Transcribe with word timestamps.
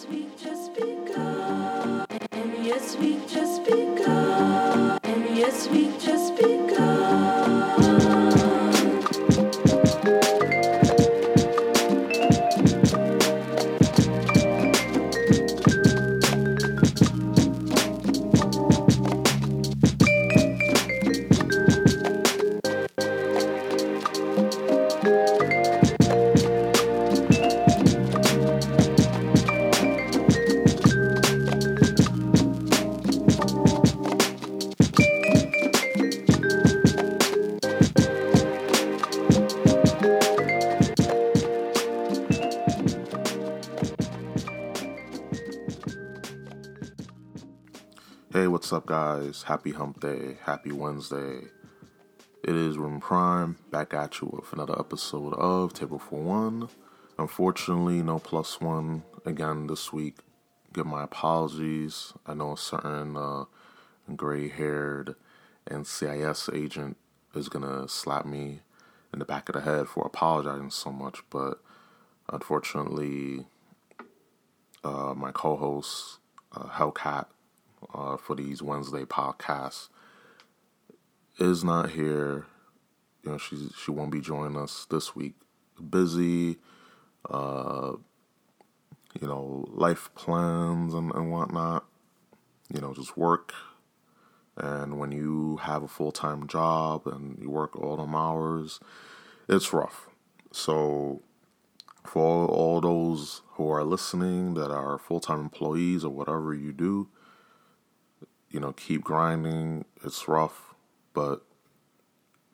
yes, 0.00 0.06
we 0.10 0.26
just 0.42 0.74
begun. 0.74 2.06
And 2.32 2.64
yes, 2.64 2.96
we 2.96 3.18
just 3.26 3.49
Happy 49.50 49.72
Hump 49.72 49.98
Day. 49.98 50.36
Happy 50.44 50.70
Wednesday. 50.70 51.40
It 52.44 52.54
is 52.54 52.78
Room 52.78 53.00
Prime 53.00 53.56
back 53.72 53.92
at 53.92 54.20
you 54.20 54.28
with 54.32 54.52
another 54.52 54.78
episode 54.78 55.34
of 55.34 55.72
Table 55.72 55.98
for 55.98 56.22
One. 56.22 56.68
Unfortunately, 57.18 58.00
no 58.00 58.20
plus 58.20 58.60
one 58.60 59.02
again 59.26 59.66
this 59.66 59.92
week. 59.92 60.18
Give 60.72 60.86
my 60.86 61.02
apologies. 61.02 62.12
I 62.24 62.34
know 62.34 62.52
a 62.52 62.56
certain 62.56 63.16
uh, 63.16 63.46
gray 64.14 64.46
haired 64.46 65.16
NCIS 65.68 66.54
agent 66.54 66.96
is 67.34 67.48
gonna 67.48 67.88
slap 67.88 68.24
me 68.24 68.60
in 69.12 69.18
the 69.18 69.24
back 69.24 69.48
of 69.48 69.56
the 69.56 69.62
head 69.62 69.88
for 69.88 70.06
apologizing 70.06 70.70
so 70.70 70.92
much, 70.92 71.24
but 71.28 71.60
unfortunately, 72.32 73.48
uh, 74.84 75.12
my 75.16 75.32
co 75.32 75.56
host, 75.56 76.20
uh, 76.52 76.68
Hellcat, 76.68 77.26
uh, 77.94 78.16
for 78.16 78.34
these 78.36 78.62
Wednesday 78.62 79.04
podcasts 79.04 79.88
is 81.38 81.64
not 81.64 81.90
here. 81.90 82.46
You 83.22 83.32
know, 83.32 83.38
she 83.38 83.68
she 83.76 83.90
won't 83.90 84.12
be 84.12 84.20
joining 84.20 84.56
us 84.56 84.86
this 84.90 85.14
week. 85.14 85.34
Busy, 85.88 86.58
uh, 87.28 87.92
you 89.20 89.26
know, 89.26 89.66
life 89.68 90.10
plans 90.14 90.94
and, 90.94 91.12
and 91.14 91.30
whatnot. 91.30 91.86
You 92.72 92.80
know, 92.80 92.94
just 92.94 93.16
work. 93.16 93.52
And 94.56 94.98
when 94.98 95.10
you 95.10 95.56
have 95.62 95.82
a 95.82 95.88
full 95.88 96.12
time 96.12 96.46
job 96.46 97.06
and 97.06 97.38
you 97.40 97.50
work 97.50 97.76
all 97.76 97.96
them 97.96 98.14
hours, 98.14 98.80
it's 99.48 99.72
rough. 99.72 100.08
So, 100.52 101.22
for 102.04 102.46
all, 102.46 102.80
those 102.80 103.42
who 103.52 103.70
are 103.70 103.84
listening 103.84 104.54
that 104.54 104.70
are 104.70 104.98
full 104.98 105.20
time 105.20 105.40
employees 105.40 106.04
or 106.04 106.10
whatever 106.10 106.52
you 106.52 106.72
do, 106.72 107.08
you 108.50 108.60
know, 108.60 108.72
keep 108.72 109.04
grinding. 109.04 109.84
It's 110.04 110.28
rough, 110.28 110.74
but 111.14 111.42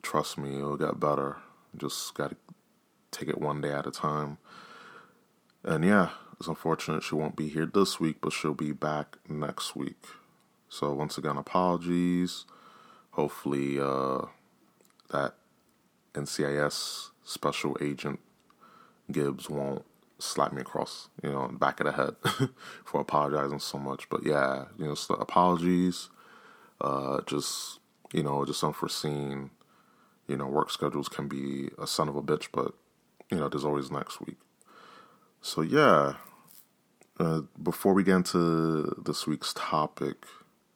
trust 0.01 0.37
me, 0.37 0.57
it'll 0.57 0.77
get 0.77 0.99
better. 0.99 1.37
Just 1.75 2.13
got 2.13 2.31
to 2.31 2.37
take 3.11 3.29
it 3.29 3.41
one 3.41 3.61
day 3.61 3.71
at 3.71 3.87
a 3.87 3.91
time. 3.91 4.37
And 5.63 5.83
yeah, 5.83 6.09
it's 6.39 6.47
unfortunate 6.47 7.03
she 7.03 7.15
won't 7.15 7.35
be 7.35 7.49
here 7.49 7.65
this 7.65 7.99
week, 7.99 8.17
but 8.21 8.31
she'll 8.31 8.53
be 8.53 8.71
back 8.71 9.17
next 9.27 9.75
week. 9.75 10.03
So 10.69 10.93
once 10.93 11.17
again, 11.17 11.37
apologies. 11.37 12.45
Hopefully, 13.11 13.79
uh, 13.79 14.25
that 15.09 15.35
NCIS 16.13 17.09
special 17.23 17.75
agent 17.81 18.19
Gibbs 19.11 19.49
won't 19.49 19.85
slap 20.19 20.53
me 20.53 20.61
across, 20.61 21.09
you 21.23 21.31
know, 21.31 21.47
back 21.47 21.79
of 21.79 21.85
the 21.85 21.91
head 21.91 22.15
for 22.85 23.01
apologizing 23.01 23.59
so 23.59 23.77
much. 23.77 24.09
But 24.09 24.25
yeah, 24.25 24.65
you 24.77 24.85
know, 24.85 24.95
so 24.95 25.15
apologies. 25.15 26.09
Uh, 26.79 27.21
just 27.25 27.79
you 28.13 28.23
know, 28.23 28.45
just 28.45 28.63
unforeseen. 28.63 29.51
You 30.27 30.37
know, 30.37 30.47
work 30.47 30.71
schedules 30.71 31.07
can 31.07 31.27
be 31.27 31.69
a 31.79 31.87
son 31.87 32.09
of 32.09 32.15
a 32.15 32.21
bitch, 32.21 32.47
but 32.51 32.73
you 33.31 33.37
know, 33.37 33.49
there's 33.49 33.65
always 33.65 33.91
next 33.91 34.19
week. 34.21 34.37
So 35.41 35.61
yeah, 35.61 36.13
uh, 37.19 37.41
before 37.61 37.93
we 37.93 38.03
get 38.03 38.15
into 38.15 39.01
this 39.03 39.25
week's 39.25 39.53
topic, 39.55 40.25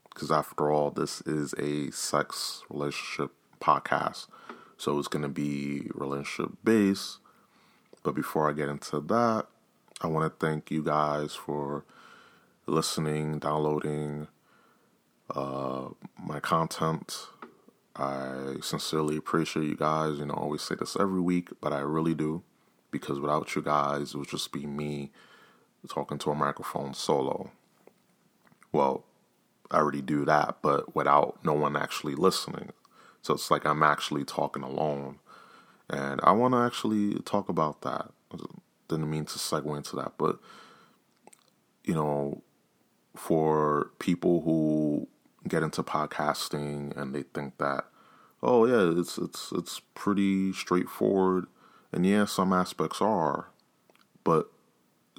because 0.10 0.32
after 0.32 0.72
all, 0.72 0.92
this 0.92 1.22
is 1.22 1.54
a 1.58 1.92
sex 1.92 2.64
relationship 2.70 3.32
podcast, 3.60 4.28
so 4.78 4.98
it's 4.98 5.08
gonna 5.08 5.30
be 5.30 5.90
relationship 5.94 6.52
based. 6.64 7.18
But 8.04 8.16
before 8.16 8.50
I 8.50 8.54
get 8.54 8.70
into 8.70 9.00
that, 9.02 9.48
I 10.02 10.08
want 10.08 10.32
to 10.32 10.46
thank 10.46 10.72
you 10.72 10.84
guys 10.84 11.36
for 11.36 11.86
listening, 12.66 13.40
downloading 13.40 14.28
uh, 15.36 15.90
my 16.18 16.40
content. 16.40 17.28
I 17.96 18.56
sincerely 18.62 19.18
appreciate 19.18 19.66
you 19.68 19.76
guys. 19.76 20.18
You 20.18 20.26
know, 20.26 20.34
I 20.34 20.38
always 20.42 20.62
say 20.62 20.76
this 20.76 20.98
every 21.00 21.22
week, 21.22 21.50
but 21.62 21.74
I 21.74 21.80
really 21.80 22.16
do 22.16 22.44
because 22.90 23.20
without 23.20 23.56
you 23.56 23.62
guys, 23.62 24.14
it 24.14 24.18
would 24.18 24.30
just 24.30 24.52
be 24.52 24.66
me 24.66 25.12
talking 25.90 26.18
to 26.20 26.32
a 26.32 26.36
microphone 26.36 26.94
solo. 26.94 27.52
Well, 28.72 29.04
I 29.70 29.78
already 29.78 30.02
do 30.02 30.26
that, 30.26 30.58
but 30.62 30.96
without 30.96 31.44
no 31.44 31.54
one 31.54 31.76
actually 31.76 32.16
listening. 32.16 32.72
So 33.22 33.34
it's 33.34 33.52
like 33.52 33.66
I'm 33.66 33.84
actually 33.84 34.26
talking 34.26 34.64
alone. 34.64 35.20
And 35.92 36.22
I 36.24 36.32
want 36.32 36.54
to 36.54 36.60
actually 36.60 37.16
talk 37.26 37.50
about 37.50 37.82
that. 37.82 38.12
Didn't 38.88 39.10
mean 39.10 39.26
to 39.26 39.38
segue 39.38 39.78
into 39.78 39.98
that, 39.98 40.14
but 40.18 40.40
you 41.84 41.94
know, 41.94 42.42
for 43.16 43.92
people 44.00 44.42
who 44.42 45.08
get 45.48 45.64
into 45.64 45.84
podcasting 45.84 46.96
and 46.96 47.14
they 47.14 47.24
think 47.24 47.58
that, 47.58 47.86
oh 48.42 48.66
yeah, 48.66 49.00
it's 49.00 49.18
it's 49.18 49.52
it's 49.52 49.82
pretty 49.94 50.54
straightforward, 50.54 51.46
and 51.92 52.06
yeah, 52.06 52.26
some 52.26 52.54
aspects 52.54 53.02
are, 53.02 53.50
but 54.24 54.50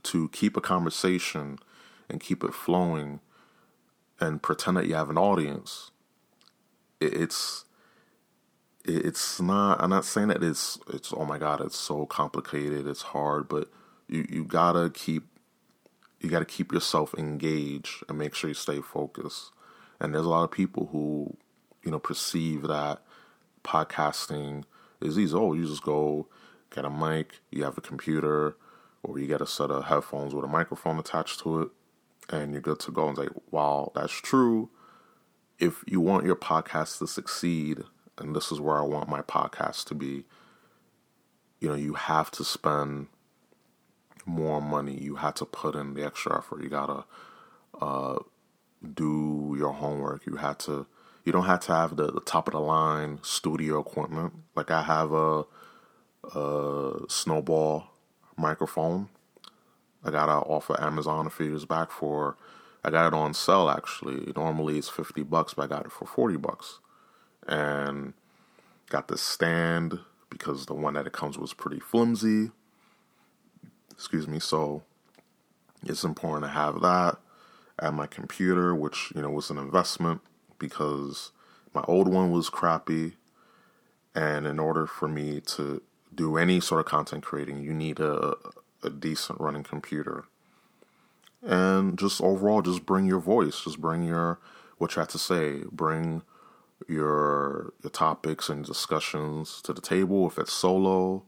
to 0.05 0.29
keep 0.31 0.57
a 0.57 0.61
conversation 0.61 1.59
and 2.09 2.21
keep 2.21 2.43
it 2.43 2.55
flowing 2.55 3.21
and 4.21 4.43
pretend 4.43 4.77
that 4.77 4.87
you 4.87 4.95
have 4.95 5.11
an 5.11 5.19
audience, 5.19 5.91
it's 7.01 7.65
it's 8.85 9.41
not 9.41 9.81
i'm 9.81 9.91
not 9.91 10.05
saying 10.05 10.29
that 10.29 10.43
it's 10.43 10.79
it's 10.93 11.13
oh 11.17 11.25
my 11.25 11.39
god 11.39 11.61
it's 11.61 11.79
so 11.79 12.05
complicated 12.05 12.87
it's 12.87 13.03
hard 13.03 13.49
but 13.49 13.71
you 14.09 14.27
you 14.29 14.45
gotta 14.45 14.91
keep 14.91 15.25
you 16.23 16.31
gotta 16.31 16.45
keep 16.45 16.73
yourself 16.73 17.15
engaged 17.19 18.05
and 18.09 18.17
make 18.17 18.35
sure 18.35 18.49
you 18.49 18.55
stay 18.55 18.81
focused. 18.81 19.51
And 20.01 20.15
there's 20.15 20.25
a 20.25 20.29
lot 20.29 20.45
of 20.45 20.51
people 20.51 20.89
who 20.93 21.37
you 21.85 21.91
know 21.91 21.99
perceive 21.99 22.63
that 22.63 23.03
podcasting 23.65 24.65
is 25.01 25.19
easy. 25.19 25.35
Oh 25.37 25.53
you 25.53 25.67
just 25.67 25.83
go 25.83 26.29
get 26.71 26.85
a 26.85 26.91
mic 26.91 27.41
you 27.51 27.65
have 27.65 27.77
a 27.77 27.83
computer 27.83 28.57
or 29.03 29.19
you 29.19 29.27
get 29.27 29.41
a 29.41 29.47
set 29.47 29.71
of 29.71 29.85
headphones 29.85 30.35
with 30.35 30.45
a 30.45 30.49
microphone 30.49 30.99
attached 30.99 31.41
to 31.41 31.63
it 31.63 31.69
and 32.31 32.53
you're 32.53 32.63
good 32.63 32.79
to 32.81 32.93
go. 32.93 33.09
And 33.09 33.17
say 33.17 33.29
wow 33.51 33.91
that's 33.95 34.13
true. 34.13 34.71
If 35.59 35.85
you 35.87 36.01
want 36.01 36.25
your 36.25 36.37
podcast 36.37 36.99
to 36.99 37.07
succeed 37.07 37.83
and 38.23 38.35
this 38.35 38.53
is 38.53 38.61
where 38.61 38.77
I 38.77 38.83
want 38.83 39.09
my 39.09 39.23
podcast 39.23 39.87
to 39.87 39.95
be. 39.95 40.25
You 41.61 41.69
know, 41.69 41.75
you 41.75 41.95
have 41.95 42.31
to 42.33 42.45
spend 42.45 43.09
more 44.27 44.61
money. 44.61 44.99
You 45.01 45.17
have 45.17 45.35
to 45.35 45.45
put 45.45 45.75
in 45.75 45.95
the 45.95 46.05
extra 46.05 46.39
effort. 46.39 46.63
You 46.63 46.69
gotta 46.69 47.05
uh, 47.81 48.19
do 48.95 49.55
your 49.59 49.73
homework. 49.73 50.27
You 50.27 50.37
have 50.37 50.59
to. 50.59 50.87
You 51.25 51.31
don't 51.31 51.45
have 51.45 51.61
to 51.61 51.73
have 51.73 51.95
the, 51.95 52.11
the 52.11 52.21
top 52.21 52.49
of 52.49 52.53
the 52.53 52.61
line 52.61 53.21
studio 53.23 53.79
equipment. 53.79 54.33
Like 54.57 54.73
I 54.73 54.83
have 54.83 55.13
a, 55.13 55.45
a 56.35 57.05
snowball 57.09 57.85
microphone. 58.37 59.09
I 60.05 60.11
got 60.11 60.29
it 60.29 60.51
off 60.51 60.69
of 60.69 60.81
Amazon 60.81 61.27
a 61.27 61.31
few 61.31 61.47
years 61.47 61.65
back 61.65 61.91
for. 61.93 62.37
I 62.85 62.91
got 62.91 63.07
it 63.07 63.15
on 63.15 63.35
sale 63.35 63.71
actually. 63.71 64.33
Normally 64.35 64.79
it's 64.79 64.89
fifty 64.89 65.23
bucks, 65.23 65.55
but 65.55 65.63
I 65.63 65.67
got 65.69 65.87
it 65.87 65.93
for 65.93 66.07
forty 66.07 66.37
bucks 66.37 66.81
and 67.49 68.15
got 68.91 69.09
the 69.09 69.19
stand 69.19 70.01
because 70.31 70.67
the 70.67 70.75
one 70.75 70.95
that 70.95 71.07
it 71.07 71.13
comes 71.13 71.37
with 71.37 71.43
was 71.43 71.55
pretty 71.55 71.81
flimsy. 71.81 72.51
Excuse 73.93 74.29
me. 74.29 74.41
So 74.41 74.83
it's 75.85 76.05
important 76.05 76.45
to 76.45 76.51
have 76.51 76.81
that 76.83 77.19
at 77.79 77.95
my 77.95 78.07
computer, 78.07 78.75
which 78.75 79.13
you 79.15 79.23
know 79.23 79.31
was 79.31 79.51
an 79.51 79.59
investment 79.59 80.21
because 80.59 81.33
my 81.75 81.83
old 81.89 82.09
one 82.09 82.31
was 82.31 82.51
crappy, 82.51 83.15
and 84.15 84.47
in 84.47 84.59
order 84.59 84.87
for 84.87 85.09
me 85.09 85.41
to 85.41 85.83
do 86.15 86.37
any 86.37 86.61
sort 86.61 86.81
of 86.81 86.87
content 86.87 87.25
creating, 87.25 87.61
you 87.63 87.75
need 87.75 88.01
a 88.01 88.35
a 88.83 88.91
decent 88.91 89.41
running 89.41 89.63
computer. 89.65 90.25
and 91.43 91.99
just 91.99 92.21
overall, 92.21 92.63
just 92.63 92.87
bring 92.87 93.07
your 93.07 93.21
voice, 93.21 93.63
just 93.65 93.81
bring 93.81 94.03
your 94.03 94.39
what 94.79 94.95
you 94.97 95.01
have 95.01 95.09
to 95.09 95.19
say, 95.19 95.63
bring 95.73 96.23
your 96.89 97.73
your 97.83 97.91
topics 97.91 98.49
and 98.49 98.65
discussions 98.65 99.61
to 99.63 99.73
the 99.73 99.81
table. 99.81 100.27
If 100.27 100.39
it's 100.39 100.53
solo 100.53 101.25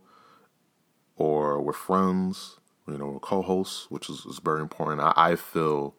or 1.16 1.60
with 1.60 1.76
friends, 1.76 2.58
you 2.86 2.98
know, 2.98 3.18
co-hosts, 3.22 3.86
which 3.90 4.10
is, 4.10 4.24
is 4.26 4.40
very 4.42 4.60
important. 4.60 5.00
I, 5.00 5.12
I 5.16 5.36
feel 5.36 5.94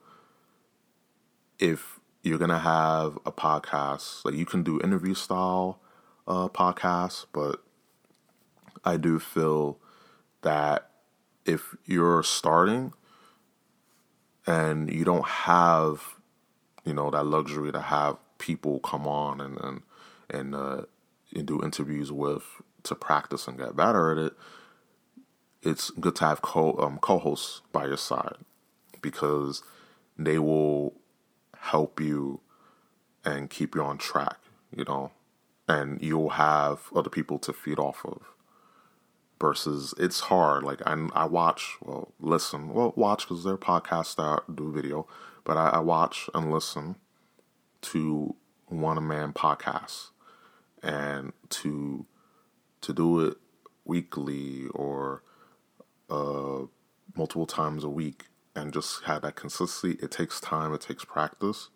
if 1.60 2.00
you're 2.22 2.38
gonna 2.38 2.60
have 2.60 3.18
a 3.25 3.31
podcast, 3.31 4.25
like 4.25 4.36
you 4.36 4.46
can 4.46 4.63
do 4.63 4.81
interview 4.81 5.13
style 5.13 5.80
uh, 6.28 6.48
podcasts, 6.50 7.25
but 7.31 7.63
I 8.84 8.98
do 8.98 9.19
feel 9.19 9.80
that 10.42 10.90
if 11.46 11.75
you're 11.86 12.24
starting 12.24 12.94
and 14.48 14.92
you 14.92 15.06
don't 15.06 15.25
have, 15.25 16.16
you 16.84 16.94
know, 16.94 17.10
that 17.12 17.25
luxury 17.25 17.72
to 17.72 17.81
have 17.81 18.18
people 18.38 18.80
come 18.80 19.08
on 19.08 19.42
and 19.42 19.60
and 19.62 19.82
and, 20.30 20.56
uh, 20.56 20.82
and 21.36 21.46
do 21.46 21.64
interviews 21.64 22.12
with 22.12 22.44
to 22.84 22.96
practice 22.96 23.48
and 23.48 23.58
get 23.58 23.76
better 23.76 24.12
at 24.12 24.18
it, 24.18 24.34
it's 25.62 25.90
good 25.92 26.16
to 26.18 26.26
have 26.26 26.42
co 26.42 26.78
um, 26.80 26.98
co-hosts 27.00 27.62
by 27.72 27.86
your 27.86 27.98
side 27.98 28.38
because 29.02 29.64
they 30.18 30.40
will 30.40 30.94
help 31.60 32.00
you 32.00 32.40
and 33.24 33.50
keep 33.50 33.76
you 33.76 33.82
on 33.82 33.98
track, 33.98 34.38
you 34.76 34.84
know, 34.86 35.12
and 35.68 36.02
you'll 36.02 36.32
have 36.32 36.90
other 36.96 37.10
people 37.10 37.40
to 37.40 37.54
feed 37.54 37.80
off 37.80 38.06
of. 38.06 38.22
Versus, 39.42 39.94
it's 40.00 40.22
hard. 40.22 40.64
Like 40.64 40.82
I, 40.86 41.08
I 41.14 41.26
watch, 41.26 41.76
well, 41.84 42.14
listen, 42.20 42.74
well, 42.74 42.94
watch 42.96 43.28
because 43.28 43.44
they're 43.44 43.58
podcasts 43.58 44.16
that 44.16 44.56
do 44.56 44.72
video, 44.72 45.08
but 45.44 45.58
I, 45.58 45.70
I 45.70 45.80
watch 45.80 46.30
and 46.34 46.52
listen 46.52 46.96
to 47.92 48.36
one 48.68 49.06
man 49.08 49.34
podcasts, 49.34 50.10
and 50.82 51.34
to 51.50 52.06
to 52.82 52.94
do 52.94 53.20
it 53.22 53.38
weekly 53.84 54.66
or 54.74 55.24
uh, 56.10 56.62
multiple 57.16 57.46
times 57.46 57.84
a 57.84 57.90
week 57.90 58.26
and 58.56 58.74
just 58.74 59.04
have 59.04 59.22
that 59.24 59.36
consistency. 59.36 59.98
It 60.02 60.12
takes 60.12 60.40
time, 60.40 60.74
it 60.74 60.82
takes 60.82 61.04
practice. 61.04 61.70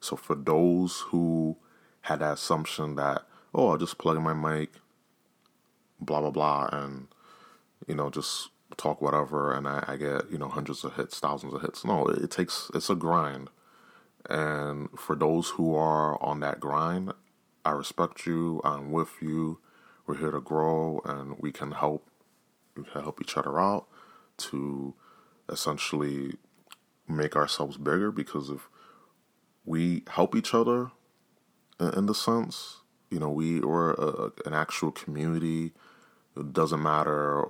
So 0.00 0.16
for 0.16 0.34
those 0.34 1.00
who 1.08 1.56
had 2.02 2.20
that 2.20 2.34
assumption 2.34 2.96
that, 2.96 3.22
oh, 3.54 3.70
I'll 3.70 3.78
just 3.78 3.98
plug 3.98 4.16
in 4.16 4.22
my 4.22 4.34
mic, 4.34 4.72
blah 6.00 6.20
blah 6.20 6.30
blah, 6.30 6.68
and 6.72 7.08
you 7.86 7.94
know, 7.94 8.10
just 8.10 8.50
talk 8.76 9.00
whatever 9.00 9.52
and 9.52 9.66
I, 9.66 9.84
I 9.86 9.96
get, 9.96 10.30
you 10.30 10.38
know, 10.38 10.48
hundreds 10.48 10.84
of 10.84 10.94
hits, 10.96 11.18
thousands 11.20 11.54
of 11.54 11.62
hits. 11.62 11.84
No, 11.84 12.06
it, 12.06 12.24
it 12.24 12.30
takes 12.30 12.70
it's 12.74 12.90
a 12.90 12.94
grind. 12.94 13.48
And 14.28 14.88
for 14.98 15.14
those 15.14 15.50
who 15.50 15.74
are 15.74 16.22
on 16.22 16.40
that 16.40 16.60
grind, 16.60 17.12
I 17.64 17.70
respect 17.70 18.26
you, 18.26 18.60
I'm 18.64 18.90
with 18.90 19.10
you. 19.20 19.60
We're 20.06 20.18
here 20.18 20.30
to 20.30 20.40
grow 20.40 21.00
and 21.04 21.36
we 21.40 21.52
can 21.52 21.72
help 21.72 22.08
we 22.76 22.84
can 22.84 23.02
help 23.02 23.20
each 23.20 23.36
other 23.36 23.58
out 23.58 23.86
to 24.36 24.94
essentially 25.48 26.34
make 27.08 27.34
ourselves 27.34 27.76
bigger 27.76 28.10
because 28.12 28.50
if 28.50 28.68
we 29.64 30.02
help 30.08 30.36
each 30.36 30.54
other 30.54 30.90
in 31.80 32.06
the 32.06 32.14
sense, 32.14 32.82
you 33.10 33.18
know, 33.18 33.30
we 33.30 33.60
are 33.62 34.30
an 34.44 34.52
actual 34.52 34.90
community. 34.90 35.72
It 36.36 36.52
doesn't 36.52 36.82
matter 36.82 37.46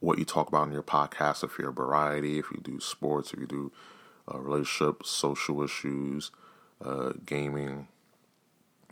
what 0.00 0.18
you 0.18 0.24
talk 0.24 0.48
about 0.48 0.66
in 0.66 0.72
your 0.72 0.82
podcast, 0.82 1.44
if 1.44 1.58
you're 1.58 1.70
a 1.70 1.72
variety, 1.72 2.38
if 2.38 2.46
you 2.50 2.60
do 2.60 2.80
sports, 2.80 3.32
if 3.32 3.38
you 3.38 3.46
do 3.46 3.72
uh, 4.32 4.38
relationships, 4.38 5.10
social 5.10 5.62
issues, 5.62 6.30
uh, 6.84 7.12
gaming, 7.24 7.88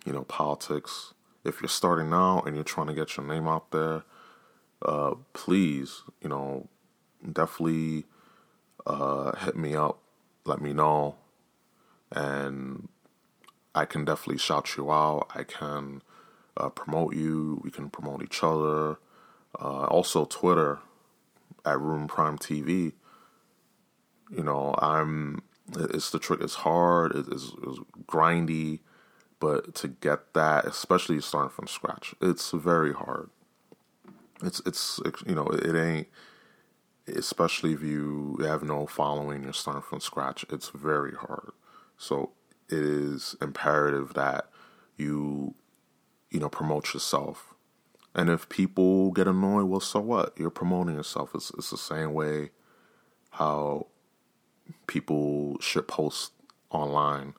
you 0.04 0.12
know, 0.12 0.22
politics. 0.22 1.14
If 1.44 1.60
you're 1.60 1.68
starting 1.68 2.10
now 2.10 2.42
and 2.42 2.54
you're 2.54 2.64
trying 2.64 2.88
to 2.88 2.94
get 2.94 3.16
your 3.16 3.26
name 3.26 3.48
out 3.48 3.70
there, 3.70 4.04
uh, 4.82 5.14
please, 5.32 6.02
you 6.22 6.28
know, 6.28 6.68
definitely 7.30 8.04
uh, 8.86 9.36
hit 9.36 9.56
me 9.56 9.74
up, 9.74 9.98
let 10.44 10.60
me 10.60 10.72
know, 10.72 11.16
and 12.12 12.88
I 13.74 13.84
can 13.84 14.04
definitely 14.04 14.38
shout 14.38 14.76
you 14.76 14.90
out. 14.90 15.30
I 15.34 15.44
can 15.44 16.02
uh, 16.56 16.68
promote 16.70 17.14
you. 17.14 17.60
We 17.62 17.70
can 17.70 17.88
promote 17.90 18.22
each 18.22 18.42
other. 18.42 18.98
Uh, 19.58 19.84
also, 19.86 20.24
Twitter 20.24 20.80
at 21.64 21.80
Room 21.80 22.08
Prime 22.08 22.38
TV. 22.38 22.92
You 24.30 24.44
know, 24.44 24.74
I'm. 24.78 25.42
It's 25.78 26.10
the 26.10 26.18
trick. 26.18 26.40
It's 26.42 26.56
hard. 26.56 27.12
It's, 27.14 27.28
it's 27.28 27.78
grindy, 28.06 28.80
but 29.38 29.74
to 29.76 29.88
get 29.88 30.34
that, 30.34 30.64
especially 30.66 31.20
starting 31.20 31.50
from 31.50 31.68
scratch, 31.68 32.14
it's 32.20 32.50
very 32.50 32.92
hard. 32.92 33.30
It's 34.42 34.60
it's 34.66 35.00
you 35.26 35.34
know 35.34 35.46
it 35.46 35.76
ain't 35.76 36.08
especially 37.16 37.72
if 37.72 37.82
you 37.82 38.38
have 38.42 38.62
no 38.62 38.86
following, 38.86 39.42
you're 39.42 39.52
starting 39.52 39.82
from 39.82 40.00
scratch, 40.00 40.44
it's 40.50 40.70
very 40.70 41.14
hard. 41.14 41.52
So 41.96 42.32
it 42.68 42.78
is 42.78 43.36
imperative 43.40 44.14
that 44.14 44.46
you, 44.96 45.54
you 46.30 46.40
know, 46.40 46.48
promote 46.48 46.94
yourself. 46.94 47.54
And 48.14 48.28
if 48.28 48.48
people 48.48 49.12
get 49.12 49.28
annoyed, 49.28 49.64
well, 49.64 49.80
so 49.80 50.00
what? 50.00 50.34
You're 50.36 50.50
promoting 50.50 50.96
yourself. 50.96 51.30
It's, 51.34 51.50
it's 51.56 51.70
the 51.70 51.78
same 51.78 52.12
way 52.12 52.50
how 53.30 53.86
people 54.86 55.56
should 55.60 55.88
post 55.88 56.32
online. 56.70 57.34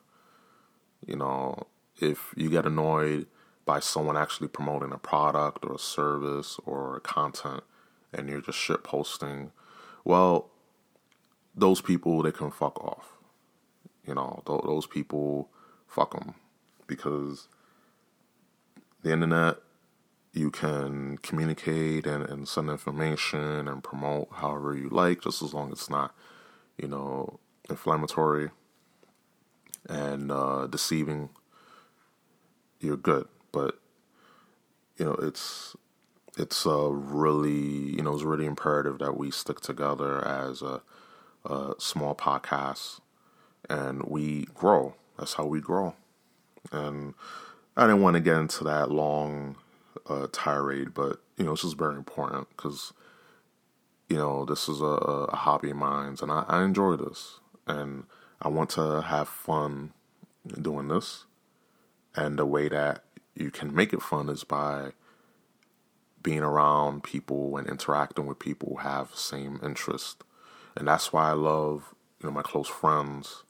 You 1.06 1.16
know, 1.16 1.66
if 2.00 2.32
you 2.36 2.50
get 2.50 2.66
annoyed 2.66 3.26
by 3.64 3.80
someone 3.80 4.16
actually 4.16 4.48
promoting 4.48 4.92
a 4.92 4.98
product 4.98 5.64
or 5.64 5.74
a 5.74 5.78
service 5.78 6.58
or 6.64 7.00
content 7.00 7.62
and 8.12 8.28
you're 8.28 8.40
just 8.40 8.58
shit 8.58 8.82
posting 8.82 9.52
well, 10.04 10.50
those 11.54 11.80
people 11.80 12.22
they 12.22 12.32
can 12.32 12.50
fuck 12.50 12.82
off. 12.82 13.18
You 14.06 14.14
know, 14.14 14.42
th- 14.46 14.62
those 14.64 14.86
people 14.86 15.48
fuck 15.86 16.12
them 16.12 16.34
because 16.86 17.48
the 19.02 19.12
internet 19.12 19.58
you 20.32 20.50
can 20.50 21.18
communicate 21.18 22.06
and, 22.06 22.24
and 22.24 22.48
send 22.48 22.70
information 22.70 23.68
and 23.68 23.84
promote 23.84 24.28
however 24.32 24.76
you 24.76 24.88
like, 24.88 25.22
just 25.22 25.42
as 25.42 25.52
long 25.52 25.70
as 25.70 25.78
it's 25.78 25.90
not, 25.90 26.14
you 26.78 26.88
know, 26.88 27.38
inflammatory 27.68 28.50
and 29.88 30.30
uh, 30.30 30.66
deceiving. 30.66 31.30
You're 32.80 32.96
good, 32.96 33.28
but 33.52 33.78
you 34.96 35.04
know 35.04 35.14
it's 35.14 35.76
it's 36.36 36.66
uh, 36.66 36.90
really 36.90 37.50
you 37.50 38.02
know 38.02 38.14
it's 38.14 38.22
really 38.22 38.46
imperative 38.46 38.98
that 38.98 39.16
we 39.16 39.30
stick 39.30 39.60
together 39.60 40.26
as 40.26 40.62
a, 40.62 40.82
a, 41.44 41.74
small 41.78 42.14
podcast 42.14 43.00
and 43.68 44.02
we 44.04 44.46
grow. 44.54 44.94
That's 45.18 45.34
how 45.34 45.46
we 45.46 45.60
grow. 45.60 45.94
And 46.70 47.14
I 47.76 47.86
didn't 47.86 48.02
want 48.02 48.14
to 48.14 48.20
get 48.20 48.36
into 48.36 48.64
that 48.64 48.90
long 48.90 49.56
uh, 50.08 50.26
tirade, 50.32 50.94
but 50.94 51.20
you 51.36 51.44
know 51.44 51.52
this 51.52 51.64
is 51.64 51.74
very 51.74 51.96
important 51.96 52.48
because 52.56 52.92
you 54.12 54.18
know 54.18 54.44
this 54.44 54.68
is 54.68 54.82
a, 54.82 54.84
a 55.32 55.36
hobby 55.36 55.70
of 55.70 55.78
mine, 55.78 56.18
and 56.20 56.30
I, 56.30 56.44
I 56.46 56.64
enjoy 56.64 56.96
this, 56.96 57.40
and 57.66 58.04
I 58.42 58.48
want 58.48 58.68
to 58.70 59.00
have 59.00 59.26
fun 59.26 59.94
doing 60.60 60.88
this. 60.88 61.24
And 62.14 62.38
the 62.38 62.44
way 62.44 62.68
that 62.68 63.04
you 63.34 63.50
can 63.50 63.74
make 63.74 63.94
it 63.94 64.02
fun 64.02 64.28
is 64.28 64.44
by 64.44 64.90
being 66.22 66.40
around 66.40 67.04
people 67.04 67.56
and 67.56 67.66
interacting 67.66 68.26
with 68.26 68.38
people 68.38 68.68
who 68.68 68.86
have 68.86 69.14
same 69.14 69.58
interest. 69.62 70.24
And 70.76 70.88
that's 70.88 71.10
why 71.10 71.30
I 71.30 71.32
love, 71.32 71.94
you 72.20 72.28
know, 72.28 72.34
my 72.34 72.42
close 72.42 72.68
friends 72.68 73.44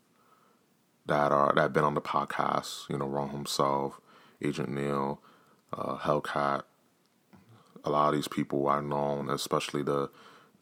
that 1.06 1.32
are 1.32 1.52
that 1.56 1.60
have 1.60 1.72
been 1.72 1.82
on 1.82 1.94
the 1.94 2.00
podcast, 2.00 2.88
you 2.88 2.98
know, 2.98 3.06
Rome 3.06 3.30
himself, 3.30 4.00
Agent 4.40 4.68
Neil, 4.68 5.20
uh, 5.72 5.96
Hellcat. 5.96 6.62
A 7.84 7.90
lot 7.90 8.10
of 8.10 8.14
these 8.14 8.28
people 8.28 8.68
are 8.68 8.80
known, 8.80 9.28
especially 9.28 9.82
the 9.82 10.08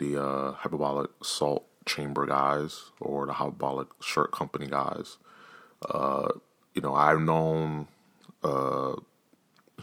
the 0.01 0.21
uh, 0.21 0.53
hyperbolic 0.53 1.11
salt 1.23 1.67
chamber 1.87 2.27
guys 2.27 2.91
or 3.01 3.27
the 3.27 3.35
hyperbolic 3.35 3.89
shirt 4.01 4.33
company 4.33 4.67
guys. 4.67 5.19
Uh, 5.89 6.29
you 6.75 6.83
know, 6.83 6.95
I've 6.95 7.21
known 7.21 7.87
uh, 8.43 8.95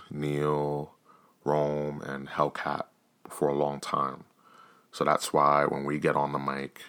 Neil, 0.09 0.93
Rome, 1.45 2.01
and 2.01 2.27
Hellcat 2.27 2.86
for 3.29 3.47
a 3.47 3.55
long 3.55 3.79
time. 3.79 4.25
So 4.91 5.03
that's 5.03 5.31
why 5.31 5.65
when 5.65 5.86
we 5.86 6.00
get 6.00 6.15
on 6.15 6.31
the 6.31 6.39
mic, 6.39 6.81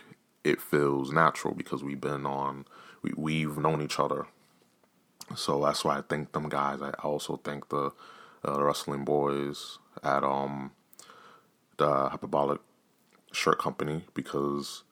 it 0.43 0.61
feels 0.61 1.13
natural 1.13 1.55
because 1.55 1.85
we've 1.85 2.01
been 2.01 2.25
on, 2.25 2.65
we, 3.03 3.13
we've 3.17 3.59
known 3.59 3.83
each 3.83 4.01
other. 4.01 4.27
So 5.37 5.63
that's 5.63 5.85
why 5.85 5.99
I 5.99 6.03
thank 6.03 6.33
them 6.33 6.49
guys. 6.49 6.81
I 6.81 6.91
also 7.03 7.37
thank 7.45 7.69
the 7.69 7.93
uh, 8.47 8.63
wrestling 8.63 9.05
boys 9.05 9.79
at 10.03 10.25
um 10.25 10.71
the 11.77 12.09
Hyperbolic 12.09 12.61
Shirt 13.33 13.59
Company 13.59 14.05
because 14.15 14.85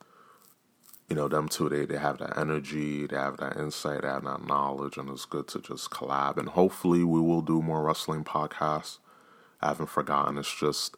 you 1.08 1.14
know, 1.14 1.28
them 1.28 1.48
two, 1.48 1.68
they, 1.68 1.84
they 1.84 1.98
have 1.98 2.18
that 2.18 2.36
energy, 2.36 3.06
they 3.06 3.16
have 3.16 3.36
that 3.36 3.56
insight, 3.56 4.02
they 4.02 4.08
have 4.08 4.24
that 4.24 4.44
knowledge, 4.44 4.96
and 4.96 5.08
it's 5.08 5.24
good 5.24 5.46
to 5.48 5.60
just 5.60 5.90
collab. 5.90 6.36
And 6.36 6.48
hopefully, 6.48 7.04
we 7.04 7.20
will 7.20 7.42
do 7.42 7.62
more 7.62 7.82
wrestling 7.82 8.24
podcasts. 8.24 8.98
I 9.60 9.68
haven't 9.68 9.88
forgotten. 9.88 10.36
It's 10.36 10.52
just 10.52 10.96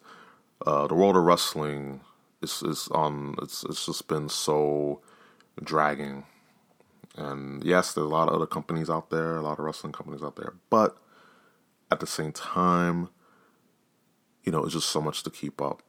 uh, 0.65 0.87
the 0.87 0.95
world 0.95 1.15
of 1.15 1.23
wrestling 1.23 2.01
is 2.41 2.63
is 2.63 2.87
on. 2.89 3.35
It's 3.41 3.63
it's 3.63 3.85
just 3.85 4.07
been 4.07 4.29
so 4.29 5.01
dragging. 5.63 6.25
And 7.15 7.63
yes, 7.63 7.93
there's 7.93 8.05
a 8.05 8.09
lot 8.09 8.29
of 8.29 8.35
other 8.35 8.47
companies 8.47 8.89
out 8.89 9.09
there, 9.09 9.37
a 9.37 9.41
lot 9.41 9.59
of 9.59 9.65
wrestling 9.65 9.93
companies 9.93 10.23
out 10.23 10.37
there, 10.37 10.53
but 10.69 10.97
at 11.91 11.99
the 11.99 12.07
same 12.07 12.31
time, 12.31 13.09
you 14.43 14.51
know, 14.51 14.63
it's 14.63 14.73
just 14.73 14.89
so 14.89 15.01
much 15.01 15.23
to 15.23 15.29
keep 15.29 15.61
up. 15.61 15.81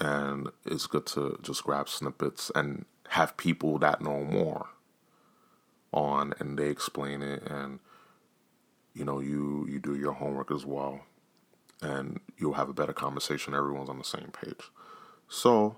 And 0.00 0.48
it's 0.64 0.86
good 0.86 1.06
to 1.06 1.38
just 1.42 1.64
grab 1.64 1.88
snippets 1.88 2.52
and 2.54 2.84
have 3.10 3.36
people 3.36 3.78
that 3.78 4.00
know 4.00 4.24
more 4.24 4.68
on 5.92 6.34
and 6.38 6.58
they 6.58 6.68
explain 6.68 7.22
it 7.22 7.42
and 7.50 7.78
you 8.92 9.02
know 9.02 9.20
you 9.20 9.66
you 9.66 9.78
do 9.78 9.96
your 9.96 10.12
homework 10.12 10.50
as 10.50 10.66
well 10.66 11.00
and 11.80 12.20
you'll 12.36 12.54
have 12.54 12.68
a 12.68 12.74
better 12.74 12.92
conversation. 12.92 13.54
Everyone's 13.54 13.88
on 13.88 13.98
the 13.98 14.04
same 14.04 14.30
page. 14.32 14.70
So 15.28 15.76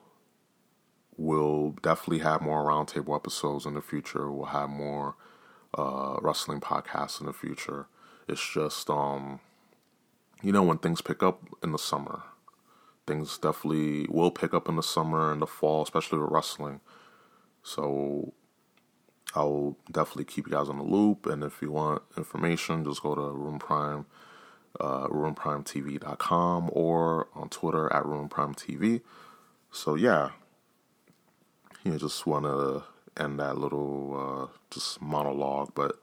we'll 1.16 1.72
definitely 1.82 2.20
have 2.20 2.40
more 2.40 2.64
roundtable 2.64 3.14
episodes 3.14 3.66
in 3.66 3.74
the 3.74 3.82
future. 3.82 4.30
We'll 4.30 4.46
have 4.46 4.70
more 4.70 5.16
uh, 5.76 6.16
wrestling 6.22 6.60
podcasts 6.60 7.20
in 7.20 7.26
the 7.26 7.32
future. 7.32 7.86
It's 8.28 8.52
just 8.52 8.88
um 8.90 9.40
you 10.42 10.52
know 10.52 10.62
when 10.62 10.78
things 10.78 11.02
pick 11.02 11.22
up 11.22 11.42
in 11.62 11.72
the 11.72 11.78
summer 11.78 12.22
things 13.10 13.38
definitely 13.38 14.06
will 14.08 14.30
pick 14.30 14.54
up 14.54 14.68
in 14.68 14.76
the 14.76 14.82
summer 14.82 15.32
and 15.32 15.42
the 15.42 15.46
fall 15.46 15.82
especially 15.82 16.18
with 16.18 16.30
wrestling 16.30 16.80
so 17.62 18.32
I'll 19.34 19.76
definitely 19.90 20.24
keep 20.24 20.46
you 20.46 20.52
guys 20.52 20.68
on 20.68 20.78
the 20.78 20.84
loop. 20.84 21.26
And 21.26 21.44
if 21.44 21.62
you 21.62 21.70
want 21.70 22.02
information, 22.16 22.84
just 22.84 23.02
go 23.02 23.14
to 23.14 23.20
Room 23.20 23.58
Prime, 23.58 24.06
uh, 24.78 25.06
RoomPrimeTV.com 25.08 26.70
or 26.72 27.28
on 27.34 27.48
Twitter 27.48 27.92
at 27.92 28.04
Room 28.04 28.28
Prime 28.28 28.54
TV. 28.54 29.02
So 29.70 29.94
yeah, 29.94 30.30
you 31.84 31.92
know, 31.92 31.98
just 31.98 32.26
want 32.26 32.44
to 32.44 32.82
end 33.22 33.38
that 33.38 33.56
little 33.58 34.50
uh, 34.50 34.58
just 34.70 35.00
monologue, 35.00 35.72
but 35.74 35.96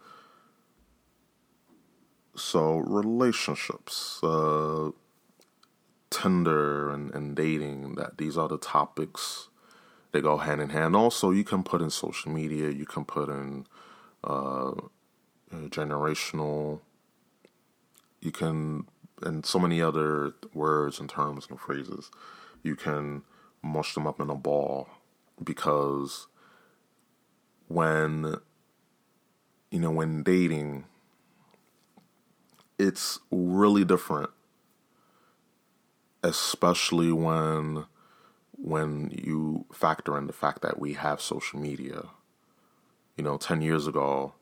so 2.35 2.77
relationships, 2.77 4.19
uh, 4.23 4.91
Tinder 6.09 6.91
and, 6.91 7.13
and 7.13 7.35
dating, 7.35 7.95
that 7.95 8.17
these 8.17 8.37
are 8.37 8.47
the 8.47 8.57
topics 8.57 9.49
they 10.11 10.21
go 10.21 10.37
hand 10.37 10.61
in 10.61 10.69
hand. 10.69 10.95
Also, 10.95 11.31
you 11.31 11.43
can 11.43 11.63
put 11.63 11.81
in 11.81 11.89
social 11.89 12.31
media, 12.31 12.69
you 12.69 12.85
can 12.85 13.05
put 13.05 13.29
in 13.29 13.65
uh, 14.23 14.71
generational, 15.51 16.79
you 18.21 18.31
can, 18.31 18.85
and 19.21 19.45
so 19.45 19.59
many 19.59 19.81
other 19.81 20.33
words 20.53 20.99
and 20.99 21.09
terms 21.09 21.47
and 21.49 21.59
phrases. 21.59 22.09
You 22.63 22.75
can 22.75 23.23
mush 23.61 23.93
them 23.93 24.07
up 24.07 24.19
in 24.19 24.29
a 24.29 24.35
ball 24.35 24.87
because 25.43 26.27
when, 27.67 28.37
you 29.71 29.79
know, 29.79 29.91
when 29.91 30.23
dating, 30.23 30.85
it's 32.79 33.19
really 33.31 33.83
different, 33.83 34.29
especially 36.27 37.11
when 37.11 37.85
when 38.51 39.11
you 39.11 39.65
factor 39.71 40.17
in 40.17 40.27
the 40.27 40.33
fact 40.33 40.61
that 40.61 40.79
we 40.79 40.93
have 40.93 41.21
social 41.21 41.59
media. 41.59 42.03
You 43.15 43.23
know, 43.23 43.37
10 43.37 43.61
years 43.61 43.87
ago, 43.87 44.33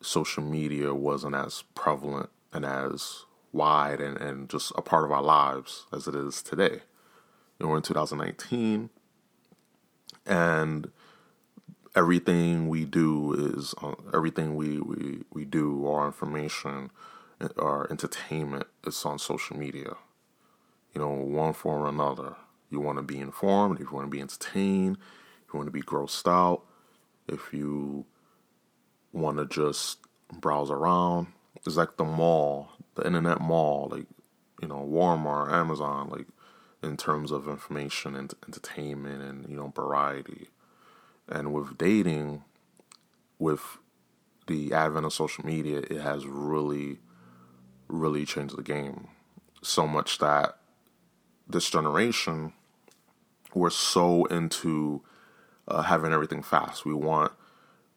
social 0.00 0.42
media 0.42 0.94
wasn't 0.94 1.34
as 1.34 1.64
prevalent 1.74 2.30
and 2.52 2.64
as 2.64 3.24
wide 3.52 4.00
and, 4.00 4.16
and 4.18 4.48
just 4.48 4.72
a 4.76 4.82
part 4.82 5.04
of 5.04 5.12
our 5.12 5.22
lives 5.22 5.86
as 5.92 6.06
it 6.06 6.14
is 6.14 6.42
today. 6.42 6.82
You 7.58 7.66
know, 7.66 7.68
we're 7.68 7.76
in 7.76 7.82
2019, 7.82 8.90
and 10.26 10.90
everything 11.94 12.68
we 12.68 12.84
do 12.84 13.32
is 13.54 13.74
uh, 13.82 13.94
everything 14.12 14.56
we, 14.56 14.80
we, 14.80 15.22
we 15.32 15.44
do, 15.44 15.86
our 15.86 16.06
information, 16.06 16.90
our 17.58 17.88
entertainment 17.90 18.66
is 18.84 19.04
on 19.04 19.18
social 19.18 19.56
media. 19.56 19.94
You 20.94 21.00
know, 21.00 21.10
one 21.10 21.52
form 21.52 21.82
or 21.82 21.88
another 21.88 22.36
you 22.70 22.80
want 22.80 22.98
to 22.98 23.02
be 23.02 23.20
informed, 23.20 23.80
if 23.80 23.86
you 23.88 23.94
want 23.94 24.06
to 24.06 24.10
be 24.10 24.20
entertained, 24.20 24.98
if 25.46 25.54
you 25.54 25.58
want 25.58 25.68
to 25.68 25.72
be 25.72 25.82
grossed 25.82 26.28
out, 26.30 26.62
if 27.28 27.52
you 27.52 28.04
want 29.12 29.38
to 29.38 29.46
just 29.46 29.98
browse 30.32 30.70
around, 30.70 31.28
it's 31.64 31.76
like 31.76 31.96
the 31.96 32.04
mall, 32.04 32.68
the 32.96 33.06
internet 33.06 33.40
mall, 33.40 33.88
like, 33.90 34.06
you 34.60 34.68
know, 34.68 34.86
Walmart, 34.86 35.52
Amazon, 35.52 36.08
like, 36.08 36.26
in 36.82 36.96
terms 36.96 37.30
of 37.30 37.48
information 37.48 38.14
and 38.14 38.34
entertainment 38.46 39.22
and, 39.22 39.48
you 39.48 39.56
know, 39.56 39.72
variety. 39.74 40.48
And 41.28 41.52
with 41.54 41.78
dating, 41.78 42.44
with 43.38 43.62
the 44.46 44.74
advent 44.74 45.06
of 45.06 45.12
social 45.12 45.46
media, 45.46 45.78
it 45.78 46.00
has 46.00 46.26
really, 46.26 46.98
really 47.88 48.26
changed 48.26 48.56
the 48.56 48.62
game. 48.62 49.08
So 49.62 49.86
much 49.86 50.18
that 50.18 50.58
this 51.48 51.68
generation, 51.70 52.52
we're 53.54 53.70
so 53.70 54.24
into 54.26 55.02
uh, 55.68 55.82
having 55.82 56.12
everything 56.12 56.42
fast. 56.42 56.84
We 56.84 56.94
want, 56.94 57.32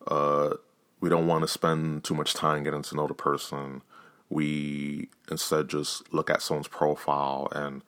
uh, 0.05 0.55
we 0.99 1.09
don't 1.09 1.27
want 1.27 1.43
to 1.43 1.47
spend 1.47 2.03
too 2.03 2.13
much 2.13 2.33
time 2.33 2.63
getting 2.63 2.83
to 2.83 2.95
know 2.95 3.07
the 3.07 3.13
person. 3.13 3.81
We 4.29 5.09
instead 5.31 5.69
just 5.69 6.13
look 6.13 6.29
at 6.29 6.41
someone's 6.41 6.67
profile 6.67 7.47
and 7.53 7.81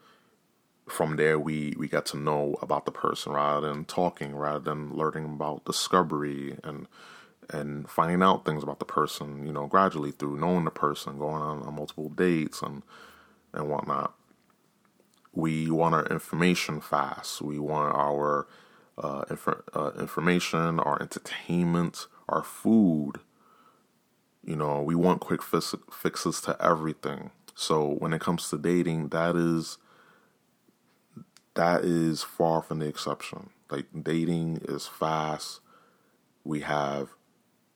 from 0.88 1.18
there 1.18 1.38
we, 1.38 1.76
we 1.78 1.88
get 1.88 2.06
to 2.08 2.18
know 2.18 2.58
about 2.62 2.86
the 2.86 2.92
person 2.92 3.34
rather 3.34 3.68
than 3.68 3.86
talking, 3.86 4.36
rather 4.36 4.60
than 4.60 4.96
learning 4.96 5.26
about 5.26 5.66
discovery 5.66 6.58
and 6.64 6.88
and 7.52 7.90
finding 7.90 8.22
out 8.22 8.46
things 8.46 8.62
about 8.62 8.78
the 8.78 8.86
person, 8.86 9.44
you 9.48 9.52
know, 9.52 9.66
gradually 9.66 10.12
through 10.12 10.40
knowing 10.40 10.66
the 10.66 10.72
person, 10.72 11.18
going 11.18 11.42
on, 11.42 11.64
on 11.64 11.76
multiple 11.76 12.10
dates 12.10 12.62
and 12.62 12.84
and 13.54 13.70
whatnot 13.70 14.14
we 15.34 15.70
want 15.70 15.96
our 15.96 16.06
information 16.08 16.82
fast. 16.82 17.42
We 17.42 17.60
want 17.60 17.96
our 17.96 18.48
uh, 18.98 19.26
inf- 19.30 19.62
uh, 19.74 19.92
information, 20.00 20.80
our 20.80 21.02
entertainment, 21.02 22.08
our 22.28 22.44
food. 22.44 23.20
You 24.44 24.56
know, 24.56 24.82
we 24.82 24.96
want 24.96 25.22
quick 25.22 25.42
fix- 25.42 25.76
fixes 25.92 26.42
to 26.42 26.58
everything. 26.64 27.32
So 27.56 27.96
when 28.00 28.14
it 28.14 28.22
comes 28.22 28.50
to 28.50 28.58
dating, 28.58 29.10
that 29.10 29.36
is 29.36 29.78
that 31.56 31.84
is 31.84 32.24
far 32.24 32.62
from 32.62 32.80
the 32.80 32.88
exception. 32.88 33.50
Like 33.70 33.86
dating 34.02 34.62
is 34.64 34.88
fast. 34.88 35.60
We 36.44 36.62
have 36.62 37.10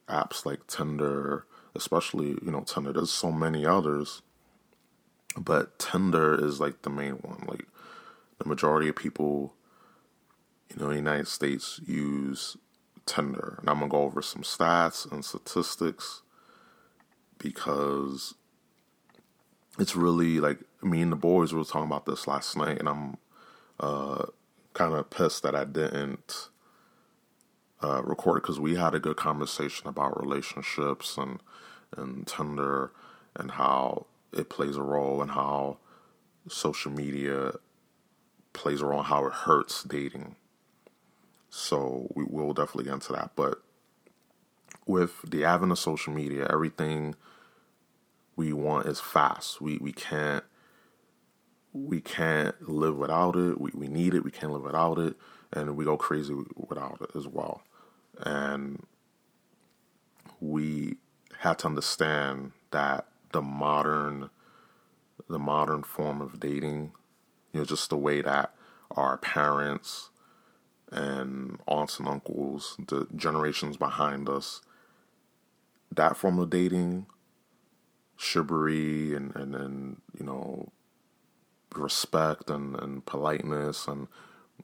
apps 0.08 0.46
like 0.46 0.66
Tinder, 0.68 1.46
especially 1.76 2.38
you 2.44 2.52
know 2.52 2.62
Tinder. 2.62 2.94
There's 2.94 3.12
so 3.12 3.32
many 3.32 3.66
others 3.66 4.22
but 5.38 5.80
Tinder 5.80 6.44
is 6.44 6.60
like 6.60 6.82
the 6.82 6.90
main 6.90 7.14
one. 7.14 7.46
Like 7.48 7.68
the 8.40 8.48
majority 8.48 8.90
of 8.90 8.96
people, 8.96 9.54
you 10.70 10.78
know, 10.80 10.86
in 10.86 10.92
the 10.92 11.10
United 11.12 11.28
States 11.28 11.80
use 11.86 12.58
Tinder. 13.06 13.58
And 13.60 13.70
I'm 13.70 13.80
gonna 13.80 13.90
go 13.90 14.04
over 14.04 14.22
some 14.22 14.44
stats 14.44 15.10
and 15.12 15.24
statistics 15.26 16.22
because 17.38 18.36
it's 19.80 19.96
really 19.96 20.40
like 20.40 20.60
me 20.82 21.02
and 21.02 21.12
the 21.12 21.18
boys 21.18 21.54
were 21.54 21.64
talking 21.64 21.88
about 21.88 22.06
this 22.06 22.28
last 22.28 22.56
night, 22.56 22.80
and 22.80 22.88
I'm 22.88 23.18
uh, 23.80 24.26
kind 24.74 24.94
of 24.94 25.10
pissed 25.10 25.44
that 25.44 25.56
I 25.56 25.66
didn't 25.66 26.50
uh, 27.84 28.02
record 28.04 28.42
because 28.42 28.60
we 28.60 28.76
had 28.76 28.96
a 28.96 29.00
good 29.00 29.18
conversation 29.18 29.88
about 29.88 30.20
relationships 30.22 31.18
and 31.18 31.40
and 31.96 32.26
Tinder 32.28 32.92
and 33.36 33.52
how 33.52 34.08
it 34.36 34.50
plays 34.50 34.76
a 34.78 34.84
role 34.84 35.22
in 35.22 35.30
how 35.30 35.78
social 36.48 36.92
media 36.92 37.54
plays 38.54 38.82
a 38.82 38.86
role 38.86 39.00
in 39.00 39.06
how 39.06 39.26
it 39.26 39.34
hurts 39.34 39.84
dating. 39.84 40.36
So 41.50 42.12
we 42.16 42.24
will 42.26 42.54
definitely 42.54 42.86
get 42.86 42.96
into 42.96 43.14
that. 43.14 43.32
But 43.36 43.62
with 44.86 45.22
the 45.30 45.46
advent 45.46 45.72
of 45.72 45.80
social 45.80 46.14
media, 46.14 46.48
everything 46.52 47.16
we 48.36 48.54
want 48.54 48.88
is 48.88 49.00
fast. 49.00 49.62
We 49.62 49.78
we 49.78 49.94
can't 49.94 50.44
we 51.74 52.02
can't 52.02 52.70
live 52.70 52.98
without 52.98 53.36
it. 53.36 53.60
We 53.62 53.72
we 53.74 53.88
need 53.88 54.14
it. 54.14 54.24
We 54.24 54.32
can't 54.32 54.54
live 54.54 54.64
without 54.64 55.00
it, 55.00 55.16
and 55.52 55.76
we 55.78 55.86
go 55.86 55.98
crazy 55.98 56.36
without 56.56 57.00
it 57.02 57.16
as 57.18 57.28
well. 57.28 57.64
And 58.20 58.86
we 60.40 60.98
have 61.40 61.58
to 61.58 61.68
understand 61.68 62.52
that 62.72 63.08
the 63.34 63.42
modern 63.42 64.30
the 65.30 65.40
modern 65.40 65.84
form 65.84 66.22
of 66.22 66.40
dating 66.40 66.92
you 67.52 67.60
know 67.60 67.66
just 67.66 67.90
the 67.90 67.98
way 67.98 68.22
that 68.22 68.54
our 68.92 69.18
parents 69.18 70.10
and 70.94 71.60
aunts 71.68 72.00
and 72.00 72.08
uncles, 72.08 72.78
the 72.88 73.08
generations 73.16 73.78
behind 73.78 74.30
us, 74.30 74.62
that 75.92 76.16
form 76.16 76.40
of 76.40 76.50
dating, 76.50 77.08
chivalry 78.16 79.14
and, 79.16 79.36
and, 79.36 79.56
and 79.56 80.02
you 80.18 80.26
know, 80.26 80.72
respect 81.76 82.50
and, 82.50 82.76
and 82.80 83.06
politeness 83.06 83.88
and 83.88 84.08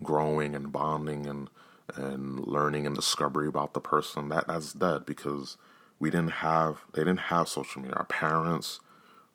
growing 0.03 0.55
and 0.55 0.71
bonding 0.71 1.25
and 1.25 1.49
and 1.95 2.45
learning 2.45 2.85
and 2.85 2.95
discovery 2.95 3.47
about 3.47 3.73
the 3.73 3.81
person 3.81 4.29
that 4.29 4.47
that's 4.47 4.73
dead 4.73 5.07
because 5.07 5.57
we 5.99 6.09
didn't 6.09 6.31
have 6.31 6.79
they 6.93 7.01
didn't 7.01 7.19
have 7.19 7.47
social 7.47 7.81
media. 7.81 7.95
Our 7.97 8.05
parents 8.05 8.79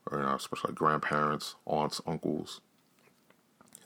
or 0.07 0.19
you 0.19 0.25
know, 0.25 0.35
especially 0.35 0.73
grandparents 0.73 1.57
aunts 1.67 2.01
uncles 2.07 2.61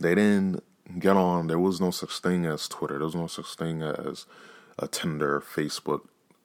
they 0.00 0.14
didn't 0.14 0.62
get 0.98 1.16
on. 1.16 1.48
There 1.48 1.58
was 1.58 1.80
no 1.80 1.90
such 1.90 2.20
thing 2.20 2.46
as 2.46 2.68
twitter. 2.68 2.98
There 2.98 3.06
was 3.06 3.14
no 3.14 3.26
such 3.26 3.54
thing 3.54 3.82
as 3.82 4.26
a 4.78 4.86
tinder 4.86 5.40
facebook 5.40 6.02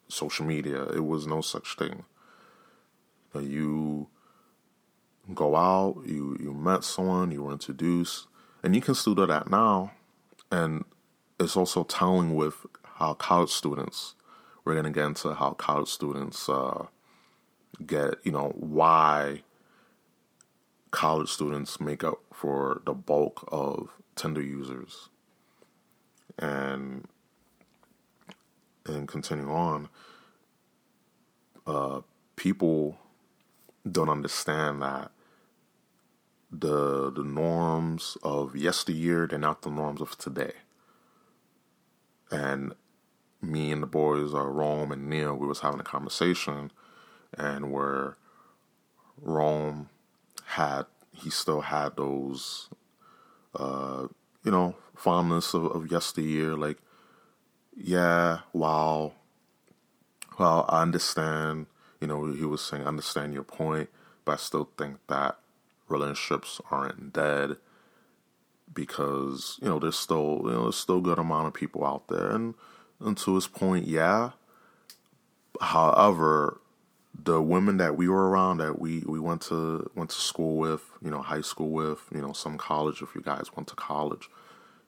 social 0.08 0.46
media. 0.46 0.84
It 0.90 1.06
was 1.06 1.28
no 1.28 1.42
such 1.42 1.75
thing. 1.78 2.04
You 3.40 4.08
go 5.34 5.56
out 5.56 6.04
you 6.06 6.38
you 6.40 6.54
met 6.54 6.84
someone 6.84 7.32
you 7.32 7.44
were 7.44 7.54
introduced 7.54 8.28
and 8.62 8.75
you 8.75 8.82
can 8.82 8.96
still 8.96 9.16
do 9.16 9.25
that 9.25 9.50
now. 9.50 9.92
And 10.52 10.86
it's 11.40 11.58
also 11.58 11.84
telling 11.84 12.36
with 12.36 12.56
how 12.96 13.13
college 13.16 13.50
students 13.50 14.16
we're 14.65 14.74
going 14.74 14.86
to 14.86 14.91
get 14.91 15.05
into 15.05 15.34
how 15.34 15.51
college 15.51 15.89
students 15.89 16.48
uh, 16.48 16.86
get 17.86 18.15
you 18.24 18.32
know 18.32 18.53
why 18.55 19.43
college 20.91 21.29
students 21.29 21.79
make 21.79 22.03
up 22.03 22.20
for 22.32 22.82
the 22.86 22.93
bulk 22.93 23.48
of 23.51 23.89
Tinder 24.15 24.41
users. 24.41 25.10
And 26.38 27.08
and 28.86 29.08
continue 29.08 29.51
on 29.51 29.89
uh, 31.65 32.01
people 32.36 32.98
don't 33.89 34.10
understand 34.10 34.82
that 34.82 35.12
the 36.51 37.12
the 37.12 37.24
norms 37.24 38.17
of 38.24 38.55
yesteryear 38.55 39.27
they're 39.27 39.39
not 39.39 39.62
the 39.62 39.70
norms 39.70 40.01
of 40.01 40.17
today. 40.17 40.53
And 42.32 42.74
me 43.44 43.72
and 43.72 43.84
the 43.84 43.88
boys, 43.88 44.34
uh, 44.34 44.42
Rome 44.42 44.92
and 44.92 45.10
Neil, 45.10 45.36
we 45.36 45.48
was 45.48 45.60
having 45.60 45.80
a 45.80 45.84
conversation, 45.84 46.72
and 47.38 47.72
where 47.72 48.18
Rome 49.22 49.90
had 50.46 50.86
he 51.16 51.30
still 51.30 51.62
had 51.62 51.96
those, 51.96 52.70
uh, 53.56 54.08
you 54.44 54.52
know, 54.52 54.76
fondness 54.96 55.54
of, 55.54 55.66
of 55.66 55.92
yesteryear. 55.92 56.56
Like, 56.56 56.78
yeah, 57.76 58.40
wow, 58.52 59.14
well, 60.40 60.66
I 60.70 60.82
understand. 60.82 61.68
You 62.02 62.08
know, 62.08 62.34
he 62.34 62.46
was 62.46 62.62
saying, 62.62 62.84
I 62.84 62.88
understand 62.88 63.34
your 63.34 63.44
point, 63.44 63.90
but 64.26 64.34
I 64.34 64.36
still 64.36 64.70
think 64.78 64.98
that 65.08 65.38
relationships 65.88 66.60
aren't 66.72 67.14
dead 67.14 67.58
because 68.74 69.60
you 69.62 69.68
know 69.70 69.80
there's 69.80 69.96
still 69.98 70.42
you 70.46 70.52
know 70.52 70.64
there's 70.64 70.78
still 70.78 70.98
a 70.98 71.02
good 71.02 71.20
amount 71.20 71.48
of 71.48 71.54
people 71.54 71.86
out 71.86 72.08
there, 72.08 72.32
and 72.32 72.56
and 72.56 72.56
to 73.04 73.36
his 73.36 73.48
point, 73.48 73.88
yeah. 73.88 74.32
However, 75.62 76.60
the 77.22 77.42
women 77.42 77.78
that 77.78 77.96
we 77.96 78.08
were 78.08 78.30
around 78.30 78.58
that 78.58 78.80
we 78.80 79.04
we 79.06 79.20
went 79.20 79.42
to 79.44 79.90
went 79.96 80.10
to 80.10 80.20
school 80.20 80.58
with, 80.58 80.82
you 81.02 81.12
know, 81.12 81.22
high 81.22 81.42
school 81.42 81.70
with, 81.70 82.00
you 82.14 82.22
know, 82.22 82.34
some 82.34 82.58
college 82.58 83.02
if 83.02 83.14
you 83.16 83.22
guys 83.22 83.52
went 83.56 83.68
to 83.70 83.76
college, 83.76 84.30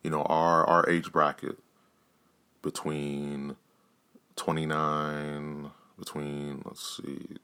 you 0.03 0.09
know, 0.09 0.23
our 0.23 0.65
our 0.65 0.89
age 0.89 1.11
bracket 1.11 1.59
between 2.61 3.55
29 4.35 5.71
between 5.99 6.61
let's 6.65 6.97
see 6.97 7.37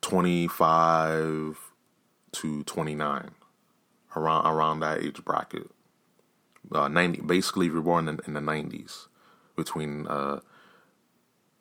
25 0.00 1.58
to 2.32 2.62
29 2.64 3.30
around 4.16 4.46
around 4.46 4.80
that 4.80 5.02
age 5.02 5.24
bracket. 5.24 5.70
Uh, 6.70 6.88
90 6.88 7.22
basically 7.22 7.66
you're 7.66 7.82
born 7.82 8.08
in, 8.08 8.20
in 8.26 8.34
the 8.34 8.40
90s 8.40 9.08
between 9.56 10.06
uh, 10.06 10.40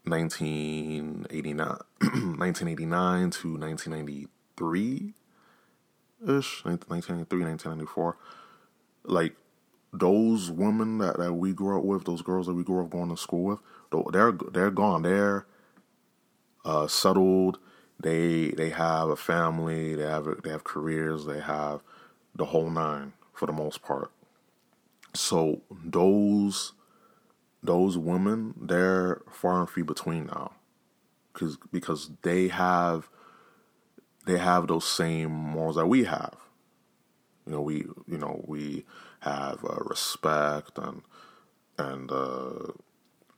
1989 0.04 1.68
1989 2.38 3.32
to 3.32 3.58
1993 3.58 5.14
ish 6.24 6.64
1993 6.64 7.44
1994 7.44 8.18
like 9.04 9.36
those 9.94 10.50
women 10.50 11.00
that, 11.00 11.18
that 11.18 11.34
we 11.34 11.52
grew 11.52 11.78
up 11.78 11.84
with 11.84 12.06
those 12.06 12.22
girls 12.22 12.46
that 12.48 12.54
we 12.54 12.64
grew 12.64 12.82
up 12.82 12.90
going 12.90 13.10
to 13.10 13.18
school 13.18 13.44
with 13.44 13.60
they're 14.12 14.32
they're 14.32 14.72
gone. 14.72 15.04
They're 15.04 15.46
uh, 16.64 16.88
settled. 16.88 17.60
They 18.00 18.52
they 18.52 18.70
have 18.70 19.10
a 19.10 19.16
family. 19.16 19.96
They 19.96 20.04
have 20.04 20.28
they 20.44 20.50
have 20.50 20.64
careers. 20.64 21.26
They 21.26 21.40
have 21.40 21.82
the 22.36 22.46
whole 22.46 22.70
nine 22.70 23.14
for 23.34 23.46
the 23.46 23.54
most 23.54 23.82
part. 23.82 24.12
So 25.14 25.62
those 25.72 26.74
those 27.64 27.98
women, 27.98 28.56
they're 28.60 29.22
far 29.32 29.60
and 29.60 29.70
few 29.70 29.86
between 29.86 30.28
now, 30.28 30.54
because 31.34 31.58
because 31.72 32.12
they 32.22 32.48
have 32.48 33.10
they 34.26 34.38
have 34.38 34.68
those 34.68 34.88
same 34.88 35.32
morals 35.32 35.76
that 35.76 35.88
we 35.88 36.06
have. 36.06 36.36
You 37.46 37.54
know, 37.54 37.62
we 37.62 37.86
you 38.08 38.18
know 38.18 38.44
we 38.48 38.86
have 39.22 39.64
uh, 39.64 39.78
respect 39.84 40.78
and 40.78 41.02
and 41.78 42.12
uh, 42.12 42.72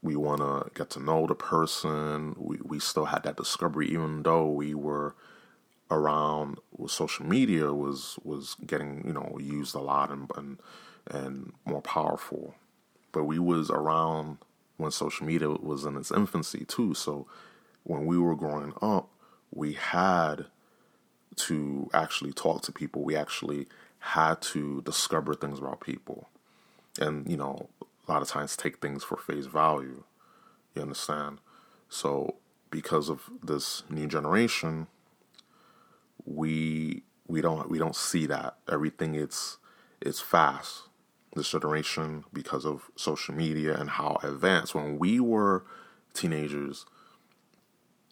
we 0.01 0.15
want 0.15 0.41
to 0.41 0.69
get 0.75 0.89
to 0.91 0.99
know 0.99 1.27
the 1.27 1.35
person. 1.35 2.35
We 2.37 2.59
we 2.63 2.79
still 2.79 3.05
had 3.05 3.23
that 3.23 3.37
discovery, 3.37 3.87
even 3.87 4.23
though 4.23 4.47
we 4.47 4.73
were 4.73 5.15
around 5.91 6.57
with 6.75 6.91
social 6.91 7.25
media 7.25 7.73
was 7.73 8.17
was 8.23 8.55
getting 8.65 9.03
you 9.05 9.13
know 9.13 9.37
used 9.39 9.75
a 9.75 9.79
lot 9.79 10.11
and 10.11 10.29
and, 10.35 10.59
and 11.09 11.53
more 11.65 11.81
powerful. 11.81 12.55
But 13.11 13.25
we 13.25 13.39
was 13.39 13.69
around 13.69 14.37
when 14.77 14.91
social 14.91 15.25
media 15.25 15.49
was 15.49 15.85
in 15.85 15.97
its 15.97 16.11
infancy 16.11 16.65
too. 16.65 16.93
So 16.93 17.27
when 17.83 18.05
we 18.05 18.17
were 18.17 18.35
growing 18.35 18.73
up, 18.81 19.09
we 19.51 19.73
had 19.73 20.47
to 21.35 21.89
actually 21.93 22.33
talk 22.33 22.61
to 22.63 22.71
people. 22.71 23.03
We 23.03 23.15
actually 23.15 23.67
had 23.99 24.41
to 24.41 24.81
discover 24.81 25.33
things 25.33 25.59
about 25.59 25.81
people, 25.81 26.29
and 26.99 27.29
you 27.29 27.37
know 27.37 27.69
a 28.07 28.11
lot 28.11 28.21
of 28.21 28.27
times 28.27 28.57
take 28.57 28.79
things 28.79 29.03
for 29.03 29.17
face 29.17 29.45
value. 29.45 30.03
You 30.75 30.81
understand? 30.81 31.39
So 31.89 32.35
because 32.69 33.09
of 33.09 33.29
this 33.43 33.83
new 33.89 34.07
generation, 34.07 34.87
we 36.25 37.03
we 37.27 37.41
don't 37.41 37.69
we 37.69 37.79
don't 37.79 37.95
see 37.95 38.25
that 38.27 38.57
everything 38.71 39.15
it's 39.15 39.57
it's 40.01 40.19
fast 40.19 40.83
this 41.35 41.51
generation 41.51 42.23
because 42.31 42.65
of 42.65 42.89
social 42.95 43.33
media 43.33 43.75
and 43.75 43.91
how 43.91 44.17
advanced 44.23 44.75
when 44.75 44.99
we 44.99 45.19
were 45.19 45.65
teenagers 46.13 46.85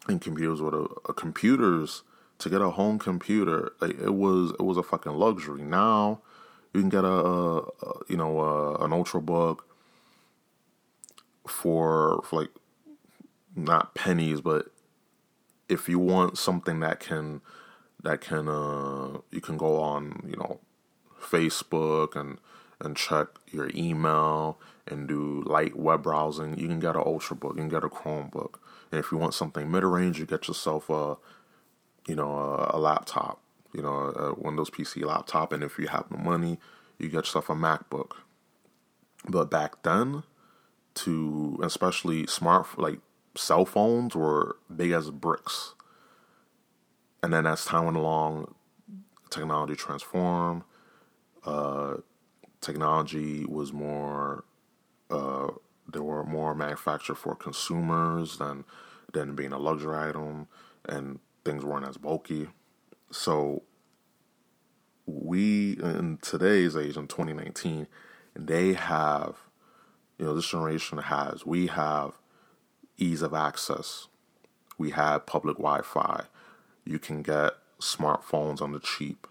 and 0.08 0.20
computers 0.20 0.60
were 0.60 0.86
a, 1.08 1.12
computers 1.12 2.02
to 2.38 2.50
get 2.50 2.60
a 2.60 2.70
home 2.70 2.98
computer 2.98 3.72
it 3.80 4.14
was 4.14 4.50
it 4.50 4.62
was 4.62 4.76
a 4.76 4.82
fucking 4.82 5.12
luxury. 5.12 5.62
Now 5.62 6.20
you 6.74 6.80
can 6.80 6.90
get 6.90 7.04
a, 7.04 7.08
a, 7.08 7.58
a 7.58 7.92
you 8.08 8.16
know 8.16 8.40
a, 8.40 8.84
an 8.84 8.90
ultrabook 8.90 9.60
for 11.46 12.22
for 12.24 12.42
like 12.42 12.50
not 13.54 13.94
pennies 13.94 14.40
but 14.40 14.66
if 15.68 15.88
you 15.88 15.98
want 15.98 16.38
something 16.38 16.80
that 16.80 16.98
can 16.98 17.40
that 18.02 18.20
can 18.20 18.48
uh, 18.48 19.18
you 19.30 19.40
can 19.40 19.56
go 19.56 19.80
on 19.80 20.24
you 20.28 20.36
know 20.36 20.58
Facebook 21.20 22.16
and 22.16 22.38
and 22.82 22.96
check 22.96 23.28
your 23.50 23.70
email 23.74 24.58
and 24.86 25.08
do 25.08 25.42
light 25.46 25.76
web 25.76 26.02
browsing. 26.02 26.58
You 26.58 26.68
can 26.68 26.80
get 26.80 26.96
an 26.96 27.02
Ultrabook, 27.02 27.54
you 27.54 27.62
can 27.62 27.68
get 27.68 27.84
a 27.84 27.88
Chromebook, 27.88 28.54
and 28.90 28.98
if 28.98 29.12
you 29.12 29.18
want 29.18 29.34
something 29.34 29.70
mid 29.70 29.84
range, 29.84 30.18
you 30.18 30.26
get 30.26 30.48
yourself 30.48 30.90
a 30.90 31.16
you 32.06 32.14
know 32.14 32.32
a, 32.36 32.76
a 32.76 32.78
laptop, 32.78 33.40
you 33.72 33.82
know 33.82 33.94
a 33.94 34.34
Windows 34.34 34.70
PC 34.70 35.04
laptop, 35.04 35.52
and 35.52 35.62
if 35.62 35.78
you 35.78 35.88
have 35.88 36.08
the 36.10 36.18
money, 36.18 36.58
you 36.98 37.08
get 37.08 37.26
yourself 37.26 37.48
a 37.48 37.54
MacBook. 37.54 38.16
But 39.28 39.50
back 39.50 39.82
then, 39.82 40.24
to 40.94 41.60
especially 41.62 42.26
smart 42.26 42.78
like 42.78 42.98
cell 43.36 43.64
phones 43.64 44.14
were 44.14 44.56
big 44.74 44.90
as 44.90 45.10
bricks 45.10 45.74
and 47.22 47.32
then 47.32 47.46
as 47.46 47.64
time 47.64 47.84
went 47.84 47.96
along, 47.96 48.54
technology 49.30 49.76
transformed. 49.76 50.62
Uh, 51.44 51.98
technology 52.62 53.44
was 53.44 53.72
more. 53.72 54.44
Uh, 55.10 55.48
there 55.92 56.02
were 56.02 56.24
more 56.24 56.54
manufactured 56.54 57.16
for 57.16 57.34
consumers 57.34 58.38
than 58.38 58.64
than 59.12 59.34
being 59.34 59.52
a 59.52 59.58
luxury 59.58 60.08
item, 60.08 60.48
and 60.88 61.18
things 61.44 61.64
weren't 61.64 61.86
as 61.86 61.98
bulky. 61.98 62.48
So 63.10 63.64
we 65.06 65.72
in 65.82 66.18
today's 66.22 66.76
age 66.76 66.96
in 66.96 67.08
2019, 67.08 67.86
they 68.34 68.72
have, 68.72 69.36
you 70.18 70.24
know, 70.24 70.34
this 70.34 70.48
generation 70.48 70.98
has, 70.98 71.44
we 71.44 71.66
have 71.66 72.12
ease 72.96 73.22
of 73.22 73.34
access. 73.34 74.08
We 74.78 74.90
have 74.90 75.26
public 75.26 75.58
Wi 75.58 75.82
Fi. 75.82 76.24
You 76.84 76.98
can 76.98 77.22
get 77.22 77.52
smartphones 77.80 78.62
on 78.62 78.72
the 78.72 78.80
cheap. 78.80 79.26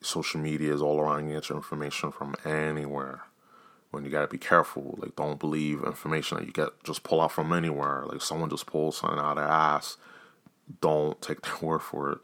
Social 0.00 0.40
media 0.40 0.72
is 0.74 0.82
all 0.82 1.00
around. 1.00 1.28
You 1.28 1.34
get 1.34 1.48
your 1.48 1.58
information 1.58 2.12
from 2.12 2.34
anywhere. 2.44 3.22
When 3.90 4.04
you 4.04 4.10
gotta 4.10 4.28
be 4.28 4.38
careful, 4.38 4.98
like 4.98 5.16
don't 5.16 5.40
believe 5.40 5.82
information 5.84 6.38
that 6.38 6.46
you 6.46 6.52
get 6.52 6.82
just 6.84 7.02
pull 7.02 7.20
out 7.20 7.32
from 7.32 7.52
anywhere. 7.52 8.04
Like 8.06 8.20
someone 8.20 8.50
just 8.50 8.66
pulls 8.66 8.98
something 8.98 9.18
out 9.18 9.32
of 9.32 9.36
their 9.36 9.46
ass. 9.46 9.96
Don't 10.80 11.20
take 11.22 11.40
their 11.42 11.56
word 11.60 11.82
for 11.82 12.12
it. 12.12 12.18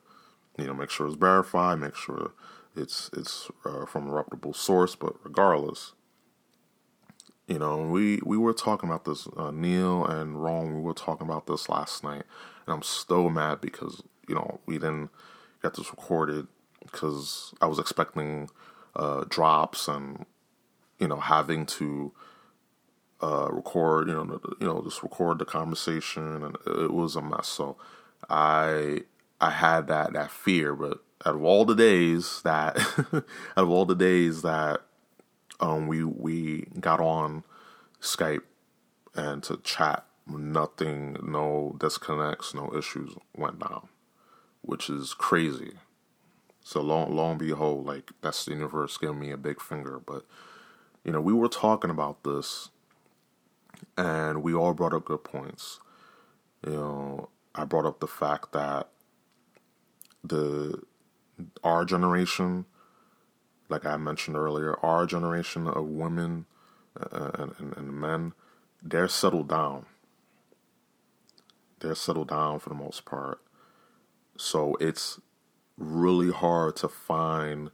You 0.59 0.67
know, 0.67 0.75
make 0.75 0.91
sure 0.91 1.07
it's 1.07 1.17
verified. 1.17 1.81
Make 1.81 1.97
sure 1.97 2.33
it's 2.77 3.11
it's 3.15 3.51
uh, 3.65 3.87
from 3.87 4.09
a 4.09 4.13
reputable 4.13 4.53
source. 4.53 4.95
But 4.95 5.15
regardless, 5.25 5.93
you 7.47 7.59
know, 7.59 7.79
we 7.79 8.21
we 8.25 8.37
were 8.37 8.53
talking 8.53 8.89
about 8.89 9.05
this. 9.05 9.27
Uh, 9.37 9.51
Neil 9.51 10.05
and 10.05 10.43
Rome, 10.43 10.75
we 10.75 10.81
were 10.81 10.95
talking 10.95 11.27
about 11.27 11.47
this 11.47 11.69
last 11.69 12.05
night, 12.05 12.25
and 12.67 12.75
I'm 12.75 12.83
so 12.83 13.31
mad 13.31 13.61
because 13.61 14.03
you 14.29 14.35
know 14.35 14.61
we 14.67 14.75
didn't 14.75 15.11
get 15.63 15.75
this 15.75 15.91
recorded 15.91 16.49
because 16.93 17.55
I 17.61 17.67
was 17.67 17.79
expecting 17.79 18.51
uh, 18.95 19.25
drops 19.29 19.89
and 19.89 20.27
you 20.99 21.09
know 21.09 21.17
having 21.17 21.67
to 21.67 22.13
uh, 23.23 23.49
record, 23.51 24.09
you 24.09 24.15
know, 24.15 24.41
you 24.61 24.67
know, 24.67 24.83
just 24.83 25.03
record 25.03 25.39
the 25.39 25.45
conversation, 25.45 26.43
and 26.43 26.57
it 26.67 26.93
was 26.93 27.17
a 27.17 27.23
mess. 27.23 27.49
So 27.49 27.77
I 28.29 29.03
I 29.41 29.51
had 29.51 29.87
that 29.89 30.13
that 30.13 30.31
fear, 30.31 30.75
but 30.75 31.03
out 31.25 31.37
of 31.37 31.45
all 31.45 31.65
the 31.65 31.77
days 31.77 32.43
that 32.43 32.77
out 33.13 33.25
of 33.57 33.71
all 33.71 33.87
the 33.87 33.95
days 33.95 34.43
that 34.43 34.81
um, 35.61 35.87
we 35.87 36.05
we 36.05 36.67
got 36.81 37.01
on 37.01 37.45
Skype 38.01 38.43
and 39.15 39.43
to 39.45 39.59
chat, 39.59 40.05
nothing, 40.27 41.17
no 41.23 41.77
disconnects, 41.79 42.55
no 42.55 42.75
issues 42.77 43.15
went 43.37 43.61
down, 43.61 43.89
which 44.63 44.91
is 44.91 45.15
crazy. 45.15 45.75
So 46.65 46.81
long, 46.81 47.15
long 47.15 47.39
behold, 47.39 47.87
like 47.87 48.13
that's 48.21 48.45
the 48.45 48.53
universe 48.53 48.97
giving 48.97 49.19
me 49.19 49.31
a 49.31 49.37
big 49.37 49.61
finger. 49.61 49.99
But 49.99 50.25
you 51.05 51.13
know, 51.13 51.21
we 51.21 51.33
were 51.33 51.49
talking 51.49 51.91
about 51.91 52.23
this, 52.23 52.71
and 53.97 54.43
we 54.43 54.55
all 54.55 54.75
brought 54.75 54.95
up 54.95 55.05
good 55.05 55.25
points. 55.25 55.81
You 56.67 56.73
know, 56.73 57.29
I 57.55 57.65
brought 57.65 57.87
up 57.87 58.01
the 58.01 58.07
fact 58.07 58.53
that 58.53 58.89
the 60.23 60.83
our 61.65 61.85
generation, 61.85 62.67
like 63.69 63.85
I 63.85 63.97
mentioned 63.97 64.37
earlier, 64.37 64.79
our 64.85 65.07
generation 65.07 65.67
of 65.67 65.87
women 65.87 66.47
uh, 67.01 67.31
and, 67.35 67.55
and, 67.59 67.77
and 67.77 67.93
men, 67.93 68.33
they're 68.83 69.09
settled 69.09 69.49
down. 69.49 69.87
They're 71.81 71.97
settled 71.97 72.29
down 72.29 72.61
for 72.61 72.69
the 72.69 72.77
most 72.77 73.05
part. 73.05 73.41
So 74.37 74.77
it's 74.81 75.21
really 75.77 76.31
hard 76.31 76.77
to 76.77 76.89
find 76.89 77.71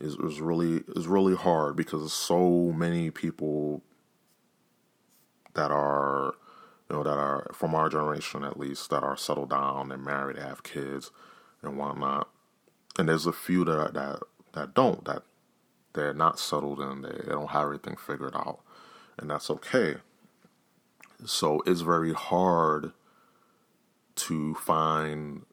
is 0.00 0.14
is 0.16 0.40
really 0.40 0.82
is 0.96 1.06
really 1.06 1.36
hard 1.36 1.76
because 1.76 2.12
so 2.12 2.72
many 2.72 3.10
people 3.10 3.82
that 5.54 5.70
are 5.70 6.34
you 6.88 6.96
know 6.96 7.02
that 7.02 7.18
are 7.18 7.50
from 7.52 7.74
our 7.74 7.88
generation 7.88 8.44
at 8.44 8.58
least 8.58 8.90
that 8.90 9.02
are 9.02 9.16
settled 9.16 9.50
down, 9.50 9.88
they're 9.88 9.98
married, 9.98 10.38
have 10.38 10.62
kids 10.62 11.10
and 11.62 11.76
whatnot. 11.76 12.28
And 12.98 13.08
there's 13.08 13.26
a 13.26 13.32
few 13.32 13.64
that 13.64 13.94
that 13.94 14.20
that 14.52 14.74
don't 14.74 15.04
that 15.04 15.22
they're 15.92 16.14
not 16.14 16.38
settled 16.38 16.80
and 16.80 17.04
they, 17.04 17.10
they 17.24 17.32
don't 17.32 17.50
have 17.50 17.64
everything 17.64 17.96
figured 17.96 18.34
out, 18.34 18.60
and 19.18 19.30
that's 19.30 19.50
okay. 19.50 19.96
So 21.26 21.62
it's 21.66 21.82
very 21.82 22.14
hard 22.14 22.92
to 24.16 24.54
find 24.54 25.44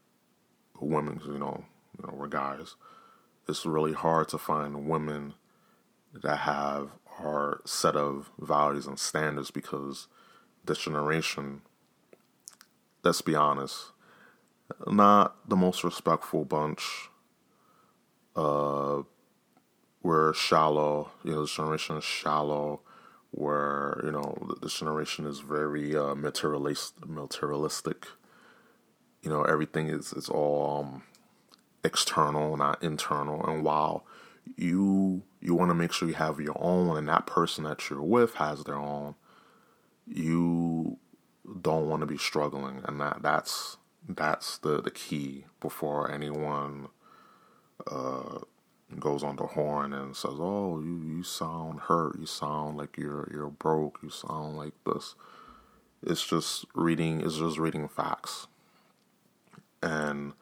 women, 0.79 1.21
you 1.25 1.37
know, 1.37 1.65
you 1.97 2.07
know, 2.07 2.13
we're 2.13 2.27
guys. 2.27 2.75
It's 3.47 3.65
really 3.65 3.93
hard 3.93 4.27
to 4.29 4.37
find 4.37 4.87
women 4.87 5.33
that 6.13 6.37
have 6.37 6.89
our 7.19 7.61
set 7.65 7.95
of 7.95 8.29
values 8.39 8.87
and 8.87 8.99
standards 8.99 9.51
because 9.51 10.07
this 10.65 10.79
generation, 10.79 11.61
let's 13.03 13.21
be 13.21 13.35
honest, 13.35 13.91
not 14.85 15.49
the 15.49 15.55
most 15.55 15.83
respectful 15.83 16.45
bunch. 16.45 17.09
Uh, 18.35 19.03
we're 20.03 20.33
shallow. 20.33 21.11
You 21.23 21.31
know, 21.31 21.41
this 21.41 21.55
generation 21.55 21.97
is 21.97 22.03
shallow. 22.03 22.81
Where 23.31 23.99
you 24.03 24.11
know 24.11 24.55
this 24.61 24.79
generation 24.79 25.27
is 25.27 25.39
very 25.39 25.95
uh, 25.95 26.15
materialist, 26.15 26.93
materialistic. 27.05 28.07
You 29.27 29.33
know, 29.33 29.43
everything 29.43 29.89
is 29.89 30.13
it's 30.13 30.29
all 30.29 30.85
um, 30.85 31.03
external, 31.83 32.55
not 32.55 32.81
internal. 32.81 33.45
And 33.45 33.61
while 33.61 34.05
you 34.55 35.23
you 35.41 35.53
want 35.53 35.69
to 35.69 35.75
make 35.75 35.91
sure 35.91 36.07
you 36.07 36.13
have 36.13 36.39
your 36.39 36.55
own, 36.57 36.95
and 36.95 37.09
that 37.09 37.25
person 37.25 37.65
that 37.65 37.89
you're 37.89 38.01
with 38.01 38.35
has 38.35 38.63
their 38.63 38.77
own, 38.77 39.15
you 40.07 40.97
don't 41.61 41.89
want 41.89 41.99
to 42.03 42.05
be 42.05 42.17
struggling, 42.17 42.79
and 42.85 43.01
that 43.01 43.21
that's 43.21 43.75
that's 44.07 44.59
the 44.59 44.81
the 44.81 44.91
key 44.91 45.43
before 45.59 46.09
anyone 46.09 46.87
uh, 47.85 48.39
goes 48.97 49.23
on 49.23 49.35
the 49.35 49.47
horn 49.47 49.91
and 49.91 50.15
says, 50.15 50.35
"Oh, 50.37 50.79
you 50.79 51.03
you 51.03 51.21
sound 51.23 51.81
hurt. 51.81 52.17
You 52.17 52.27
sound 52.27 52.77
like 52.77 52.95
you're 52.97 53.27
you're 53.29 53.49
broke. 53.49 53.99
You 54.01 54.09
sound 54.09 54.55
like 54.55 54.75
this." 54.85 55.15
It's 56.01 56.25
just 56.25 56.63
reading. 56.73 57.19
It's 57.19 57.39
just 57.39 57.57
reading 57.57 57.89
facts, 57.89 58.47
and 59.81 60.33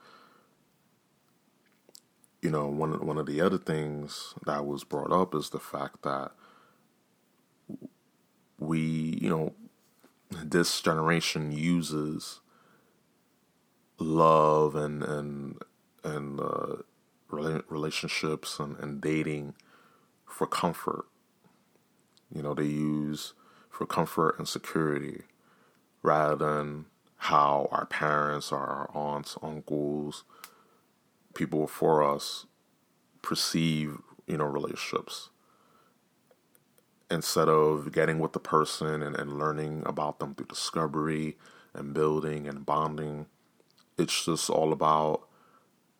you 2.42 2.50
know 2.50 2.68
one 2.68 3.06
one 3.06 3.18
of 3.18 3.26
the 3.26 3.42
other 3.42 3.58
things 3.58 4.34
that 4.46 4.66
was 4.66 4.84
brought 4.84 5.12
up 5.12 5.34
is 5.36 5.50
the 5.50 5.60
fact 5.60 6.04
that 6.04 6.32
we 8.60 8.80
you 9.22 9.30
know 9.30 9.54
this 10.44 10.82
generation 10.82 11.52
uses 11.52 12.42
love 14.00 14.76
and 14.76 15.04
and 15.04 15.58
and 16.04 16.40
uh, 16.40 16.76
relationships 17.30 18.60
and, 18.60 18.78
and 18.78 19.02
dating 19.02 19.56
for 20.26 20.46
comfort. 20.48 21.06
You 22.34 22.42
know, 22.42 22.54
they 22.54 22.66
use 22.66 23.34
for 23.70 23.86
comfort 23.86 24.38
and 24.38 24.48
security 24.48 25.24
rather 26.04 26.36
than 26.36 26.86
how 27.18 27.68
our 27.72 27.86
parents, 27.86 28.52
our 28.52 28.90
aunts, 28.94 29.38
uncles, 29.42 30.24
people 31.34 31.62
before 31.62 32.04
us 32.04 32.46
perceive, 33.22 33.98
you 34.28 34.38
know, 34.38 34.46
relationships. 34.46 35.30
Instead 37.10 37.48
of 37.50 37.92
getting 37.92 38.20
with 38.20 38.34
the 38.34 38.40
person 38.40 39.04
and, 39.04 39.16
and 39.16 39.38
learning 39.38 39.84
about 39.86 40.20
them 40.20 40.34
through 40.34 40.48
discovery 40.48 41.38
and 41.74 41.94
building 41.94 42.48
and 42.48 42.66
bonding, 42.66 43.28
it's 43.98 44.26
just 44.26 44.50
all 44.50 44.74
about, 44.74 45.28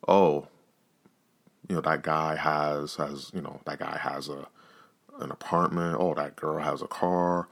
oh, 0.08 0.48
you 1.68 1.74
know, 1.74 1.80
that 1.80 2.02
guy 2.02 2.36
has 2.36 2.96
has 2.96 3.30
you 3.34 3.40
know 3.40 3.60
that 3.64 3.78
guy 3.78 3.98
has 3.98 4.28
a 4.28 4.46
an 5.20 5.30
apartment. 5.30 5.96
Oh, 5.98 6.14
that 6.14 6.36
girl 6.36 6.58
has 6.62 6.82
a 6.82 6.86
car. 6.86 7.48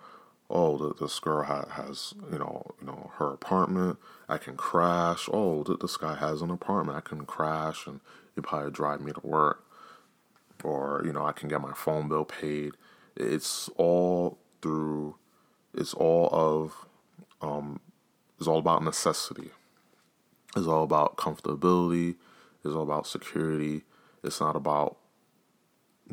Oh, 0.51 0.93
this 1.01 1.19
girl 1.21 1.45
ha- 1.45 1.69
has 1.71 2.15
you 2.33 2.39
know 2.39 2.65
you 2.81 2.87
know 2.87 3.11
her 3.17 3.33
apartment. 3.33 3.99
I 4.29 4.39
can 4.39 4.57
crash. 4.57 5.29
Oh, 5.33 5.65
th- 5.65 5.81
this 5.81 5.97
guy 5.97 6.17
has 6.17 6.43
an 6.43 6.51
apartment. 6.51 6.99
I 6.99 7.01
can 7.01 7.27
crash 7.27 7.87
and 7.87 8.01
he 8.35 8.41
probably 8.43 8.71
drive 8.71 9.01
me 9.01 9.13
to 9.13 9.27
work, 9.27 9.65
or 10.65 11.03
you 11.05 11.13
know 11.13 11.25
I 11.27 11.33
can 11.33 11.49
get 11.49 11.61
my 11.61 11.73
phone 11.75 12.09
bill 12.09 12.25
paid. 12.25 12.73
It's 13.17 13.71
all 13.77 14.39
through. 14.63 15.17
It's 15.75 15.95
all 15.95 16.29
of. 16.33 16.87
Um, 17.43 17.81
it's 18.39 18.49
all 18.49 18.59
about 18.59 18.85
necessity. 18.85 19.51
It's 20.57 20.67
all 20.67 20.85
about 20.85 21.17
comfortability. 21.17 22.17
It's 22.65 22.75
all 22.75 22.83
about 22.83 23.07
security. 23.07 23.85
It's 24.23 24.41
not 24.41 24.57
about 24.57 24.97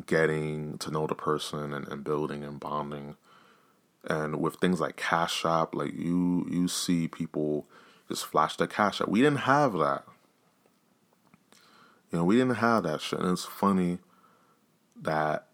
getting 0.06 0.78
to 0.78 0.90
know 0.90 1.06
the 1.06 1.14
person 1.14 1.72
and, 1.72 1.86
and 1.88 2.04
building 2.04 2.44
and 2.44 2.60
bonding. 2.60 3.16
And 4.04 4.40
with 4.40 4.56
things 4.56 4.80
like 4.80 4.96
Cash 4.96 5.44
App, 5.44 5.74
like 5.74 5.94
you 5.94 6.46
you 6.50 6.68
see 6.68 7.06
people 7.06 7.66
just 8.08 8.26
flash 8.26 8.56
their 8.56 8.66
Cash 8.66 9.00
App. 9.00 9.08
We 9.08 9.20
didn't 9.20 9.40
have 9.40 9.74
that. 9.74 10.04
You 12.10 12.18
know, 12.18 12.24
we 12.24 12.36
didn't 12.36 12.56
have 12.56 12.82
that 12.82 13.00
shit. 13.00 13.20
And 13.20 13.30
it's 13.30 13.44
funny 13.44 13.98
that 15.00 15.46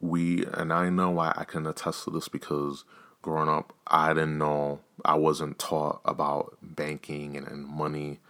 we 0.00 0.44
and 0.52 0.72
I 0.72 0.90
know 0.90 1.18
I, 1.18 1.32
I 1.36 1.44
can 1.44 1.66
attest 1.66 2.04
to 2.04 2.10
this 2.10 2.28
because 2.28 2.84
growing 3.22 3.48
up 3.48 3.72
I 3.86 4.12
didn't 4.12 4.36
know 4.36 4.80
I 5.04 5.14
wasn't 5.14 5.58
taught 5.58 6.00
about 6.04 6.58
banking 6.60 7.36
and, 7.36 7.46
and 7.46 7.66
money. 7.66 8.20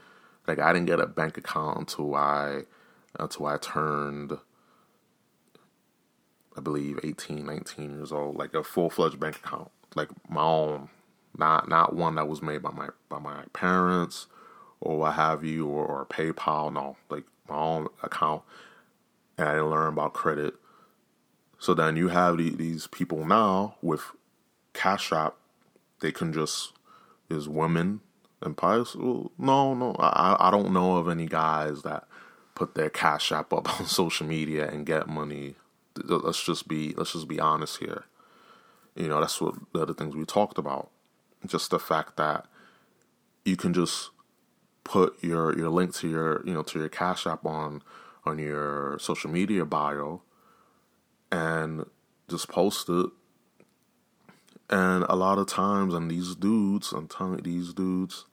Like 0.46 0.58
I 0.58 0.72
didn't 0.72 0.86
get 0.86 1.00
a 1.00 1.06
bank 1.06 1.36
account 1.36 1.78
until 1.78 2.14
I 2.14 2.62
until 3.18 3.46
I 3.46 3.56
turned 3.56 4.38
I 6.56 6.60
believe 6.60 7.00
18, 7.02 7.44
19 7.44 7.90
years 7.98 8.12
old, 8.12 8.36
like 8.36 8.54
a 8.54 8.62
full 8.62 8.90
fledged 8.90 9.18
bank 9.18 9.36
account, 9.36 9.70
like 9.94 10.08
my 10.28 10.42
own, 10.42 10.88
not 11.36 11.68
not 11.68 11.94
one 11.94 12.14
that 12.14 12.28
was 12.28 12.42
made 12.42 12.62
by 12.62 12.70
my 12.70 12.90
by 13.08 13.18
my 13.18 13.44
parents 13.52 14.26
or 14.80 14.98
what 14.98 15.14
have 15.14 15.44
you, 15.44 15.66
or, 15.66 15.84
or 15.84 16.06
PayPal. 16.06 16.72
No, 16.72 16.96
like 17.08 17.24
my 17.48 17.56
own 17.56 17.88
account, 18.02 18.42
and 19.38 19.48
I 19.48 19.52
didn't 19.54 19.70
learn 19.70 19.92
about 19.94 20.12
credit. 20.12 20.54
So 21.58 21.72
then 21.74 21.96
you 21.96 22.08
have 22.08 22.36
the, 22.36 22.50
these 22.50 22.86
people 22.86 23.24
now 23.26 23.76
with 23.80 24.02
Cash 24.74 25.12
App, 25.12 25.34
they 26.00 26.12
can 26.12 26.32
just 26.32 26.72
is 27.30 27.48
women 27.48 28.00
and 28.42 28.56
pies. 28.56 28.94
Well, 28.94 29.32
no, 29.38 29.74
no, 29.74 29.96
I 29.98 30.36
I 30.38 30.50
don't 30.50 30.72
know 30.72 30.96
of 30.98 31.08
any 31.08 31.26
guys 31.26 31.82
that 31.82 32.06
put 32.54 32.74
their 32.74 32.90
Cash 32.90 33.32
App 33.32 33.52
up 33.52 33.80
on 33.80 33.86
social 33.86 34.26
media 34.26 34.68
and 34.68 34.86
get 34.86 35.08
money. 35.08 35.56
Let's 36.02 36.42
just 36.42 36.66
be 36.66 36.94
let's 36.96 37.12
just 37.12 37.28
be 37.28 37.40
honest 37.40 37.78
here. 37.78 38.04
You 38.96 39.08
know, 39.08 39.20
that's 39.20 39.40
what 39.40 39.54
the 39.72 39.82
other 39.82 39.94
things 39.94 40.14
we 40.14 40.24
talked 40.24 40.58
about. 40.58 40.90
Just 41.46 41.70
the 41.70 41.78
fact 41.78 42.16
that 42.16 42.46
you 43.44 43.56
can 43.56 43.72
just 43.72 44.10
put 44.82 45.22
your 45.22 45.56
your 45.56 45.70
link 45.70 45.94
to 45.94 46.08
your 46.08 46.42
you 46.46 46.52
know 46.52 46.62
to 46.62 46.78
your 46.78 46.88
Cash 46.88 47.26
App 47.26 47.44
on 47.44 47.82
on 48.24 48.38
your 48.38 48.98
social 48.98 49.30
media 49.30 49.64
bio 49.64 50.22
and 51.30 51.84
just 52.28 52.48
post 52.48 52.88
it. 52.88 53.06
And 54.70 55.04
a 55.08 55.14
lot 55.14 55.38
of 55.38 55.46
times, 55.46 55.92
and 55.92 56.10
these 56.10 56.34
dudes, 56.34 56.92
I'm 56.92 57.06
telling 57.06 57.42
these 57.42 57.74
dudes, 57.74 58.24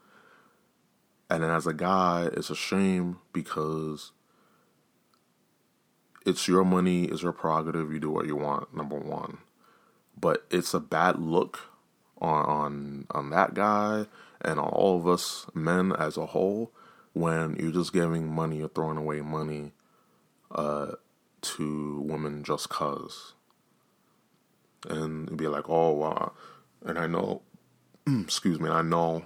and 1.30 1.44
then 1.44 1.50
as 1.50 1.68
a 1.68 1.74
guy, 1.74 2.30
it's 2.32 2.50
a 2.50 2.56
shame 2.56 3.20
because 3.34 4.12
it's 6.26 6.48
your 6.48 6.64
money, 6.64 7.06
it's 7.06 7.24
your 7.24 7.32
prerogative, 7.32 7.92
you 7.92 8.00
do 8.00 8.12
what 8.12 8.26
you 8.26 8.36
want, 8.36 8.76
number 8.76 8.98
one. 8.98 9.40
But 10.20 10.46
it's 10.52 10.74
a 10.74 10.80
bad 10.80 11.20
look 11.20 11.60
on 12.20 12.46
on 12.46 13.08
on 13.12 13.30
that 13.32 13.56
guy 13.56 14.06
and 14.42 14.60
on 14.60 14.68
all 14.68 14.98
of 14.98 15.08
us 15.08 15.48
men 15.56 15.92
as 15.92 16.18
a 16.18 16.28
whole 16.28 16.72
when 17.14 17.56
you're 17.56 17.72
just 17.72 17.94
giving 17.94 18.28
money 18.28 18.62
or 18.62 18.68
throwing 18.70 18.98
away 18.98 19.22
money 19.22 19.74
uh, 20.54 20.94
to 21.42 22.02
women 22.02 22.44
just 22.44 22.70
cause. 22.70 23.34
And 24.88 25.38
be 25.38 25.48
like, 25.48 25.70
oh, 25.70 25.92
wow. 25.92 26.34
And 26.84 26.98
I 26.98 27.08
know, 27.08 27.42
excuse 28.08 28.60
me, 28.60 28.70
I 28.70 28.82
know 28.82 29.26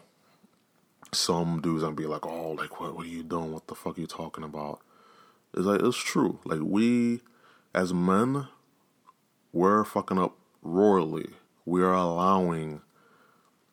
some 1.13 1.61
dudes 1.61 1.83
and 1.83 1.95
be 1.95 2.05
like, 2.05 2.25
oh, 2.25 2.51
like, 2.51 2.79
what, 2.79 2.95
what 2.95 3.05
are 3.05 3.09
you 3.09 3.23
doing? 3.23 3.53
What 3.53 3.67
the 3.67 3.75
fuck 3.75 3.97
are 3.97 4.01
you 4.01 4.07
talking 4.07 4.43
about? 4.43 4.81
It's 5.55 5.65
like, 5.65 5.81
it's 5.81 5.97
true. 5.97 6.39
Like, 6.43 6.59
we, 6.61 7.21
as 7.73 7.93
men, 7.93 8.47
we're 9.53 9.85
fucking 9.85 10.19
up 10.19 10.35
royally. 10.61 11.29
We 11.65 11.81
are 11.81 11.93
allowing, 11.93 12.81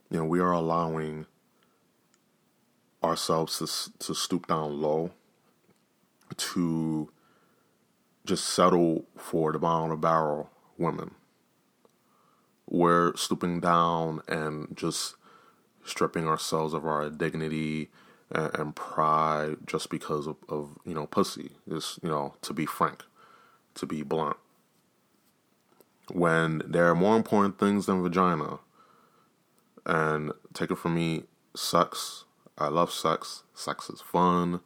you 0.09 0.19
know, 0.19 0.25
we 0.25 0.39
are 0.39 0.53
allowing 0.53 1.27
ourselves 3.03 3.59
to, 3.59 3.99
to 4.07 4.15
stoop 4.15 4.47
down 4.47 4.81
low, 4.81 5.11
to 6.37 7.11
just 8.25 8.45
settle 8.45 9.07
for 9.17 9.53
the 9.53 9.59
bottom 9.59 9.91
of 9.91 10.01
the 10.01 10.07
barrel 10.07 10.51
women. 10.79 11.17
We're 12.69 13.17
stooping 13.17 13.59
down 13.59 14.23
and 14.29 14.69
just 14.77 15.17
stripping 15.85 16.29
ourselves 16.29 16.75
of 16.75 16.87
our 16.87 17.11
dignity 17.11 17.91
and, 18.33 18.51
and 18.59 18.77
pride 18.77 19.57
just 19.67 19.91
because 19.91 20.27
of, 20.27 20.37
of, 20.49 20.79
you 20.85 20.95
know, 20.95 21.07
pussy. 21.07 21.53
Is 21.67 21.99
you 22.03 22.09
know, 22.09 22.35
to 22.43 22.53
be 22.53 22.67
frank, 22.67 23.05
to 23.75 23.87
be 23.87 24.03
blunt. 24.03 24.37
When 26.11 26.63
there 26.67 26.89
are 26.89 26.95
more 26.95 27.17
important 27.17 27.59
things 27.59 27.87
than 27.87 28.03
vagina, 28.03 28.59
and 29.87 30.33
take 30.53 30.71
it 30.71 30.79
from 30.79 30.95
me, 30.95 31.25
sex. 31.55 32.25
I 32.59 32.69
love 32.69 32.93
sex. 32.93 33.45
Sex 33.55 33.89
is 33.91 34.01
fun 34.01 34.61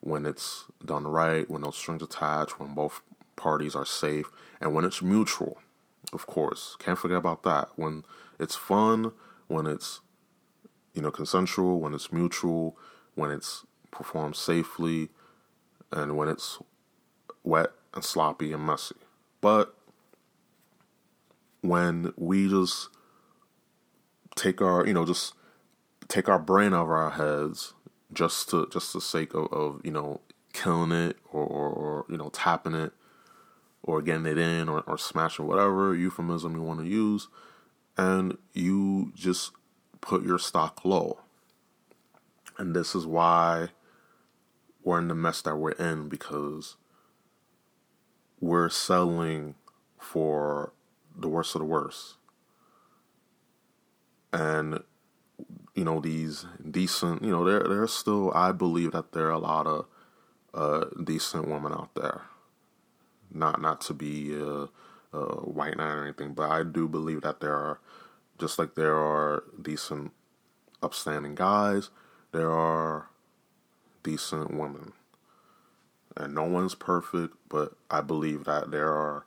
when 0.00 0.26
it's 0.26 0.64
done 0.84 1.06
right, 1.06 1.48
when 1.48 1.62
no 1.62 1.70
strings 1.70 2.02
attached, 2.02 2.58
when 2.58 2.74
both 2.74 3.02
parties 3.36 3.74
are 3.74 3.86
safe, 3.86 4.30
and 4.60 4.74
when 4.74 4.84
it's 4.84 5.00
mutual, 5.00 5.58
of 6.12 6.26
course. 6.26 6.76
Can't 6.78 6.98
forget 6.98 7.18
about 7.18 7.44
that. 7.44 7.68
When 7.76 8.04
it's 8.38 8.56
fun, 8.56 9.12
when 9.46 9.66
it's 9.66 10.00
you 10.94 11.02
know 11.02 11.10
consensual, 11.10 11.80
when 11.80 11.94
it's 11.94 12.12
mutual, 12.12 12.76
when 13.14 13.30
it's 13.30 13.64
performed 13.90 14.36
safely, 14.36 15.10
and 15.90 16.16
when 16.16 16.28
it's 16.28 16.58
wet 17.44 17.70
and 17.94 18.04
sloppy 18.04 18.52
and 18.52 18.64
messy. 18.66 18.96
But 19.40 19.74
when 21.60 22.12
we 22.16 22.48
just 22.48 22.88
take 24.34 24.60
our, 24.60 24.86
you 24.86 24.92
know, 24.92 25.04
just 25.04 25.34
take 26.08 26.28
our 26.28 26.38
brain 26.38 26.74
out 26.74 26.84
of 26.84 26.90
our 26.90 27.10
heads 27.10 27.74
just 28.12 28.50
to 28.50 28.68
just 28.70 28.92
the 28.92 29.00
sake 29.00 29.34
of, 29.34 29.52
of 29.52 29.80
you 29.84 29.90
know 29.90 30.20
killing 30.52 30.92
it 30.92 31.16
or, 31.32 31.44
or, 31.44 32.04
you 32.10 32.16
know 32.16 32.28
tapping 32.28 32.74
it 32.74 32.92
or 33.82 34.02
getting 34.02 34.26
it 34.26 34.38
in 34.38 34.68
or, 34.68 34.82
or 34.86 34.98
smashing 34.98 35.46
whatever 35.46 35.94
euphemism 35.94 36.54
you 36.54 36.62
want 36.62 36.78
to 36.78 36.86
use 36.86 37.28
and 37.96 38.36
you 38.52 39.12
just 39.14 39.52
put 40.02 40.22
your 40.22 40.38
stock 40.38 40.84
low 40.84 41.20
and 42.58 42.76
this 42.76 42.94
is 42.94 43.06
why 43.06 43.68
we're 44.84 44.98
in 44.98 45.08
the 45.08 45.14
mess 45.14 45.40
that 45.42 45.56
we're 45.56 45.70
in 45.72 46.08
because 46.10 46.76
we're 48.40 48.68
selling 48.68 49.54
for 49.98 50.74
the 51.16 51.28
worst 51.28 51.54
of 51.54 51.60
the 51.60 51.66
worst 51.66 52.16
and 54.32 54.80
you 55.74 55.84
know 55.84 56.00
these 56.00 56.44
decent 56.70 57.22
you 57.22 57.30
know 57.30 57.44
there 57.44 57.60
there's 57.60 57.92
still 57.92 58.30
I 58.34 58.52
believe 58.52 58.92
that 58.92 59.12
there 59.12 59.28
are 59.28 59.30
a 59.30 59.38
lot 59.38 59.66
of 59.66 59.86
uh, 60.54 60.84
decent 61.02 61.48
women 61.48 61.72
out 61.72 61.94
there. 61.94 62.22
Not 63.32 63.60
not 63.60 63.80
to 63.82 63.94
be 63.94 64.34
a, 64.34 64.68
white 65.14 65.76
knight 65.76 65.94
or 65.94 66.04
anything, 66.04 66.32
but 66.32 66.50
I 66.50 66.62
do 66.62 66.88
believe 66.88 67.20
that 67.20 67.40
there 67.40 67.54
are 67.54 67.80
just 68.42 68.58
like 68.58 68.74
there 68.74 68.96
are 68.96 69.44
decent 69.62 70.10
upstanding 70.82 71.36
guys, 71.36 71.90
there 72.32 72.50
are 72.50 73.08
decent 74.02 74.52
women. 74.52 74.94
And 76.16 76.34
no 76.34 76.42
one's 76.42 76.74
perfect, 76.74 77.36
but 77.48 77.74
I 77.88 78.00
believe 78.00 78.42
that 78.44 78.72
there 78.72 78.92
are 78.92 79.24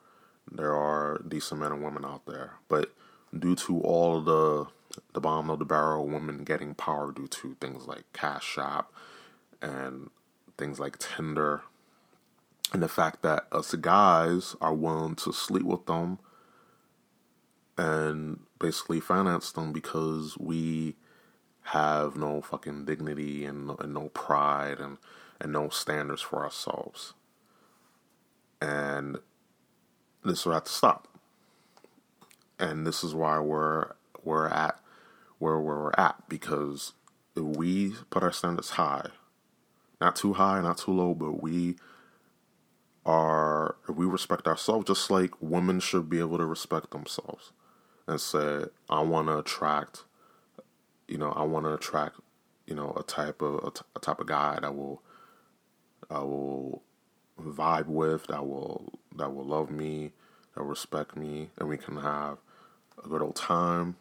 there 0.52 0.76
are 0.76 1.22
decent 1.26 1.62
men 1.62 1.72
and 1.72 1.82
women 1.82 2.04
out 2.04 2.26
there. 2.26 2.56
But 2.68 2.94
due 3.38 3.56
to 3.56 3.80
all 3.80 4.20
the 4.20 4.68
the 5.14 5.22
bottom 5.22 5.50
of 5.50 5.60
the 5.60 5.66
barrel 5.66 6.08
women 6.08 6.44
getting 6.44 6.76
power 6.76 7.14
due 7.14 7.28
to 7.28 7.56
things 7.62 7.88
like 7.88 8.04
Cash 8.12 8.58
App 8.58 8.92
and 9.62 10.10
things 10.58 10.78
like 10.78 11.00
Tinder, 11.00 11.62
and 12.74 12.84
the 12.84 12.90
fact 12.90 13.22
that 13.22 13.48
us 13.54 13.74
guys 13.76 14.58
are 14.60 14.74
willing 14.74 15.16
to 15.16 15.32
sleep 15.32 15.64
with 15.64 15.86
them 15.86 16.20
and 17.78 18.42
basically 18.66 19.00
finance 19.00 19.52
them 19.52 19.72
because 19.72 20.40
we 20.40 20.96
have 21.66 22.16
no 22.16 22.42
fucking 22.42 22.84
dignity 22.84 23.46
and, 23.46 23.70
and 23.80 23.94
no 23.94 24.10
pride 24.10 24.80
and, 24.80 24.98
and 25.40 25.54
no 25.54 25.70
standards 25.70 26.24
for 26.24 26.44
ourselves. 26.44 27.14
And 28.60 29.20
this 30.24 30.46
will 30.46 30.54
have 30.54 30.64
to 30.64 30.72
stop. 30.72 31.08
And 32.58 32.88
this 32.88 33.04
is 33.04 33.14
why 33.14 33.40
we're 33.40 33.92
we're 34.24 34.48
at 34.48 34.80
where 35.38 35.60
we're 35.60 35.92
at 35.96 36.28
because 36.28 36.94
if 37.36 37.44
we 37.44 37.94
put 38.10 38.24
our 38.24 38.32
standards 38.32 38.72
high, 38.72 39.10
not 40.02 40.16
too 40.16 40.34
high, 40.34 40.60
not 40.62 40.80
too 40.80 40.92
low, 40.92 41.14
but 41.14 41.44
we 41.44 41.76
are 43.06 43.76
if 43.88 43.96
we 43.96 44.08
respect 44.08 44.48
ourselves 44.48 44.88
just 44.88 45.12
like 45.12 45.40
women 45.40 45.80
should 45.80 46.10
be 46.10 46.18
able 46.18 46.40
to 46.40 46.46
respect 46.46 46.90
themselves 46.90 47.52
and 48.08 48.22
said, 48.22 48.70
I 48.90 49.02
wanna 49.02 49.40
attract 49.40 50.04
you 51.08 51.18
know, 51.18 51.32
I 51.32 51.44
wanna 51.44 51.74
attract, 51.74 52.18
you 52.68 52.76
know, 52.76 52.94
a 52.98 53.04
type 53.04 53.42
of 53.42 53.56
a, 53.64 53.72
t- 53.72 53.86
a 53.96 54.00
type 54.00 54.20
of 54.20 54.28
guy 54.28 54.60
that 54.62 54.76
will 54.76 55.02
I 56.10 56.20
will 56.20 56.84
vibe 57.42 57.88
with, 57.88 58.28
that 58.28 58.48
will 58.48 59.00
that 59.18 59.34
will 59.34 59.46
love 59.46 59.70
me, 59.72 60.14
that 60.54 60.62
will 60.64 60.70
respect 60.70 61.16
me, 61.16 61.50
and 61.60 61.70
we 61.70 61.78
can 61.78 61.98
have 61.98 62.38
a 63.04 63.08
good 63.08 63.22
old 63.22 63.36
time 63.36 63.96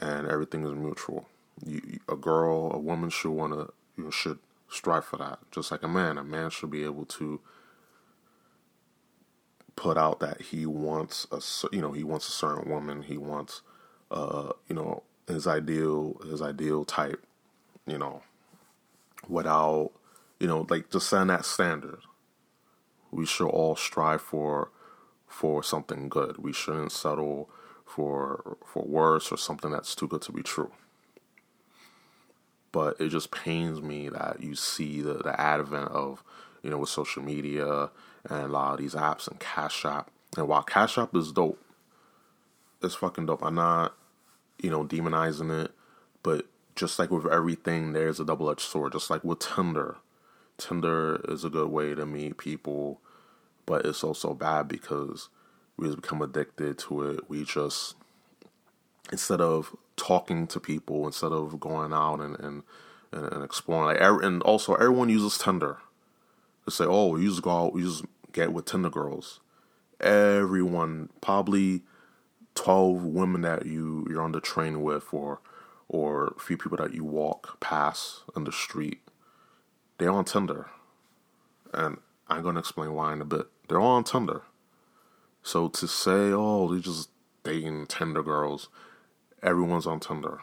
and 0.00 0.28
everything 0.28 0.64
is 0.64 0.72
mutual. 0.74 1.26
You, 1.64 2.00
a 2.08 2.16
girl, 2.16 2.72
a 2.72 2.78
woman 2.78 3.10
should 3.10 3.32
want 3.32 3.52
to, 3.52 3.72
you 3.96 4.04
know, 4.04 4.10
should 4.10 4.38
strive 4.70 5.04
for 5.04 5.16
that. 5.18 5.40
Just 5.50 5.70
like 5.70 5.82
a 5.82 5.88
man, 5.88 6.18
a 6.18 6.24
man 6.24 6.50
should 6.50 6.70
be 6.70 6.84
able 6.84 7.04
to 7.06 7.40
put 9.78 9.96
out 9.96 10.18
that 10.18 10.40
he 10.40 10.66
wants 10.66 11.26
a, 11.30 11.40
you 11.70 11.80
know, 11.80 11.92
he 11.92 12.02
wants 12.02 12.28
a 12.28 12.32
certain 12.32 12.68
woman. 12.68 13.02
He 13.02 13.16
wants, 13.16 13.62
uh, 14.10 14.50
you 14.66 14.74
know, 14.74 15.04
his 15.28 15.46
ideal, 15.46 16.20
his 16.28 16.42
ideal 16.42 16.84
type. 16.84 17.24
You 17.86 17.96
know, 17.96 18.22
without, 19.28 19.92
you 20.40 20.48
know, 20.48 20.66
like 20.68 20.90
just 20.90 21.08
setting 21.08 21.28
that 21.28 21.44
standard. 21.44 22.00
We 23.10 23.24
should 23.24 23.48
all 23.48 23.76
strive 23.76 24.20
for 24.20 24.70
for 25.26 25.62
something 25.62 26.08
good. 26.08 26.38
We 26.38 26.52
shouldn't 26.52 26.92
settle 26.92 27.48
for 27.86 28.58
for 28.66 28.82
worse 28.84 29.30
or 29.30 29.38
something 29.38 29.70
that's 29.70 29.94
too 29.94 30.08
good 30.08 30.22
to 30.22 30.32
be 30.32 30.42
true. 30.42 30.72
But 32.72 33.00
it 33.00 33.08
just 33.08 33.30
pains 33.30 33.80
me 33.80 34.08
that 34.10 34.42
you 34.42 34.54
see 34.54 35.00
the, 35.00 35.14
the 35.14 35.40
advent 35.40 35.90
of, 35.92 36.22
you 36.62 36.68
know, 36.68 36.78
with 36.78 36.90
social 36.90 37.22
media 37.22 37.90
and 38.28 38.42
a 38.42 38.48
lot 38.48 38.74
of 38.74 38.78
these 38.80 38.94
apps 38.94 39.28
and 39.28 39.38
Cash 39.40 39.84
App. 39.84 40.10
And 40.36 40.48
while 40.48 40.62
Cash 40.62 40.98
App 40.98 41.14
is 41.14 41.32
dope, 41.32 41.62
it's 42.82 42.94
fucking 42.94 43.26
dope. 43.26 43.42
I'm 43.42 43.54
not, 43.54 43.94
you 44.62 44.70
know, 44.70 44.84
demonizing 44.84 45.64
it, 45.64 45.72
but 46.22 46.46
just 46.76 46.98
like 46.98 47.10
with 47.10 47.26
everything, 47.26 47.92
there's 47.92 48.20
a 48.20 48.24
double 48.24 48.50
edged 48.50 48.60
sword. 48.60 48.92
Just 48.92 49.10
like 49.10 49.24
with 49.24 49.40
Tinder, 49.40 49.96
Tinder 50.56 51.20
is 51.28 51.44
a 51.44 51.50
good 51.50 51.68
way 51.70 51.94
to 51.94 52.06
meet 52.06 52.38
people, 52.38 53.00
but 53.66 53.84
it's 53.84 54.04
also 54.04 54.34
bad 54.34 54.68
because 54.68 55.28
we 55.76 55.86
just 55.86 56.00
become 56.00 56.22
addicted 56.22 56.78
to 56.78 57.02
it. 57.02 57.28
We 57.28 57.44
just 57.44 57.94
instead 59.10 59.40
of 59.40 59.74
talking 59.96 60.46
to 60.48 60.60
people, 60.60 61.06
instead 61.06 61.32
of 61.32 61.58
going 61.60 61.92
out 61.92 62.20
and 62.20 62.38
and, 62.38 62.62
and, 63.12 63.42
exploring, 63.42 63.98
like 63.98 64.22
and 64.22 64.42
also 64.42 64.74
everyone 64.74 65.08
uses 65.08 65.38
Tinder. 65.38 65.78
They 66.68 66.84
say, 66.84 66.84
"Oh, 66.86 67.16
you 67.16 67.30
just 67.30 67.40
go 67.40 67.50
out, 67.50 67.76
you 67.76 67.84
just 67.84 68.04
get 68.32 68.52
with 68.52 68.66
Tinder 68.66 68.90
girls." 68.90 69.40
Everyone, 70.00 71.08
probably 71.22 71.82
twelve 72.54 73.02
women 73.04 73.40
that 73.40 73.64
you 73.64 74.06
you're 74.10 74.20
on 74.20 74.32
the 74.32 74.40
train 74.40 74.82
with, 74.82 75.14
or 75.14 75.40
or 75.88 76.34
a 76.36 76.40
few 76.40 76.58
people 76.58 76.76
that 76.76 76.92
you 76.92 77.04
walk 77.04 77.58
past 77.60 78.24
in 78.36 78.44
the 78.44 78.52
street, 78.52 79.00
they're 79.96 80.10
on 80.10 80.26
Tinder, 80.26 80.68
and 81.72 81.96
I'm 82.28 82.42
gonna 82.42 82.60
explain 82.60 82.92
why 82.92 83.14
in 83.14 83.22
a 83.22 83.24
bit. 83.24 83.46
They're 83.66 83.80
all 83.80 83.96
on 83.96 84.04
Tinder. 84.04 84.42
So 85.42 85.68
to 85.68 85.88
say, 85.88 86.32
oh, 86.32 86.68
they're 86.70 86.80
just 86.80 87.08
dating 87.44 87.86
Tinder 87.86 88.22
girls, 88.22 88.68
everyone's 89.42 89.86
on 89.86 90.00
Tinder. 90.00 90.40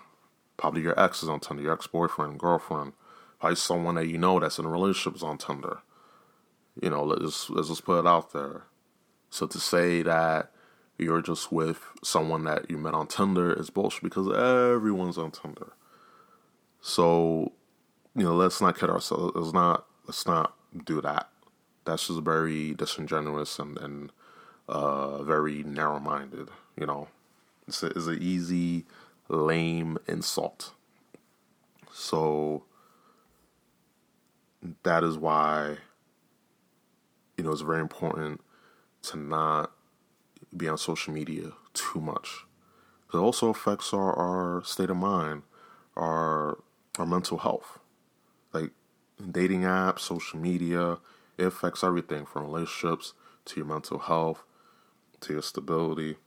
Probably 0.57 0.81
your 0.81 0.99
ex 0.99 1.21
is 1.21 1.29
on 1.29 1.39
Tinder, 1.39 1.61
your 1.61 1.73
ex 1.73 1.85
boyfriend, 1.85 2.39
girlfriend, 2.39 2.93
probably 3.39 3.57
someone 3.57 3.93
that 3.95 4.07
you 4.07 4.17
know 4.17 4.39
that's 4.39 4.57
in 4.57 4.65
a 4.65 4.69
relationship 4.69 5.15
is 5.15 5.21
on 5.21 5.37
Tinder. 5.37 5.81
You 6.81 6.89
know, 6.89 7.03
let's 7.03 7.49
let's 7.49 7.69
just 7.69 7.85
put 7.85 7.99
it 7.99 8.07
out 8.07 8.33
there. 8.33 8.63
So 9.29 9.47
to 9.47 9.59
say 9.59 10.01
that 10.01 10.51
you're 10.97 11.21
just 11.21 11.51
with 11.51 11.81
someone 12.03 12.43
that 12.45 12.69
you 12.69 12.77
met 12.77 12.93
on 12.93 13.07
Tinder 13.07 13.53
is 13.53 13.69
bullshit 13.69 14.03
because 14.03 14.27
everyone's 14.27 15.17
on 15.17 15.31
Tinder. 15.31 15.73
So, 16.81 17.51
you 18.15 18.23
know, 18.23 18.35
let's 18.35 18.61
not 18.61 18.77
kid 18.77 18.89
ourselves. 18.89 19.33
Let's 19.35 19.53
not 19.53 19.85
let's 20.05 20.25
not 20.25 20.55
do 20.85 21.01
that. 21.01 21.29
That's 21.85 22.07
just 22.07 22.21
very 22.21 22.73
disingenuous 22.73 23.59
and 23.59 23.77
and 23.77 24.11
uh, 24.67 25.23
very 25.23 25.63
narrow 25.63 25.99
minded. 25.99 26.49
You 26.77 26.85
know, 26.85 27.07
it's, 27.67 27.83
a, 27.83 27.87
it's 27.87 28.07
an 28.07 28.21
easy, 28.21 28.85
lame 29.27 29.97
insult. 30.07 30.73
So 31.93 32.63
that 34.83 35.03
is 35.03 35.17
why, 35.17 35.77
you 37.37 37.43
know, 37.43 37.51
it's 37.51 37.61
very 37.61 37.81
important 37.81 38.41
to 39.03 39.17
not 39.17 39.71
be 40.55 40.67
on 40.67 40.77
social 40.77 41.13
media 41.13 41.51
too 41.73 41.99
much. 41.99 42.45
It 43.13 43.17
also 43.17 43.49
affects 43.49 43.93
our, 43.93 44.13
our 44.13 44.63
state 44.63 44.89
of 44.89 44.97
mind, 44.97 45.43
our 45.95 46.57
our 46.97 47.05
mental 47.05 47.39
health. 47.39 47.79
Like 48.53 48.71
dating 49.31 49.61
apps, 49.61 49.99
social 49.99 50.39
media, 50.39 50.97
it 51.37 51.45
affects 51.45 51.83
everything 51.83 52.25
from 52.25 52.43
relationships 52.45 53.13
to 53.45 53.57
your 53.57 53.67
mental 53.67 53.99
health 53.99 54.43
to 55.21 55.33
your 55.33 55.41
stability, 55.41 56.17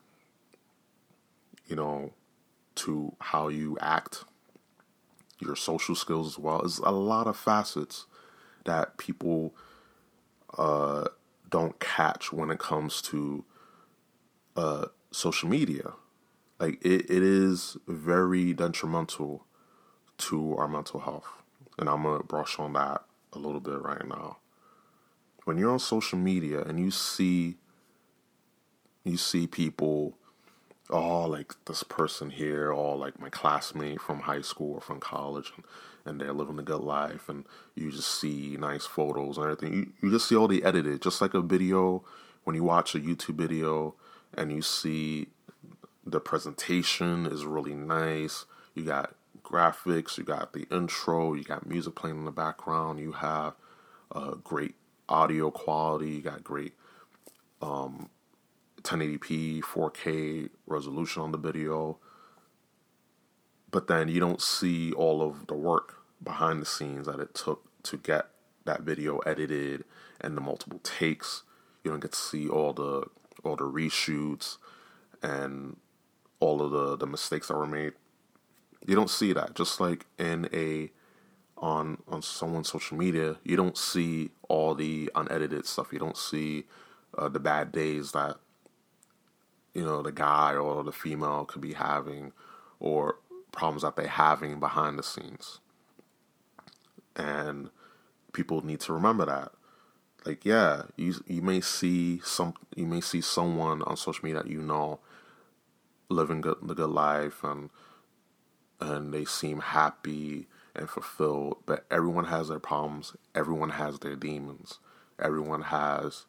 you 1.66 1.76
know, 1.76 2.12
to 2.74 3.14
how 3.20 3.48
you 3.48 3.76
act, 3.80 4.24
your 5.38 5.56
social 5.56 5.94
skills 5.94 6.34
as 6.34 6.38
well. 6.38 6.58
There's 6.60 6.78
a 6.78 6.90
lot 6.90 7.26
of 7.26 7.36
facets 7.36 8.06
that 8.64 8.96
people 8.98 9.54
uh, 10.56 11.08
don't 11.50 11.78
catch 11.80 12.32
when 12.32 12.50
it 12.50 12.58
comes 12.58 13.02
to 13.02 13.44
uh, 14.56 14.86
social 15.10 15.48
media. 15.48 15.92
Like 16.58 16.84
it, 16.84 17.10
it 17.10 17.22
is 17.22 17.76
very 17.86 18.52
detrimental 18.52 19.46
to 20.18 20.56
our 20.56 20.68
mental 20.68 21.00
health. 21.00 21.28
And 21.78 21.88
I'm 21.88 22.02
gonna 22.02 22.24
brush 22.24 22.58
on 22.58 22.72
that 22.72 23.04
a 23.32 23.38
little 23.38 23.60
bit 23.60 23.80
right 23.80 24.06
now. 24.06 24.38
When 25.44 25.58
you're 25.58 25.70
on 25.70 25.78
social 25.78 26.18
media 26.18 26.62
and 26.62 26.78
you 26.78 26.90
see 26.90 27.56
you 29.04 29.16
see 29.16 29.46
people, 29.46 30.18
oh, 30.90 31.26
like 31.26 31.54
this 31.66 31.82
person 31.82 32.30
here, 32.30 32.70
or 32.70 32.96
like 32.96 33.18
my 33.20 33.30
classmate 33.30 34.00
from 34.00 34.20
high 34.20 34.42
school 34.42 34.74
or 34.74 34.80
from 34.80 35.00
college, 35.00 35.52
and, 35.56 35.64
and 36.08 36.20
they're 36.20 36.32
living 36.32 36.58
a 36.58 36.62
good 36.62 36.80
life, 36.80 37.28
and 37.28 37.44
you 37.74 37.90
just 37.92 38.20
see 38.20 38.56
nice 38.58 38.86
photos 38.86 39.36
and 39.36 39.46
everything. 39.46 39.72
You, 39.74 39.92
you 40.02 40.10
just 40.10 40.28
see 40.28 40.36
all 40.36 40.48
the 40.48 40.64
edited, 40.64 41.02
just 41.02 41.20
like 41.20 41.34
a 41.34 41.42
video 41.42 42.02
when 42.48 42.56
you 42.56 42.64
watch 42.64 42.94
a 42.94 42.98
YouTube 42.98 43.34
video 43.34 43.94
and 44.32 44.50
you 44.50 44.62
see 44.62 45.26
the 46.06 46.18
presentation 46.18 47.26
is 47.26 47.44
really 47.44 47.74
nice. 47.74 48.46
You 48.74 48.84
got 48.84 49.14
graphics, 49.42 50.16
you 50.16 50.24
got 50.24 50.54
the 50.54 50.66
intro, 50.70 51.34
you 51.34 51.44
got 51.44 51.66
music 51.66 51.94
playing 51.94 52.16
in 52.16 52.24
the 52.24 52.30
background, 52.30 53.00
you 53.00 53.12
have 53.12 53.54
uh, 54.12 54.36
great 54.36 54.76
audio 55.10 55.50
quality, 55.50 56.10
you 56.12 56.22
got 56.22 56.42
great 56.42 56.72
um, 57.60 58.08
1080p, 58.82 59.60
4K 59.60 60.48
resolution 60.66 61.22
on 61.22 61.32
the 61.32 61.38
video. 61.38 61.98
But 63.70 63.88
then 63.88 64.08
you 64.08 64.20
don't 64.20 64.40
see 64.40 64.92
all 64.92 65.20
of 65.20 65.46
the 65.48 65.54
work 65.54 65.97
behind 66.22 66.60
the 66.60 66.66
scenes 66.66 67.06
that 67.06 67.20
it 67.20 67.34
took 67.34 67.64
to 67.84 67.96
get 67.96 68.26
that 68.64 68.82
video 68.82 69.18
edited 69.18 69.84
and 70.20 70.36
the 70.36 70.40
multiple 70.40 70.80
takes. 70.82 71.42
You 71.84 71.90
don't 71.90 72.00
get 72.00 72.12
to 72.12 72.18
see 72.18 72.48
all 72.48 72.72
the 72.72 73.04
all 73.44 73.56
the 73.56 73.64
reshoots 73.64 74.58
and 75.22 75.76
all 76.40 76.62
of 76.62 76.70
the, 76.70 76.96
the 76.96 77.06
mistakes 77.06 77.48
that 77.48 77.56
were 77.56 77.66
made. 77.66 77.92
You 78.86 78.94
don't 78.94 79.10
see 79.10 79.32
that. 79.32 79.54
Just 79.54 79.80
like 79.80 80.06
in 80.18 80.48
a 80.52 80.90
on 81.56 81.98
on 82.08 82.22
someone's 82.22 82.68
social 82.68 82.96
media, 82.96 83.36
you 83.44 83.56
don't 83.56 83.76
see 83.76 84.30
all 84.48 84.74
the 84.74 85.10
unedited 85.14 85.66
stuff. 85.66 85.92
You 85.92 85.98
don't 85.98 86.16
see 86.16 86.64
uh, 87.16 87.28
the 87.28 87.40
bad 87.40 87.72
days 87.72 88.12
that 88.12 88.36
you 89.74 89.84
know 89.84 90.02
the 90.02 90.12
guy 90.12 90.54
or 90.54 90.84
the 90.84 90.92
female 90.92 91.44
could 91.44 91.62
be 91.62 91.74
having 91.74 92.32
or 92.80 93.18
problems 93.52 93.82
that 93.82 93.96
they're 93.96 94.06
having 94.06 94.60
behind 94.60 94.98
the 94.98 95.02
scenes 95.02 95.58
and 97.18 97.70
people 98.32 98.64
need 98.64 98.80
to 98.80 98.92
remember 98.92 99.26
that 99.26 99.52
like 100.24 100.44
yeah 100.44 100.82
you 100.96 101.14
you 101.26 101.42
may 101.42 101.60
see 101.60 102.20
some 102.24 102.54
you 102.76 102.86
may 102.86 103.00
see 103.00 103.20
someone 103.20 103.82
on 103.82 103.96
social 103.96 104.24
media 104.24 104.42
that 104.42 104.50
you 104.50 104.60
know 104.60 105.00
living 106.08 106.40
good, 106.40 106.56
the 106.62 106.74
good 106.74 106.90
life 106.90 107.44
and 107.44 107.70
and 108.80 109.12
they 109.12 109.24
seem 109.24 109.60
happy 109.60 110.46
and 110.74 110.88
fulfilled 110.88 111.58
but 111.66 111.84
everyone 111.90 112.26
has 112.26 112.48
their 112.48 112.60
problems 112.60 113.16
everyone 113.34 113.70
has 113.70 113.98
their 113.98 114.16
demons 114.16 114.78
everyone 115.18 115.62
has 115.62 116.26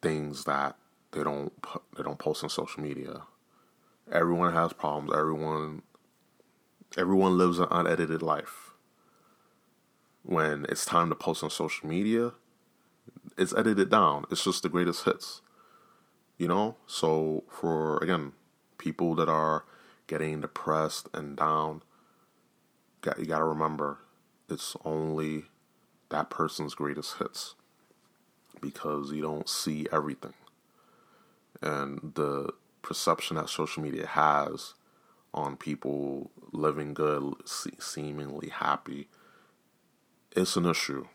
things 0.00 0.44
that 0.44 0.76
they 1.12 1.22
don't 1.22 1.52
they 1.96 2.02
don't 2.02 2.18
post 2.18 2.42
on 2.42 2.50
social 2.50 2.82
media. 2.82 3.22
Everyone 4.10 4.52
has 4.52 4.72
problems. 4.72 5.12
Everyone 5.14 5.82
everyone 6.98 7.38
lives 7.38 7.58
an 7.58 7.68
unedited 7.70 8.22
life. 8.22 8.61
When 10.22 10.66
it's 10.68 10.84
time 10.84 11.08
to 11.08 11.14
post 11.14 11.42
on 11.42 11.50
social 11.50 11.88
media, 11.88 12.32
it's 13.36 13.54
edited 13.54 13.90
down. 13.90 14.24
It's 14.30 14.44
just 14.44 14.62
the 14.62 14.68
greatest 14.68 15.04
hits. 15.04 15.40
You 16.38 16.48
know? 16.48 16.76
So 16.86 17.44
for 17.48 17.98
again, 17.98 18.32
people 18.78 19.14
that 19.16 19.28
are 19.28 19.64
getting 20.06 20.40
depressed 20.40 21.08
and 21.12 21.36
down, 21.36 21.82
got 23.00 23.18
you 23.18 23.26
got 23.26 23.38
to 23.38 23.44
remember 23.44 23.98
it's 24.48 24.76
only 24.84 25.44
that 26.10 26.30
person's 26.30 26.74
greatest 26.74 27.18
hits 27.18 27.54
because 28.60 29.12
you 29.12 29.22
don't 29.22 29.48
see 29.48 29.86
everything 29.90 30.34
and 31.62 32.12
the 32.14 32.52
perception 32.82 33.36
that 33.36 33.48
social 33.48 33.82
media 33.82 34.06
has 34.06 34.74
on 35.32 35.56
people 35.56 36.30
living 36.50 36.92
good, 36.92 37.32
seemingly 37.78 38.48
happy, 38.50 39.08
it's 40.36 40.56
an 40.56 40.66
issue. 40.66 41.06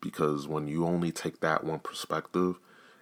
Because 0.00 0.46
when 0.46 0.68
you 0.68 0.86
only 0.86 1.10
take 1.10 1.40
that 1.40 1.64
one 1.64 1.80
perspective 1.80 2.58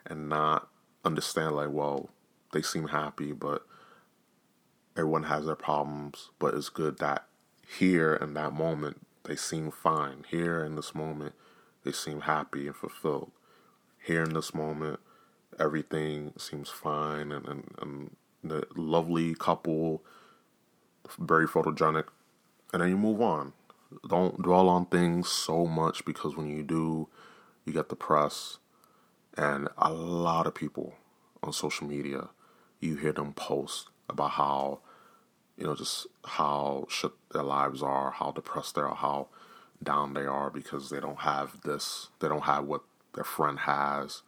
and 0.07 0.29
not 0.29 0.69
understand, 1.05 1.57
like, 1.57 1.71
well, 1.71 2.09
they 2.53 2.63
seem 2.63 2.89
happy, 2.89 3.33
but 3.33 3.67
everyone 4.97 5.25
has 5.25 5.47
their 5.47 5.55
problems, 5.55 6.31
but 6.39 6.55
it's 6.55 6.69
good 6.71 6.99
that 6.99 7.27
here 7.79 8.15
in 8.15 8.35
that 8.35 8.53
moment 8.53 9.07
they 9.25 9.37
seem 9.37 9.71
fine. 9.71 10.25
Here 10.29 10.65
in 10.65 10.77
this 10.77 10.95
moment 10.95 11.35
they 11.85 11.93
seem 11.93 12.23
happy 12.23 12.67
and 12.67 12.77
fulfilled. 12.77 13.33
Here 14.03 14.23
in 14.23 14.33
this 14.33 14.55
moment 14.55 15.01
everything 15.59 16.33
seems 16.39 16.71
fine 16.71 17.33
and, 17.33 17.47
and, 17.47 17.75
and 17.81 18.17
the 18.43 18.67
lovely 18.77 19.35
couple, 19.35 20.03
very 21.19 21.47
photogenic, 21.47 22.07
and 22.73 22.83
then 22.83 22.89
you 22.89 22.97
move 22.97 23.21
on. 23.21 23.53
Don't 24.09 24.43
dwell 24.43 24.69
on 24.69 24.87
things 24.87 25.29
so 25.29 25.67
much 25.67 26.05
because 26.05 26.37
when 26.37 26.49
you 26.49 26.63
do, 26.63 27.09
you 27.65 27.73
get 27.73 27.89
the 27.89 27.97
press, 27.97 28.59
and 29.37 29.69
a 29.79 29.93
lot 29.93 30.47
of 30.47 30.55
people 30.55 30.95
on 31.43 31.53
social 31.53 31.87
media, 31.87 32.29
you 32.81 32.97
hear 32.97 33.13
them 33.13 33.33
post 33.33 33.89
about 34.09 34.33
how, 34.33 34.81
you 35.57 35.65
know, 35.65 35.75
just 35.75 36.07
how 36.25 36.87
shit 36.89 37.13
their 37.33 37.43
lives 37.43 37.83
are, 37.83 38.11
how 38.13 38.31
depressed 38.33 38.75
they 38.75 38.81
are, 38.83 38.95
how 38.95 39.29
down 39.83 40.15
they 40.15 40.25
are 40.25 40.51
because 40.51 40.91
they 40.91 41.01
don't 41.01 41.21
have 41.21 41.61
this, 41.63 42.09
they 42.21 42.29
don't 42.29 42.45
have 42.45 42.65
what 42.65 42.83
their 43.15 43.25
friend 43.25 43.61
has 43.61 44.23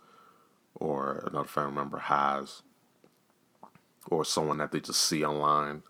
or 0.75 1.25
another 1.31 1.49
family 1.49 1.75
member 1.75 1.99
has 1.99 2.63
or 4.11 4.25
someone 4.25 4.59
that 4.59 4.73
they 4.73 4.81
just 4.81 5.03
see 5.03 5.25
online. 5.25 5.83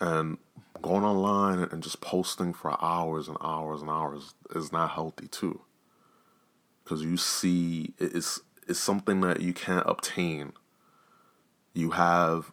And 0.00 0.38
going 0.82 1.04
online 1.04 1.60
and 1.70 1.82
just 1.82 2.00
posting 2.00 2.52
for 2.52 2.76
hours 2.82 3.28
and 3.28 3.36
hours 3.40 3.80
and 3.80 3.90
hours 3.90 4.34
is 4.54 4.72
not 4.72 4.90
healthy 4.90 5.28
too. 5.28 5.60
Because 6.82 7.02
you 7.02 7.16
see, 7.16 7.94
it's, 7.98 8.40
it's 8.66 8.78
something 8.78 9.20
that 9.20 9.40
you 9.40 9.52
can't 9.52 9.86
obtain. 9.86 10.52
You 11.74 11.90
have, 11.90 12.52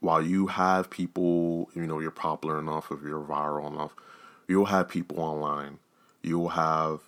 while 0.00 0.22
you 0.22 0.48
have 0.48 0.90
people, 0.90 1.70
you 1.74 1.86
know, 1.86 2.00
you're 2.00 2.10
popular 2.10 2.58
enough, 2.58 2.90
if 2.90 3.02
you're 3.02 3.24
viral 3.24 3.72
enough, 3.72 3.94
you'll 4.48 4.66
have 4.66 4.88
people 4.88 5.20
online. 5.20 5.78
You'll 6.22 6.50
have 6.50 7.00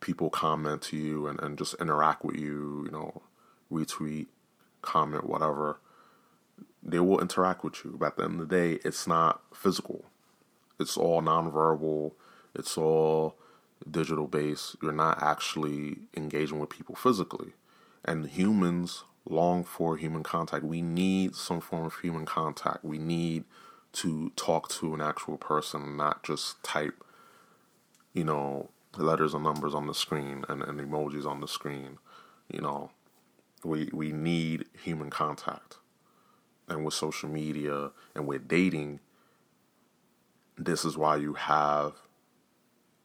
people 0.00 0.30
comment 0.30 0.82
to 0.82 0.96
you 0.96 1.26
and, 1.26 1.40
and 1.40 1.58
just 1.58 1.74
interact 1.80 2.24
with 2.24 2.36
you, 2.36 2.84
you 2.86 2.92
know, 2.92 3.22
retweet, 3.70 4.26
comment, 4.82 5.28
whatever, 5.28 5.78
they 6.86 7.00
will 7.00 7.20
interact 7.20 7.64
with 7.64 7.84
you. 7.84 7.96
But 7.98 8.06
at 8.06 8.16
the 8.16 8.24
end 8.24 8.40
of 8.40 8.48
the 8.48 8.56
day, 8.56 8.78
it's 8.84 9.06
not 9.06 9.42
physical. 9.52 10.04
It's 10.78 10.96
all 10.96 11.20
nonverbal. 11.20 12.12
It's 12.54 12.78
all 12.78 13.36
digital 13.90 14.26
based. 14.28 14.76
You're 14.80 14.92
not 14.92 15.22
actually 15.22 15.98
engaging 16.16 16.60
with 16.60 16.70
people 16.70 16.94
physically. 16.94 17.52
And 18.04 18.26
humans 18.26 19.04
long 19.28 19.64
for 19.64 19.96
human 19.96 20.22
contact. 20.22 20.64
We 20.64 20.80
need 20.80 21.34
some 21.34 21.60
form 21.60 21.84
of 21.84 21.96
human 21.96 22.24
contact. 22.24 22.84
We 22.84 22.98
need 22.98 23.44
to 23.94 24.30
talk 24.36 24.68
to 24.68 24.94
an 24.94 25.00
actual 25.00 25.36
person, 25.36 25.96
not 25.96 26.22
just 26.22 26.62
type, 26.62 27.02
you 28.12 28.24
know, 28.24 28.70
letters 28.96 29.34
and 29.34 29.42
numbers 29.42 29.74
on 29.74 29.86
the 29.86 29.94
screen 29.94 30.44
and, 30.48 30.62
and 30.62 30.80
emojis 30.80 31.26
on 31.26 31.40
the 31.40 31.48
screen. 31.48 31.98
You 32.52 32.60
know, 32.60 32.90
we 33.64 33.90
we 33.92 34.12
need 34.12 34.66
human 34.84 35.10
contact. 35.10 35.78
And 36.68 36.84
with 36.84 36.94
social 36.94 37.28
media 37.28 37.90
and 38.14 38.26
with 38.26 38.48
dating, 38.48 39.00
this 40.58 40.84
is 40.84 40.96
why 40.96 41.16
you 41.16 41.34
have 41.34 41.94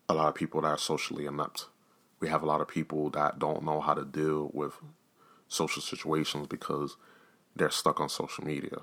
a 0.09 0.13
lot 0.13 0.27
of 0.27 0.35
people 0.35 0.61
that 0.61 0.67
are 0.67 0.77
socially 0.77 1.25
inept. 1.25 1.65
We 2.19 2.29
have 2.29 2.43
a 2.43 2.45
lot 2.45 2.61
of 2.61 2.67
people 2.67 3.09
that 3.11 3.39
don't 3.39 3.63
know 3.63 3.81
how 3.81 3.93
to 3.93 4.05
deal 4.05 4.51
with 4.53 4.73
social 5.47 5.81
situations 5.81 6.47
because 6.47 6.97
they're 7.55 7.69
stuck 7.69 7.99
on 7.99 8.09
social 8.09 8.43
media. 8.43 8.79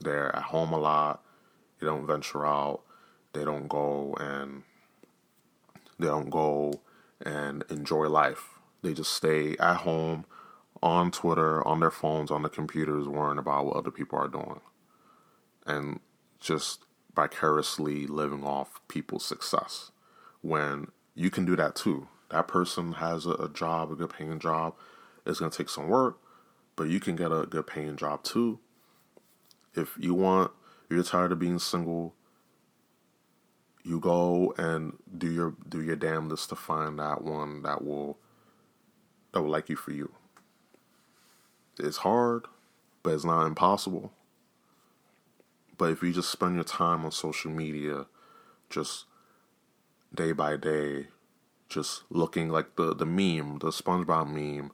They're 0.00 0.34
at 0.34 0.44
home 0.44 0.72
a 0.72 0.78
lot. 0.78 1.22
They 1.80 1.86
don't 1.86 2.06
venture 2.06 2.46
out. 2.46 2.82
They 3.32 3.44
don't 3.44 3.68
go 3.68 4.14
and 4.18 4.62
they 5.98 6.06
don't 6.06 6.30
go 6.30 6.80
and 7.24 7.64
enjoy 7.68 8.08
life. 8.08 8.48
They 8.82 8.94
just 8.94 9.12
stay 9.12 9.56
at 9.58 9.78
home 9.78 10.24
on 10.86 11.10
Twitter, 11.10 11.66
on 11.66 11.80
their 11.80 11.90
phones, 11.90 12.30
on 12.30 12.42
the 12.42 12.48
computers, 12.48 13.08
worrying 13.08 13.38
about 13.38 13.66
what 13.66 13.76
other 13.76 13.90
people 13.90 14.18
are 14.18 14.28
doing. 14.28 14.60
And 15.66 15.98
just 16.38 16.84
vicariously 17.14 18.06
living 18.06 18.44
off 18.44 18.80
people's 18.86 19.24
success. 19.24 19.90
When 20.42 20.88
you 21.16 21.30
can 21.30 21.44
do 21.44 21.56
that 21.56 21.74
too. 21.74 22.06
That 22.30 22.46
person 22.46 22.92
has 22.92 23.26
a, 23.26 23.30
a 23.32 23.48
job, 23.48 23.90
a 23.90 23.96
good 23.96 24.10
paying 24.10 24.38
job. 24.38 24.74
It's 25.24 25.40
going 25.40 25.50
to 25.50 25.56
take 25.56 25.70
some 25.70 25.88
work, 25.88 26.20
but 26.76 26.84
you 26.84 27.00
can 27.00 27.16
get 27.16 27.32
a 27.32 27.46
good 27.46 27.66
paying 27.66 27.96
job 27.96 28.22
too. 28.22 28.60
If 29.74 29.96
you 29.98 30.14
want, 30.14 30.52
you're 30.88 31.02
tired 31.02 31.32
of 31.32 31.40
being 31.40 31.58
single, 31.58 32.14
you 33.82 33.98
go 33.98 34.54
and 34.56 34.98
do 35.16 35.30
your 35.30 35.54
do 35.68 35.80
your 35.80 35.96
damnedest 35.96 36.48
to 36.50 36.56
find 36.56 36.98
that 36.98 37.22
one 37.22 37.62
that 37.62 37.84
will 37.84 38.18
that 39.32 39.42
will 39.42 39.50
like 39.50 39.68
you 39.68 39.76
for 39.76 39.92
you. 39.92 40.12
It's 41.78 41.98
hard, 41.98 42.46
but 43.02 43.14
it's 43.14 43.24
not 43.24 43.46
impossible. 43.46 44.12
But 45.78 45.90
if 45.90 46.02
you 46.02 46.12
just 46.12 46.30
spend 46.30 46.54
your 46.54 46.64
time 46.64 47.04
on 47.04 47.12
social 47.12 47.50
media, 47.50 48.06
just 48.70 49.04
day 50.14 50.32
by 50.32 50.56
day, 50.56 51.08
just 51.68 52.02
looking 52.10 52.48
like 52.48 52.76
the, 52.76 52.94
the 52.94 53.06
meme, 53.06 53.58
the 53.58 53.70
SpongeBob 53.70 54.28
meme, 54.28 54.72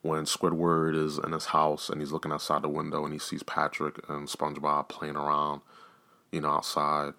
when 0.00 0.24
Squidward 0.24 0.96
is 0.96 1.18
in 1.18 1.32
his 1.32 1.46
house 1.46 1.90
and 1.90 2.00
he's 2.00 2.12
looking 2.12 2.32
outside 2.32 2.62
the 2.62 2.68
window 2.68 3.04
and 3.04 3.12
he 3.12 3.18
sees 3.18 3.42
Patrick 3.42 3.98
and 4.08 4.28
SpongeBob 4.28 4.88
playing 4.88 5.16
around, 5.16 5.60
you 6.32 6.40
know, 6.40 6.50
outside. 6.50 7.14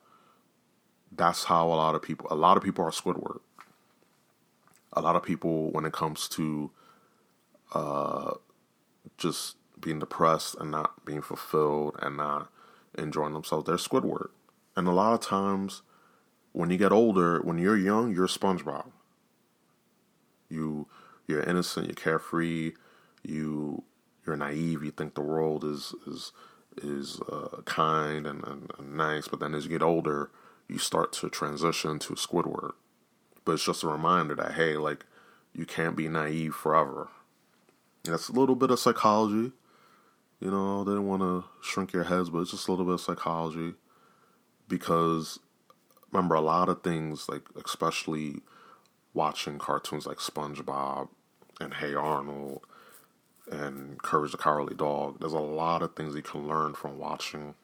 That's 1.12 1.44
how 1.46 1.68
a 1.68 1.76
lot 1.76 1.96
of 1.96 2.02
people, 2.02 2.28
a 2.32 2.36
lot 2.36 2.58
of 2.58 2.64
people 2.64 2.86
are 2.86 2.92
Squidward. 2.92 3.42
A 4.94 5.02
lot 5.02 5.16
of 5.16 5.24
people, 5.24 5.72
when 5.72 5.86
it 5.86 5.94
comes 5.94 6.28
to 6.30 6.72
uh, 7.74 8.34
just 9.20 9.58
being 9.80 10.00
depressed 10.00 10.56
and 10.60 10.72
not 10.72 11.06
being 11.06 11.22
fulfilled 11.22 11.96
and 12.02 12.18
not 12.18 12.50
enjoying 12.98 13.34
themselves. 13.34 13.66
They're 13.66 13.76
Squidward. 13.76 14.30
And 14.76 14.88
a 14.88 14.92
lot 14.92 15.14
of 15.14 15.22
times, 15.22 15.82
when 16.52 16.70
you 16.70 16.78
get 16.78 16.92
older, 16.92 17.42
when 17.42 17.58
you're 17.58 17.78
young, 17.78 18.14
you're 18.14 18.28
SpongeBob. 18.28 18.92
You 20.50 20.88
you're 21.28 21.44
innocent, 21.44 21.88
you're 21.88 21.96
carefree, 21.96 22.74
you 23.24 23.84
you're 24.26 24.36
naive. 24.36 24.84
You 24.84 24.92
think 24.92 25.16
the 25.16 25.22
world 25.22 25.64
is 25.64 25.94
is 26.08 26.32
is 26.82 27.20
uh, 27.22 27.62
kind 27.66 28.26
and, 28.26 28.44
and, 28.46 28.72
and 28.78 28.96
nice, 28.96 29.28
but 29.28 29.40
then 29.40 29.54
as 29.54 29.66
you 29.66 29.70
get 29.70 29.82
older, 29.82 30.32
you 30.68 30.78
start 30.78 31.12
to 31.14 31.30
transition 31.30 32.00
to 32.00 32.14
Squidward. 32.14 32.72
But 33.44 33.54
it's 33.54 33.66
just 33.66 33.84
a 33.84 33.88
reminder 33.88 34.36
that 34.36 34.54
hey, 34.54 34.78
like 34.78 35.06
you 35.54 35.66
can't 35.66 35.96
be 35.96 36.08
naive 36.08 36.56
forever. 36.56 37.10
That's 38.04 38.30
a 38.30 38.34
little 38.34 38.56
bit 38.56 38.72
of 38.72 38.80
psychology. 38.80 39.52
You 40.40 40.52
know, 40.52 40.84
they 40.84 40.92
didn't 40.92 41.08
want 41.08 41.22
to 41.22 41.44
shrink 41.62 41.92
your 41.92 42.06
heads, 42.06 42.30
but 42.30 42.40
it's 42.40 42.52
just 42.52 42.68
a 42.68 42.72
little 42.72 42.86
bit 42.86 42.96
of 42.96 43.02
psychology. 43.02 43.74
Because 44.68 45.40
remember, 46.12 46.36
a 46.36 46.42
lot 46.42 46.70
of 46.70 46.82
things, 46.82 47.28
like 47.28 47.44
especially 47.64 48.42
watching 49.14 49.58
cartoons 49.60 50.06
like 50.06 50.18
SpongeBob 50.18 51.10
and 51.60 51.74
Hey 51.74 51.94
Arnold 51.94 52.62
and 53.52 54.02
Courage 54.02 54.32
the 54.32 54.38
Cowardly 54.38 54.76
Dog, 54.76 55.20
there's 55.20 55.34
a 55.34 55.40
lot 55.40 55.82
of 55.82 55.96
things 55.96 56.16
you 56.16 56.22
can 56.22 56.48
learn 56.48 56.74
from 56.74 56.98
watching 56.98 57.56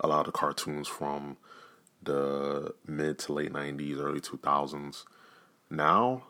a 0.00 0.06
lot 0.06 0.26
of 0.26 0.32
cartoons 0.32 0.88
from 0.88 1.36
the 2.02 2.74
mid 2.86 3.18
to 3.18 3.32
late 3.32 3.52
90s, 3.52 4.00
early 4.00 4.20
2000s. 4.20 5.04
Now, 5.68 6.22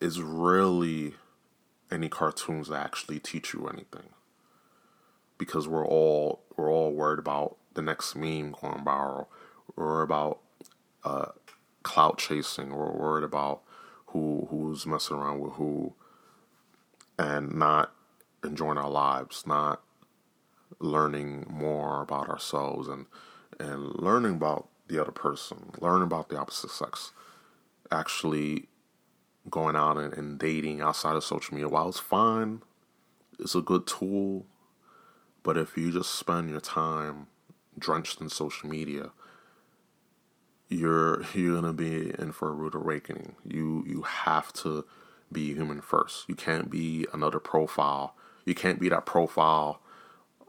is 0.00 0.20
really 0.20 1.14
any 1.90 2.08
cartoons 2.08 2.68
that 2.68 2.84
actually 2.84 3.18
teach 3.18 3.52
you 3.52 3.66
anything. 3.66 4.10
Because 5.38 5.66
we're 5.66 5.86
all 5.86 6.42
we're 6.56 6.70
all 6.70 6.92
worried 6.92 7.18
about 7.18 7.56
the 7.74 7.82
next 7.82 8.14
meme 8.14 8.54
going 8.60 8.84
viral. 8.84 9.26
We're 9.76 10.02
about 10.02 10.40
uh, 11.04 11.26
clout 11.82 12.18
chasing. 12.18 12.70
We're 12.70 12.92
worried 12.92 13.24
about 13.24 13.62
who 14.06 14.46
who's 14.50 14.86
messing 14.86 15.16
around 15.16 15.40
with 15.40 15.54
who, 15.54 15.94
and 17.18 17.54
not 17.54 17.92
enjoying 18.44 18.78
our 18.78 18.90
lives, 18.90 19.46
not 19.46 19.80
learning 20.78 21.46
more 21.48 22.02
about 22.02 22.28
ourselves 22.28 22.88
and 22.88 23.06
and 23.58 23.94
learning 23.98 24.34
about 24.34 24.68
the 24.88 25.00
other 25.00 25.12
person, 25.12 25.70
learning 25.80 26.02
about 26.02 26.28
the 26.28 26.38
opposite 26.38 26.70
sex, 26.70 27.12
actually 27.90 28.68
going 29.48 29.76
out 29.76 29.96
and, 29.96 30.12
and 30.14 30.38
dating 30.38 30.80
outside 30.80 31.16
of 31.16 31.24
social 31.24 31.54
media, 31.54 31.68
while 31.68 31.88
it's 31.88 31.98
fine, 31.98 32.62
it's 33.38 33.54
a 33.54 33.60
good 33.60 33.86
tool. 33.86 34.46
But 35.42 35.56
if 35.56 35.76
you 35.76 35.90
just 35.90 36.14
spend 36.14 36.50
your 36.50 36.60
time 36.60 37.28
drenched 37.78 38.20
in 38.20 38.28
social 38.28 38.68
media, 38.68 39.10
you're 40.68 41.24
you're 41.34 41.60
gonna 41.60 41.72
be 41.72 42.12
in 42.18 42.32
for 42.32 42.48
a 42.48 42.52
rude 42.52 42.74
awakening. 42.74 43.34
You 43.46 43.84
you 43.86 44.02
have 44.02 44.52
to 44.54 44.84
be 45.32 45.54
human 45.54 45.80
first. 45.80 46.28
You 46.28 46.34
can't 46.34 46.70
be 46.70 47.06
another 47.12 47.38
profile. 47.38 48.14
You 48.44 48.54
can't 48.54 48.80
be 48.80 48.88
that 48.88 49.06
profile 49.06 49.80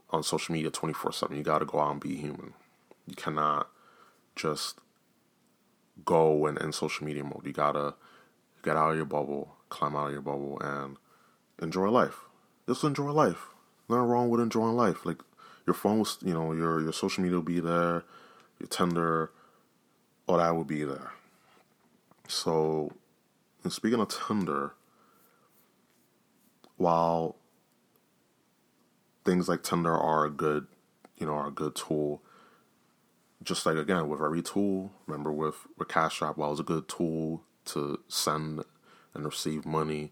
on 0.09 0.23
social 0.23 0.53
media 0.53 0.69
twenty 0.69 0.93
four 0.93 1.11
seven. 1.11 1.37
You 1.37 1.43
gotta 1.43 1.65
go 1.65 1.79
out 1.79 1.91
and 1.91 2.01
be 2.01 2.15
human. 2.15 2.53
You 3.07 3.15
cannot 3.15 3.69
just 4.35 4.79
go 6.05 6.45
and 6.45 6.57
in 6.57 6.71
social 6.71 7.05
media 7.05 7.23
mode. 7.23 7.45
You 7.45 7.53
gotta 7.53 7.95
get 8.61 8.77
out 8.77 8.91
of 8.91 8.97
your 8.97 9.05
bubble. 9.05 9.55
climb 9.69 9.95
out 9.95 10.07
of 10.07 10.13
your 10.13 10.21
bubble 10.21 10.59
and 10.61 10.97
enjoy 11.61 11.89
life. 11.89 12.25
Just 12.67 12.83
enjoy 12.83 13.11
life. 13.11 13.47
Nothing 13.89 14.03
wrong 14.03 14.29
with 14.29 14.41
enjoying 14.41 14.75
life. 14.75 15.05
Like 15.05 15.19
your 15.65 15.73
phone 15.73 15.99
was, 15.99 16.17
you 16.21 16.33
know, 16.33 16.51
your 16.53 16.81
your 16.81 16.93
social 16.93 17.23
media 17.23 17.37
will 17.37 17.43
be 17.43 17.59
there, 17.59 18.03
your 18.59 18.67
Tinder, 18.69 19.31
all 20.27 20.37
that 20.37 20.55
will 20.55 20.63
be 20.63 20.83
there. 20.83 21.11
So, 22.27 22.91
and 23.63 23.71
speaking 23.71 23.99
of 23.99 24.09
Tinder, 24.09 24.73
while 26.77 27.35
things 29.25 29.47
like 29.47 29.63
Tinder 29.63 29.95
are 29.95 30.25
a 30.25 30.31
good, 30.31 30.67
you 31.17 31.25
know, 31.25 31.33
are 31.33 31.47
a 31.47 31.51
good 31.51 31.75
tool. 31.75 32.21
Just 33.43 33.65
like 33.65 33.75
again 33.75 34.07
with 34.07 34.21
every 34.21 34.43
tool, 34.43 34.91
remember 35.07 35.31
with 35.31 35.55
with 35.77 35.87
Cash 35.87 36.21
App, 36.21 36.37
while 36.37 36.51
it's 36.51 36.59
a 36.59 36.63
good 36.63 36.87
tool 36.87 37.43
to 37.73 37.99
send 38.07 38.63
and 39.13 39.25
receive 39.25 39.65
money, 39.65 40.11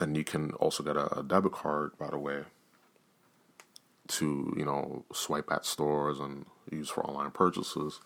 and 0.00 0.16
you 0.16 0.24
can 0.24 0.52
also 0.52 0.82
get 0.82 0.96
a, 0.96 1.18
a 1.18 1.22
debit 1.22 1.52
card, 1.52 1.92
by 1.98 2.08
the 2.10 2.18
way, 2.18 2.44
to 4.08 4.54
you 4.56 4.64
know 4.64 5.04
swipe 5.12 5.50
at 5.50 5.64
stores 5.64 6.18
and 6.20 6.46
use 6.70 6.88
for 6.88 7.04
online 7.04 7.30
purchases. 7.30 8.00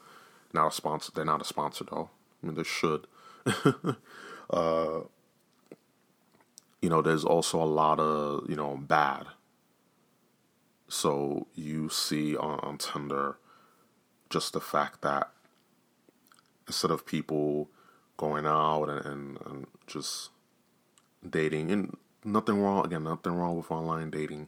Not 0.53 0.69
a 0.69 0.73
sponsor. 0.73 1.13
They're 1.15 1.25
not 1.25 1.43
a 1.43 1.45
sponsor 1.45 1.85
though. 1.85 2.11
I 2.43 2.47
mean, 2.47 2.57
they 2.57 2.65
should. 2.65 3.07
uh, 4.51 5.01
you 6.83 6.89
know, 6.89 7.03
there's 7.03 7.25
also 7.25 7.63
a 7.63 7.65
lot 7.65 8.01
of 8.01 8.49
you 8.49 8.57
know 8.57 8.77
bad. 8.77 9.27
So 10.89 11.47
you 11.55 11.89
see 11.89 12.37
on, 12.37 12.59
on 12.61 12.79
Tinder 12.79 13.39
just 14.29 14.53
the 14.53 14.61
fact 14.61 15.03
that 15.03 15.31
instead 16.67 16.91
of 16.91 17.07
people 17.07 17.69
going 18.21 18.47
out 18.47 18.85
and, 18.85 19.07
and, 19.07 19.39
and 19.47 19.67
just 19.87 20.31
dating. 21.29 21.71
And 21.71 21.97
nothing 22.23 22.61
wrong 22.61 22.85
again 22.85 23.05
nothing 23.05 23.33
wrong 23.33 23.57
with 23.57 23.71
online 23.71 24.11
dating 24.11 24.47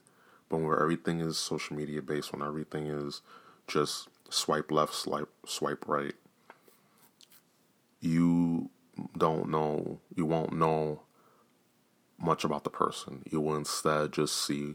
but 0.51 0.59
where 0.59 0.79
everything 0.79 1.21
is 1.21 1.39
social 1.39 1.75
media 1.75 2.03
based 2.03 2.31
when 2.31 2.47
everything 2.47 2.87
is 2.87 3.23
just 3.67 4.09
swipe 4.29 4.71
left 4.71 4.93
swipe 4.93 5.31
swipe 5.47 5.83
right 5.89 6.13
you 7.99 8.69
don't 9.17 9.49
know 9.49 9.99
you 10.15 10.27
won't 10.27 10.53
know 10.53 11.01
much 12.23 12.45
about 12.45 12.65
the 12.65 12.71
person. 12.71 13.23
You 13.31 13.41
will 13.41 13.57
instead 13.57 14.13
just 14.13 14.37
see 14.37 14.75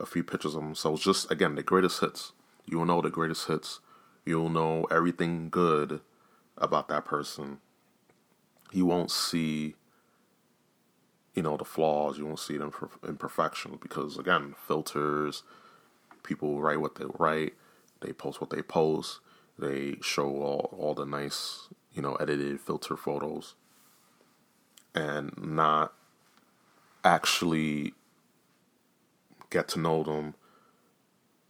a 0.00 0.06
few 0.06 0.24
pictures 0.24 0.54
of 0.54 0.62
themselves. 0.62 1.04
Just 1.04 1.30
again 1.30 1.54
the 1.54 1.62
greatest 1.62 2.00
hits. 2.00 2.32
You 2.66 2.78
will 2.78 2.86
know 2.86 3.00
the 3.00 3.10
greatest 3.10 3.46
hits. 3.46 3.80
You'll 4.24 4.48
know 4.48 4.86
everything 4.90 5.48
good 5.50 6.00
about 6.56 6.88
that 6.88 7.04
person 7.04 7.58
you 8.72 8.86
won't 8.86 9.10
see 9.10 9.74
you 11.34 11.42
know 11.42 11.56
the 11.56 11.64
flaws. 11.64 12.18
You 12.18 12.26
won't 12.26 12.38
see 12.40 12.56
them 12.56 12.72
imperfections 13.06 13.78
because 13.80 14.18
again 14.18 14.54
filters 14.66 15.42
people 16.22 16.60
write 16.60 16.80
what 16.80 16.96
they 16.96 17.04
write 17.18 17.54
they 18.00 18.12
post 18.12 18.40
what 18.40 18.50
they 18.50 18.62
post 18.62 19.20
they 19.58 19.96
show 20.02 20.28
all, 20.42 20.76
all 20.78 20.94
the 20.94 21.06
nice 21.06 21.68
you 21.92 22.02
know 22.02 22.14
edited 22.16 22.60
filter 22.60 22.96
photos 22.96 23.54
and 24.94 25.32
not 25.38 25.92
actually 27.04 27.94
get 29.50 29.68
to 29.68 29.78
know 29.78 30.02
them 30.02 30.34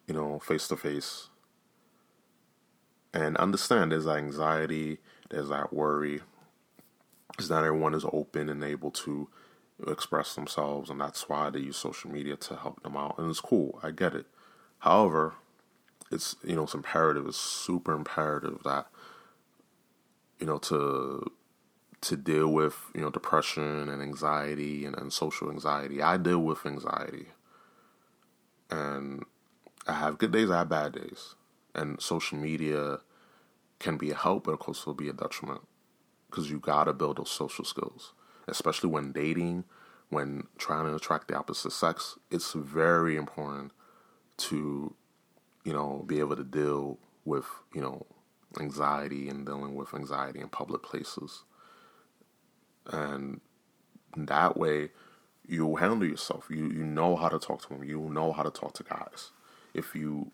you 0.07 0.15
know 0.15 0.39
face 0.39 0.69
to 0.69 0.77
face 0.77 1.29
and 3.13 3.37
understand 3.39 3.91
there's 3.91 4.05
that 4.05 4.19
anxiety 4.19 4.99
there's 5.31 5.49
that 5.49 5.73
worry 5.73 6.21
is 7.39 7.51
not 7.51 7.65
everyone 7.65 7.95
is 7.95 8.05
open 8.13 8.49
and 8.49 8.63
able 8.63 8.91
to 8.91 9.29
express 9.87 10.35
themselves, 10.35 10.91
and 10.91 11.01
that's 11.01 11.29
why 11.29 11.51
they 11.51 11.61
use 11.61 11.77
social 11.77 12.11
media 12.11 12.37
to 12.37 12.57
help 12.57 12.83
them 12.83 12.97
out. 12.97 13.17
And 13.19 13.31
it's 13.31 13.41
cool, 13.41 13.79
I 13.83 13.93
get 13.93 14.15
it. 14.15 14.27
However, 14.81 15.35
it's 16.11 16.37
you 16.45 16.57
know 16.57 16.65
it's 16.65 16.75
imperative, 16.75 17.27
it's 17.27 17.39
super 17.39 17.93
imperative 17.93 18.59
that 18.65 18.87
you 20.39 20.47
know 20.47 20.59
to 20.59 21.31
to 22.01 22.17
deal 22.17 22.49
with 22.49 22.77
you 22.95 23.01
know 23.01 23.11
depression 23.11 23.89
and 23.89 24.03
anxiety 24.03 24.85
and, 24.85 24.97
and 24.97 25.13
social 25.13 25.51
anxiety. 25.51 26.03
I 26.03 26.17
deal 26.17 26.41
with 26.41 26.67
anxiety, 26.67 27.29
and 28.71 29.25
I 29.87 29.95
have 29.95 30.19
good 30.19 30.33
days, 30.33 30.51
I 30.51 30.59
have 30.59 30.69
bad 30.69 30.93
days, 30.93 31.35
and 31.75 32.01
social 32.01 32.39
media 32.39 32.99
can 33.79 33.97
be 33.97 34.11
a 34.11 34.17
help, 34.17 34.45
but 34.45 34.53
of 34.53 34.59
course 34.59 34.81
it 34.81 34.85
can 34.85 34.91
also 34.91 34.99
be 34.99 35.09
a 35.09 35.13
detriment 35.13 35.61
because 36.31 36.51
you 36.51 36.59
gotta 36.59 36.93
build 36.93 37.19
those 37.19 37.31
social 37.31 37.65
skills, 37.65 38.13
especially 38.47 38.91
when 38.91 39.13
dating, 39.13 39.65
when 40.11 40.47
trying 40.59 40.87
to 40.87 40.95
attract 40.95 41.29
the 41.29 41.37
opposite 41.37 41.73
sex. 41.73 42.19
It's 42.31 42.53
very 42.53 43.17
important 43.17 43.73
to, 44.39 44.95
you 45.65 45.73
know, 45.73 46.05
be 46.07 46.21
able 46.21 46.37
to 46.37 46.45
deal 46.45 46.99
with, 47.25 47.47
you 47.75 47.81
know, 47.81 48.07
anxiety 48.61 49.29
and 49.29 49.45
dealing 49.45 49.75
with 49.75 49.95
anxiety 49.95 50.41
in 50.41 50.49
public 50.49 50.83
places. 50.83 51.45
And 52.87 53.41
that 54.17 54.57
way, 54.57 54.91
you'll 55.47 55.77
handle 55.77 56.07
yourself. 56.07 56.47
You 56.51 56.69
you 56.69 56.85
know 56.85 57.17
how 57.17 57.29
to 57.29 57.39
talk 57.39 57.63
to 57.63 57.69
them. 57.69 57.85
You 57.85 58.09
know 58.11 58.33
how 58.33 58.43
to 58.43 58.51
talk 58.51 58.75
to 58.75 58.85
guys. 58.85 59.31
If 59.75 59.95
you 59.95 60.33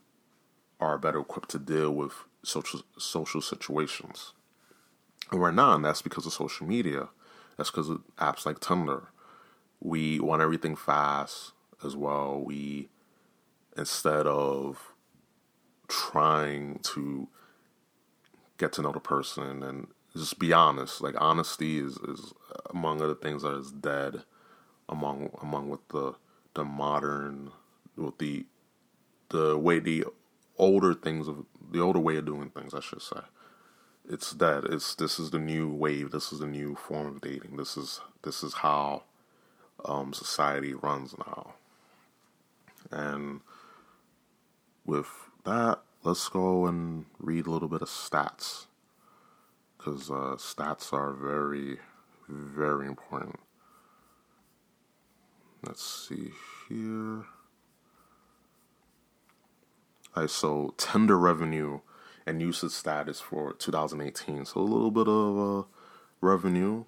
are 0.80 0.98
better 0.98 1.20
equipped 1.20 1.50
to 1.50 1.58
deal 1.58 1.92
with 1.92 2.12
social 2.42 2.82
social 2.98 3.40
situations. 3.40 4.32
And 5.30 5.40
we're 5.40 5.50
not, 5.50 5.76
and 5.76 5.84
that's 5.84 6.02
because 6.02 6.26
of 6.26 6.32
social 6.32 6.66
media. 6.66 7.08
That's 7.56 7.70
because 7.70 7.88
of 7.88 8.02
apps 8.18 8.46
like 8.46 8.60
Tinder. 8.60 9.08
We 9.80 10.20
want 10.20 10.42
everything 10.42 10.76
fast 10.76 11.52
as 11.84 11.96
well. 11.96 12.40
We, 12.42 12.88
instead 13.76 14.26
of 14.26 14.94
trying 15.88 16.78
to 16.82 17.28
get 18.58 18.72
to 18.74 18.82
know 18.82 18.92
the 18.92 19.00
person 19.00 19.62
and 19.62 19.88
just 20.16 20.38
be 20.38 20.52
honest, 20.52 21.00
like 21.00 21.14
honesty 21.18 21.78
is, 21.78 21.96
is 22.08 22.32
among 22.70 23.02
other 23.02 23.14
things 23.14 23.42
that 23.42 23.54
is 23.56 23.72
dead 23.72 24.22
among 24.88 25.30
among 25.42 25.68
with 25.70 25.86
the 25.88 26.14
the 26.54 26.64
modern 26.64 27.50
with 27.96 28.18
the 28.18 28.46
the 29.30 29.58
way 29.58 29.78
the 29.78 30.04
older 30.58 30.94
things 30.94 31.26
of 31.26 31.44
the 31.70 31.80
older 31.80 31.98
way 31.98 32.16
of 32.16 32.26
doing 32.26 32.50
things, 32.50 32.74
I 32.74 32.80
should 32.80 33.02
say 33.02 33.20
it's 34.08 34.32
that 34.32 34.64
it's 34.64 34.94
this 34.94 35.18
is 35.18 35.30
the 35.30 35.38
new 35.38 35.68
wave 35.68 36.10
this 36.10 36.32
is 36.32 36.40
the 36.40 36.46
new 36.46 36.74
form 36.74 37.06
of 37.06 37.20
dating. 37.20 37.56
This 37.56 37.76
is 37.76 38.00
this 38.22 38.42
is 38.42 38.54
how 38.54 39.04
um, 39.84 40.12
society 40.12 40.74
runs 40.74 41.14
now. 41.18 41.54
And 42.90 43.40
with 44.84 45.08
that 45.44 45.80
let's 46.02 46.28
go 46.28 46.66
and 46.66 47.06
read 47.18 47.46
a 47.46 47.50
little 47.50 47.68
bit 47.68 47.82
of 47.82 47.88
stats. 47.88 48.66
Because 49.76 50.10
uh, 50.10 50.36
stats 50.36 50.92
are 50.92 51.12
very 51.12 51.78
very 52.28 52.86
important. 52.86 53.40
Let's 55.66 56.08
see 56.08 56.30
here. 56.68 57.24
Alright, 60.14 60.30
so 60.30 60.74
Tinder 60.76 61.18
revenue 61.18 61.80
and 62.26 62.40
usage 62.40 62.72
status 62.72 63.20
for 63.20 63.52
2018. 63.52 64.44
So 64.46 64.60
a 64.60 64.62
little 64.62 64.90
bit 64.90 65.08
of 65.08 65.38
uh, 65.38 65.66
revenue, 66.20 66.84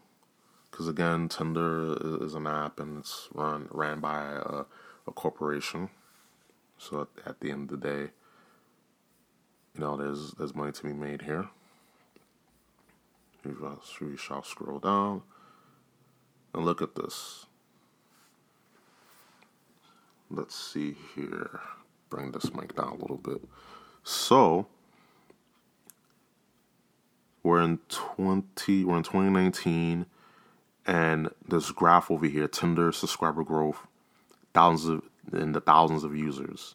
because 0.70 0.88
again, 0.88 1.28
Tinder 1.28 1.96
is 2.24 2.34
an 2.34 2.46
app 2.46 2.80
and 2.80 2.98
it's 2.98 3.28
run 3.32 3.68
ran 3.70 4.00
by 4.00 4.22
a, 4.22 4.64
a 5.06 5.12
corporation. 5.12 5.90
So 6.78 7.02
at, 7.02 7.08
at, 7.26 7.40
the 7.40 7.50
end 7.50 7.70
of 7.70 7.80
the 7.80 7.88
day, 7.88 8.10
you 9.74 9.80
know, 9.80 9.96
there's 9.96 10.32
there's 10.32 10.54
money 10.54 10.72
to 10.72 10.82
be 10.82 10.92
made 10.92 11.22
here. 11.22 11.48
We 14.00 14.16
shall 14.16 14.42
scroll 14.42 14.80
down 14.80 15.22
and 16.52 16.64
look 16.64 16.82
at 16.82 16.96
this. 16.96 17.46
Let's 20.28 20.56
see 20.56 20.96
here. 21.14 21.60
Bring 22.10 22.32
this 22.32 22.52
mic 22.52 22.74
down 22.74 22.88
a 22.88 22.96
little 22.96 23.18
bit. 23.18 23.42
So, 24.02 24.66
we're 27.46 27.60
in 27.60 27.78
20, 27.88 28.84
we're 28.84 28.96
in 28.96 29.04
2019, 29.04 30.06
and 30.84 31.30
this 31.46 31.70
graph 31.70 32.10
over 32.10 32.26
here, 32.26 32.48
Tinder 32.48 32.90
subscriber 32.90 33.44
growth, 33.44 33.86
thousands 34.52 35.04
of, 35.32 35.40
in 35.40 35.52
the 35.52 35.60
thousands 35.60 36.02
of 36.02 36.16
users. 36.16 36.74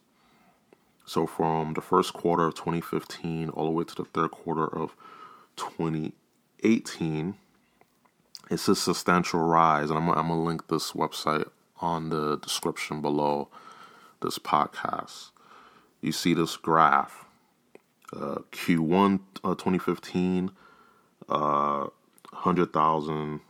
So 1.06 1.28
from 1.28 1.74
the 1.74 1.82
first 1.82 2.14
quarter 2.14 2.46
of 2.46 2.56
2015 2.56 3.50
all 3.50 3.66
the 3.66 3.72
way 3.72 3.84
to 3.84 3.96
the 3.96 4.06
third 4.06 4.32
quarter 4.32 4.66
of 4.66 4.96
2018, 5.58 7.36
it's 8.50 8.68
a 8.70 8.76
substantial 8.76 9.42
rise. 9.42 9.90
And 9.90 10.00
I'm, 10.00 10.08
I'm 10.08 10.28
to 10.30 10.36
link 10.36 10.70
this 10.70 10.94
website 10.94 11.50
on 11.82 12.10
the 12.10 12.38
description 12.38 13.02
below 13.02 13.50
this 14.22 14.40
podcast. 14.40 15.32
You 16.00 16.14
see 16.14 16.34
this 16.34 16.56
graph. 16.56 17.26
Uh, 18.14 18.40
Q1 18.52 19.20
uh, 19.44 19.56
2015 19.56 20.52
uh, 21.30 21.88
100,000 22.32 23.42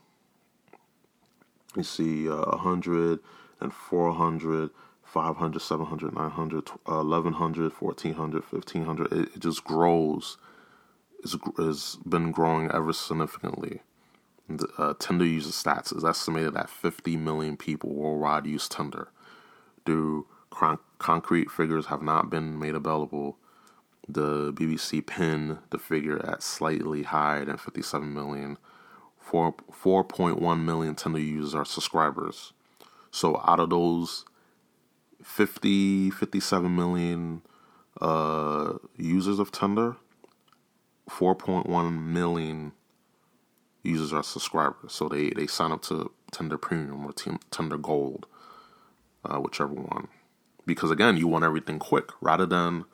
You 1.77 1.83
see 1.83 2.29
uh, 2.29 2.35
100 2.57 3.19
and 3.61 3.73
400, 3.73 4.71
500, 5.03 5.59
700, 5.61 6.15
900, 6.15 6.69
1100, 6.85 7.73
1400, 7.73 8.43
1500. 8.43 9.13
It, 9.13 9.19
it 9.35 9.39
just 9.39 9.63
grows. 9.65 10.37
It's, 11.23 11.35
been 11.97 12.31
growing 12.31 12.71
ever 12.71 12.93
significantly. 12.93 13.81
The, 14.49 14.67
uh, 14.77 14.93
Tinder 14.99 15.25
user 15.25 15.51
stats 15.51 15.95
is 15.95 16.05
estimated 16.05 16.53
that 16.55 16.69
50 16.69 17.17
million 17.17 17.57
people 17.57 17.91
worldwide 17.93 18.47
use 18.47 18.69
Tinder. 18.69 19.09
Do 19.85 20.27
con- 20.51 20.79
concrete 20.99 21.51
figures 21.51 21.87
have 21.87 22.03
not 22.03 22.29
been 22.29 22.59
made 22.59 22.75
available? 22.75 23.37
The 24.07 24.51
BBC 24.53 25.05
pinned 25.05 25.59
the 25.69 25.77
figure 25.77 26.25
at 26.25 26.43
slightly 26.43 27.03
higher 27.03 27.45
than 27.45 27.57
57 27.57 28.13
million. 28.13 28.57
4, 29.19 29.53
4.1 29.53 30.63
million 30.63 30.95
Tinder 30.95 31.19
users 31.19 31.55
are 31.55 31.65
subscribers. 31.65 32.53
So 33.11 33.41
out 33.45 33.59
of 33.59 33.69
those 33.69 34.25
50, 35.23 36.09
57 36.11 36.75
million 36.75 37.41
uh, 37.99 38.73
users 38.97 39.39
of 39.39 39.51
Tinder, 39.51 39.97
4.1 41.09 42.01
million 42.01 42.71
users 43.83 44.13
are 44.13 44.23
subscribers. 44.23 44.93
So 44.93 45.07
they, 45.07 45.29
they 45.29 45.47
sign 45.47 45.71
up 45.71 45.81
to 45.83 46.11
Tinder 46.31 46.57
Premium 46.57 47.05
or 47.05 47.13
Tinder 47.51 47.77
Gold, 47.77 48.25
uh, 49.25 49.37
whichever 49.37 49.73
one. 49.73 50.07
Because 50.65 50.91
again, 50.91 51.17
you 51.17 51.27
want 51.27 51.43
everything 51.43 51.79
quick 51.79 52.09
rather 52.21 52.45
than 52.45 52.85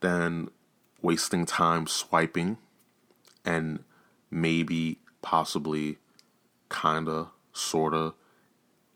than 0.00 0.48
wasting 1.02 1.46
time 1.46 1.86
swiping 1.86 2.58
and 3.44 3.84
maybe 4.30 4.98
possibly 5.22 5.98
kinda 6.70 7.28
sorta 7.52 8.14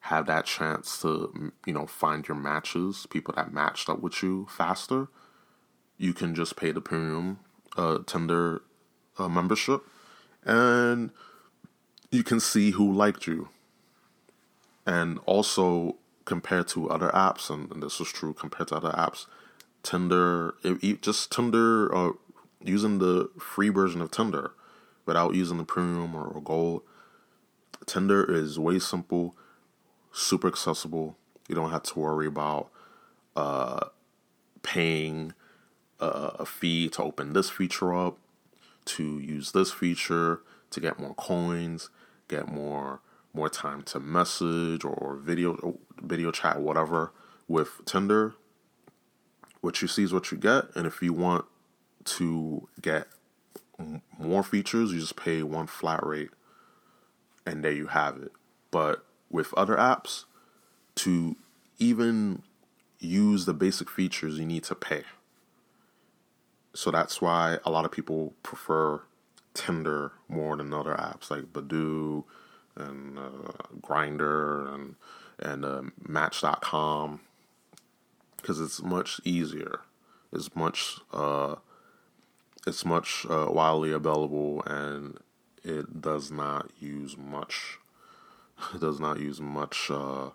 have 0.00 0.26
that 0.26 0.44
chance 0.44 1.00
to 1.00 1.52
you 1.66 1.72
know 1.72 1.86
find 1.86 2.28
your 2.28 2.36
matches 2.36 3.07
people 3.11 3.34
that 3.34 3.52
matched 3.52 3.88
up 3.88 4.00
with 4.00 4.22
you 4.22 4.46
faster 4.50 5.09
you 5.96 6.12
can 6.12 6.34
just 6.34 6.57
pay 6.57 6.70
the 6.70 6.80
premium 6.80 7.38
uh, 7.76 7.98
Tinder 8.07 8.62
uh, 9.18 9.28
membership 9.28 9.82
and 10.44 11.11
you 12.11 12.22
can 12.22 12.40
see 12.40 12.70
who 12.70 12.92
liked 12.92 13.26
you. 13.26 13.48
And 14.86 15.18
also 15.26 15.96
compared 16.24 16.68
to 16.68 16.88
other 16.88 17.09
apps, 17.09 17.50
and, 17.50 17.70
and 17.72 17.82
this 17.82 18.00
is 18.00 18.09
true 18.09 18.32
compared 18.32 18.68
to 18.68 18.76
other 18.76 18.92
apps, 18.92 19.26
Tinder, 19.85 20.55
just 21.01 21.30
Tinder, 21.30 21.95
uh, 21.95 22.12
using 22.61 22.99
the 22.99 23.30
free 23.39 23.68
version 23.68 24.01
of 24.01 24.11
Tinder 24.11 24.53
without 25.07 25.35
using 25.35 25.59
the 25.59 25.64
premium 25.64 26.14
or, 26.14 26.24
or 26.24 26.41
gold, 26.41 26.82
Tinder 27.87 28.24
is 28.24 28.59
way 28.59 28.78
simple, 28.78 29.37
super 30.11 30.49
accessible. 30.49 31.16
You 31.49 31.55
don't 31.55 31.70
have 31.70 31.82
to 31.85 31.99
worry 31.99 32.26
about 32.26 32.70
uh, 33.37 33.89
paying 34.62 35.35
a, 36.01 36.07
a 36.07 36.47
fee 36.47 36.89
to 36.89 37.03
open 37.03 37.35
this 37.35 37.51
feature 37.51 37.95
up, 37.95 38.18
to 38.87 39.18
use 39.20 39.53
this 39.53 39.70
feature, 39.70 40.41
to 40.70 40.80
get 40.80 40.99
more 40.99 41.14
coins, 41.14 41.91
get 42.28 42.49
more 42.49 43.01
more 43.37 43.49
time 43.49 43.82
to 43.82 43.99
message 43.99 44.85
or 44.85 45.18
video 45.20 45.76
video 46.01 46.30
chat 46.30 46.61
whatever 46.61 47.12
with 47.49 47.85
Tinder. 47.85 48.35
What 49.65 49.81
you 49.81 49.89
see 49.89 50.03
is 50.03 50.12
what 50.12 50.31
you 50.31 50.37
get, 50.37 50.67
and 50.77 50.87
if 50.87 51.01
you 51.01 51.15
want 51.15 51.47
to 52.05 52.69
get 52.83 53.07
more 54.19 54.43
features, 54.43 54.93
you 54.93 55.01
just 55.01 55.17
pay 55.17 55.43
one 55.43 55.69
flat 55.69 56.05
rate, 56.05 56.29
and 57.47 57.65
there 57.65 57.73
you 57.73 57.87
have 57.87 58.19
it. 58.19 58.31
But 58.71 59.07
with 59.31 59.55
other 59.55 59.75
apps, 59.75 60.25
to 60.97 61.37
even 61.79 62.43
use 62.99 63.47
the 63.47 63.55
basic 63.55 63.89
features, 63.89 64.39
you 64.39 64.45
need 64.45 64.65
to 64.65 64.75
pay. 64.75 65.05
So 66.75 66.91
that's 66.91 67.23
why 67.23 67.57
a 67.65 67.71
lot 67.71 67.87
of 67.87 67.91
people 67.91 68.35
prefer 68.43 69.01
Tinder 69.55 70.12
more 70.29 70.59
than 70.59 70.75
other 70.75 70.95
apps 70.95 71.31
like 71.31 71.55
Badoo 71.55 72.25
and 72.77 73.19
uh, 73.19 73.53
Grindr 73.81 74.75
and 74.75 74.97
and 75.39 75.65
uh, 75.65 75.83
Match.com 76.07 77.21
because 78.45 78.61
it's 78.61 78.82
much 78.82 79.22
easier. 79.24 79.80
It's 80.30 80.55
much 80.55 80.99
uh, 81.14 81.55
it's 82.66 82.84
much 82.84 83.24
uh, 83.30 83.47
widely 83.49 83.90
available 83.90 84.62
and 84.66 85.18
it 85.62 86.03
does 86.03 86.30
not 86.30 86.70
use 86.78 87.16
much. 87.16 87.78
It 88.74 88.80
does 88.82 89.01
not 89.01 89.18
use 89.18 89.40
much. 89.40 89.90
Uh, 89.90 90.26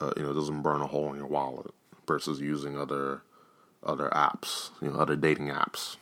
uh, 0.00 0.12
you 0.16 0.22
know, 0.22 0.30
it 0.30 0.34
doesn't 0.34 0.62
burn 0.62 0.80
a 0.80 0.86
hole 0.86 1.12
in 1.12 1.18
your 1.18 1.26
wallet 1.26 1.70
versus 2.06 2.40
using 2.40 2.78
other 2.78 3.20
other 3.84 4.08
apps, 4.08 4.70
you 4.80 4.88
know, 4.88 4.98
other 4.98 5.16
dating 5.16 5.48
apps. 5.48 5.96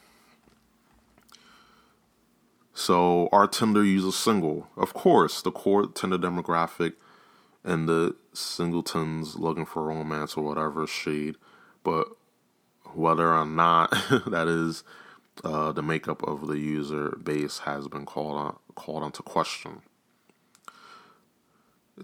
So 2.72 3.28
our 3.32 3.48
Tinder 3.48 3.82
user 3.82 4.12
single, 4.12 4.68
of 4.76 4.94
course, 4.94 5.42
the 5.42 5.50
core 5.50 5.88
Tinder 5.88 6.18
demographic 6.18 6.92
and 7.64 7.88
the 7.88 8.16
singletons 8.32 9.36
looking 9.36 9.66
for 9.66 9.82
romance 9.82 10.36
or 10.36 10.44
whatever 10.44 10.86
shade, 10.86 11.36
but 11.82 12.08
whether 12.94 13.32
or 13.32 13.46
not 13.46 13.90
that 14.26 14.48
is 14.48 14.82
uh, 15.44 15.72
the 15.72 15.82
makeup 15.82 16.22
of 16.22 16.46
the 16.46 16.58
user 16.58 17.16
base 17.22 17.60
has 17.60 17.88
been 17.88 18.06
called 18.06 18.36
on, 18.36 18.56
called 18.74 19.04
into 19.04 19.22
question. 19.22 19.82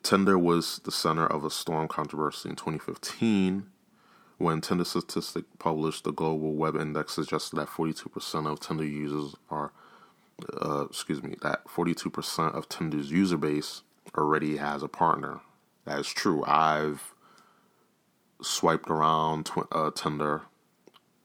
Tinder 0.03 0.39
was 0.39 0.81
the 0.85 0.93
center 0.93 1.27
of 1.27 1.45
a 1.45 1.51
storm 1.51 1.89
controversy 1.89 2.51
in 2.51 2.57
2015 2.57 3.67
when 4.39 4.61
Tinder 4.61 4.85
Statistic 4.85 5.45
published 5.59 6.05
the 6.05 6.13
Global 6.13 6.55
Web 6.55 6.77
Index 6.77 7.15
suggested 7.15 7.57
that 7.57 7.69
42% 7.69 8.51
of 8.51 8.61
Tinder 8.61 8.85
users 8.85 9.35
are 9.51 9.73
uh, 10.61 10.85
excuse 10.91 11.23
me, 11.23 11.35
that 11.43 11.65
42% 11.67 12.55
of 12.55 12.69
Tinder's 12.69 13.11
user 13.11 13.39
base 13.39 13.83
already 14.17 14.57
has 14.59 14.83
a 14.83 14.89
partner. 14.89 15.41
That 15.85 15.99
is 16.01 16.09
true. 16.09 16.45
I've 16.47 17.15
swiped 18.43 18.91
around 18.91 19.47
tw- 19.47 19.69
uh, 19.73 19.91
Tinder. 19.93 20.43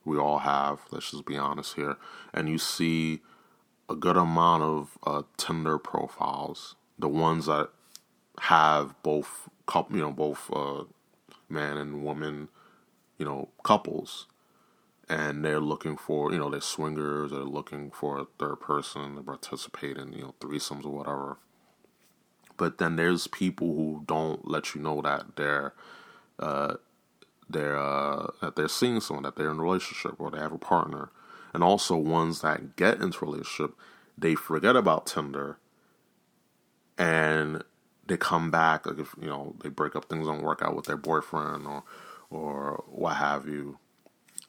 We 0.04 0.18
all 0.18 0.38
have. 0.40 0.80
Let's 0.90 1.10
just 1.10 1.26
be 1.26 1.36
honest 1.36 1.76
here. 1.76 1.96
And 2.34 2.48
you 2.48 2.58
see 2.58 3.20
a 3.88 3.96
good 3.96 4.16
amount 4.16 4.62
of 4.62 4.98
uh, 5.04 5.22
Tinder 5.36 5.78
profiles. 5.78 6.76
The 6.98 7.08
ones 7.08 7.46
that 7.46 7.70
have 8.40 8.94
both 9.02 9.48
couple, 9.66 9.96
you 9.96 10.02
know, 10.02 10.12
both 10.12 10.50
uh, 10.52 10.84
man 11.48 11.76
and 11.78 12.04
woman, 12.04 12.48
you 13.18 13.24
know, 13.26 13.50
couples 13.64 14.26
and 15.08 15.44
they're 15.44 15.60
looking 15.60 15.96
for 15.96 16.32
you 16.32 16.38
know 16.38 16.50
they're 16.50 16.60
swingers 16.60 17.30
they're 17.30 17.40
looking 17.40 17.90
for 17.90 18.18
a 18.18 18.26
third 18.38 18.56
person 18.60 19.16
to 19.16 19.22
participate 19.22 19.96
in 19.98 20.12
you 20.12 20.22
know 20.22 20.34
threesomes 20.40 20.84
or 20.84 20.90
whatever 20.90 21.38
but 22.56 22.78
then 22.78 22.96
there's 22.96 23.26
people 23.26 23.74
who 23.74 24.02
don't 24.06 24.48
let 24.48 24.74
you 24.74 24.80
know 24.80 25.00
that 25.02 25.36
they're 25.36 25.74
uh, 26.38 26.74
they're 27.48 27.78
uh, 27.78 28.28
that 28.40 28.56
they're 28.56 28.68
seeing 28.68 29.00
someone 29.00 29.24
that 29.24 29.36
they're 29.36 29.50
in 29.50 29.58
a 29.58 29.62
relationship 29.62 30.14
or 30.18 30.30
they 30.30 30.38
have 30.38 30.52
a 30.52 30.58
partner 30.58 31.10
and 31.52 31.62
also 31.62 31.96
ones 31.96 32.40
that 32.40 32.76
get 32.76 33.00
into 33.00 33.24
a 33.24 33.28
relationship 33.28 33.74
they 34.16 34.34
forget 34.34 34.76
about 34.76 35.06
tinder 35.06 35.58
and 36.98 37.62
they 38.06 38.16
come 38.16 38.50
back 38.50 38.86
like 38.86 38.98
if 38.98 39.14
you 39.20 39.28
know 39.28 39.54
they 39.62 39.68
break 39.68 39.96
up 39.96 40.06
things 40.06 40.26
don't 40.26 40.42
work 40.42 40.62
out 40.62 40.76
with 40.76 40.86
their 40.86 40.96
boyfriend 40.96 41.66
or 41.66 41.82
or 42.30 42.84
what 42.88 43.16
have 43.16 43.46
you 43.46 43.78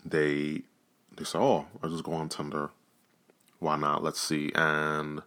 they 0.05 0.63
they 1.15 1.23
say, 1.23 1.39
"Oh, 1.39 1.65
I'll 1.81 1.89
just 1.89 2.03
go 2.03 2.13
on 2.13 2.29
Tinder. 2.29 2.71
Why 3.59 3.77
not? 3.77 4.03
Let's 4.03 4.19
see." 4.19 4.51
And 4.55 5.21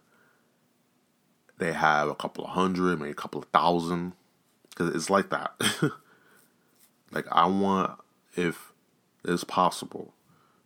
they 1.57 1.73
have 1.73 2.07
a 2.07 2.15
couple 2.15 2.43
of 2.43 2.51
hundred, 2.51 2.99
maybe 2.99 3.11
a 3.11 3.15
couple 3.15 3.41
of 3.41 3.47
thousand, 3.49 4.13
because 4.69 4.93
it's 4.95 5.09
like 5.09 5.29
that. 5.29 5.53
like 7.11 7.25
I 7.31 7.45
want, 7.47 7.99
if 8.35 8.73
it's 9.23 9.43
possible, 9.43 10.13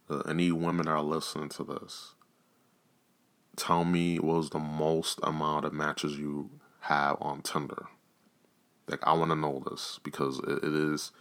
uh, 0.09 0.19
any 0.19 0.51
women 0.51 0.85
that 0.85 0.91
are 0.91 1.01
listening 1.01 1.49
to 1.49 1.63
this, 1.63 2.13
tell 3.55 3.85
me 3.85 4.19
what 4.19 4.37
was 4.37 4.49
the 4.49 4.59
most 4.59 5.19
amount 5.23 5.65
of 5.65 5.73
matches 5.73 6.17
you 6.17 6.49
have 6.81 7.17
on 7.21 7.41
Tinder. 7.41 7.87
Like 8.87 9.05
I 9.07 9.13
want 9.13 9.31
to 9.31 9.35
know 9.35 9.63
this 9.69 9.99
because 10.03 10.39
it, 10.39 10.63
it 10.63 10.73
is, 10.73 11.11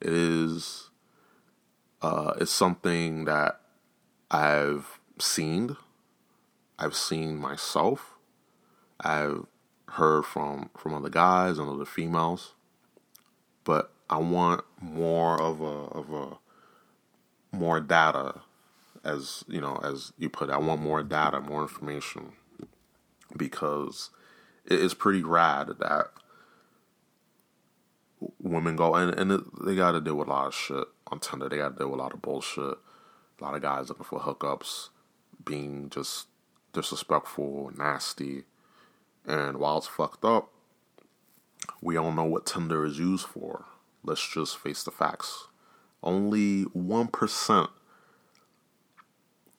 it 0.00 0.12
is 0.12 0.90
uh, 2.02 2.34
it's 2.40 2.50
something 2.50 3.24
that 3.26 3.60
I've 4.30 4.98
seen. 5.18 5.76
I've 6.78 6.96
seen 6.96 7.36
myself. 7.36 8.11
I've 9.02 9.46
heard 9.88 10.24
from 10.24 10.70
from 10.76 10.94
other 10.94 11.10
guys 11.10 11.58
and 11.58 11.68
other 11.68 11.84
females, 11.84 12.54
but 13.64 13.92
I 14.08 14.18
want 14.18 14.64
more 14.80 15.40
of 15.40 15.60
a 15.60 15.64
of 15.64 16.12
a 16.12 17.56
more 17.56 17.80
data, 17.80 18.40
as 19.04 19.44
you 19.48 19.60
know, 19.60 19.80
as 19.82 20.12
you 20.18 20.28
put. 20.28 20.48
It. 20.48 20.52
I 20.52 20.58
want 20.58 20.80
more 20.80 21.02
data, 21.02 21.40
more 21.40 21.62
information, 21.62 22.32
because 23.36 24.10
it 24.64 24.78
is 24.78 24.94
pretty 24.94 25.22
rad 25.22 25.68
that 25.80 26.10
women 28.38 28.76
go 28.76 28.94
and 28.94 29.18
and 29.18 29.44
they 29.64 29.74
got 29.74 29.92
to 29.92 30.00
deal 30.00 30.14
with 30.14 30.28
a 30.28 30.30
lot 30.30 30.46
of 30.46 30.54
shit 30.54 30.84
on 31.08 31.18
Tinder. 31.18 31.48
They 31.48 31.58
got 31.58 31.70
to 31.70 31.78
deal 31.78 31.88
with 31.88 32.00
a 32.00 32.02
lot 32.02 32.14
of 32.14 32.22
bullshit. 32.22 32.78
A 33.40 33.44
lot 33.44 33.54
of 33.54 33.62
guys 33.62 33.88
looking 33.88 34.04
for 34.04 34.20
hookups, 34.20 34.90
being 35.44 35.90
just 35.90 36.28
disrespectful, 36.72 37.72
nasty, 37.76 38.44
and 39.26 39.58
while 39.58 39.78
it's 39.78 39.86
fucked 39.86 40.24
up, 40.24 40.50
we 41.80 41.96
all 41.96 42.12
know 42.12 42.24
what 42.24 42.46
Tinder 42.46 42.84
is 42.84 42.98
used 42.98 43.26
for. 43.26 43.66
Let's 44.02 44.26
just 44.26 44.58
face 44.58 44.82
the 44.82 44.90
facts. 44.90 45.46
Only 46.02 46.64
1%, 46.64 47.68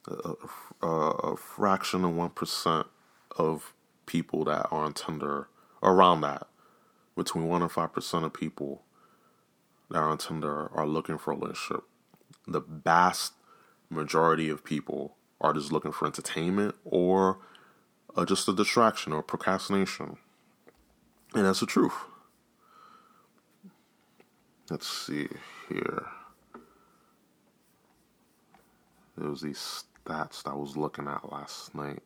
a, 0.07 0.33
a, 0.81 0.87
a 0.87 1.37
fraction 1.37 2.03
of 2.03 2.11
1% 2.11 2.85
of 3.37 3.73
people 4.05 4.43
that 4.45 4.67
are 4.69 4.83
on 4.83 4.93
Tinder, 4.93 5.47
around 5.81 6.21
that, 6.21 6.47
between 7.15 7.47
1 7.47 7.61
and 7.61 7.71
5% 7.71 8.23
of 8.23 8.33
people 8.33 8.83
that 9.89 9.97
are 9.97 10.09
on 10.09 10.17
Tinder 10.17 10.69
are 10.73 10.87
looking 10.87 11.17
for 11.17 11.31
a 11.31 11.37
relationship. 11.37 11.83
The 12.47 12.61
vast 12.61 13.33
majority 13.89 14.49
of 14.49 14.65
people 14.65 15.15
are 15.39 15.53
just 15.53 15.71
looking 15.71 15.91
for 15.91 16.05
entertainment 16.05 16.75
or 16.83 17.39
uh, 18.15 18.25
just 18.25 18.47
a 18.47 18.53
distraction 18.53 19.13
or 19.13 19.23
procrastination. 19.23 20.17
And 21.33 21.45
that's 21.45 21.61
the 21.61 21.65
truth. 21.65 21.93
Let's 24.69 24.87
see 24.87 25.27
here. 25.69 26.05
There 29.17 29.29
was 29.29 29.41
these 29.41 29.85
stats 30.05 30.43
that 30.43 30.51
I 30.51 30.55
was 30.55 30.77
looking 30.77 31.07
at 31.07 31.31
last 31.31 31.75
night. 31.75 32.01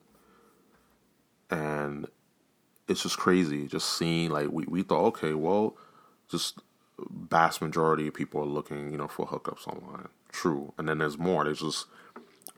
And 1.49 2.07
it's 2.87 3.03
just 3.03 3.17
crazy 3.17 3.67
just 3.67 3.97
seeing 3.97 4.29
like 4.29 4.49
we, 4.51 4.65
we 4.65 4.83
thought, 4.83 5.05
okay, 5.07 5.33
well, 5.33 5.75
just 6.29 6.59
vast 6.99 7.61
majority 7.61 8.07
of 8.07 8.13
people 8.13 8.41
are 8.41 8.45
looking, 8.45 8.91
you 8.91 8.97
know, 8.97 9.07
for 9.07 9.27
hookups 9.27 9.67
online. 9.67 10.09
True. 10.31 10.73
And 10.77 10.87
then 10.87 10.97
there's 10.97 11.17
more. 11.17 11.43
There's 11.43 11.61
just 11.61 11.85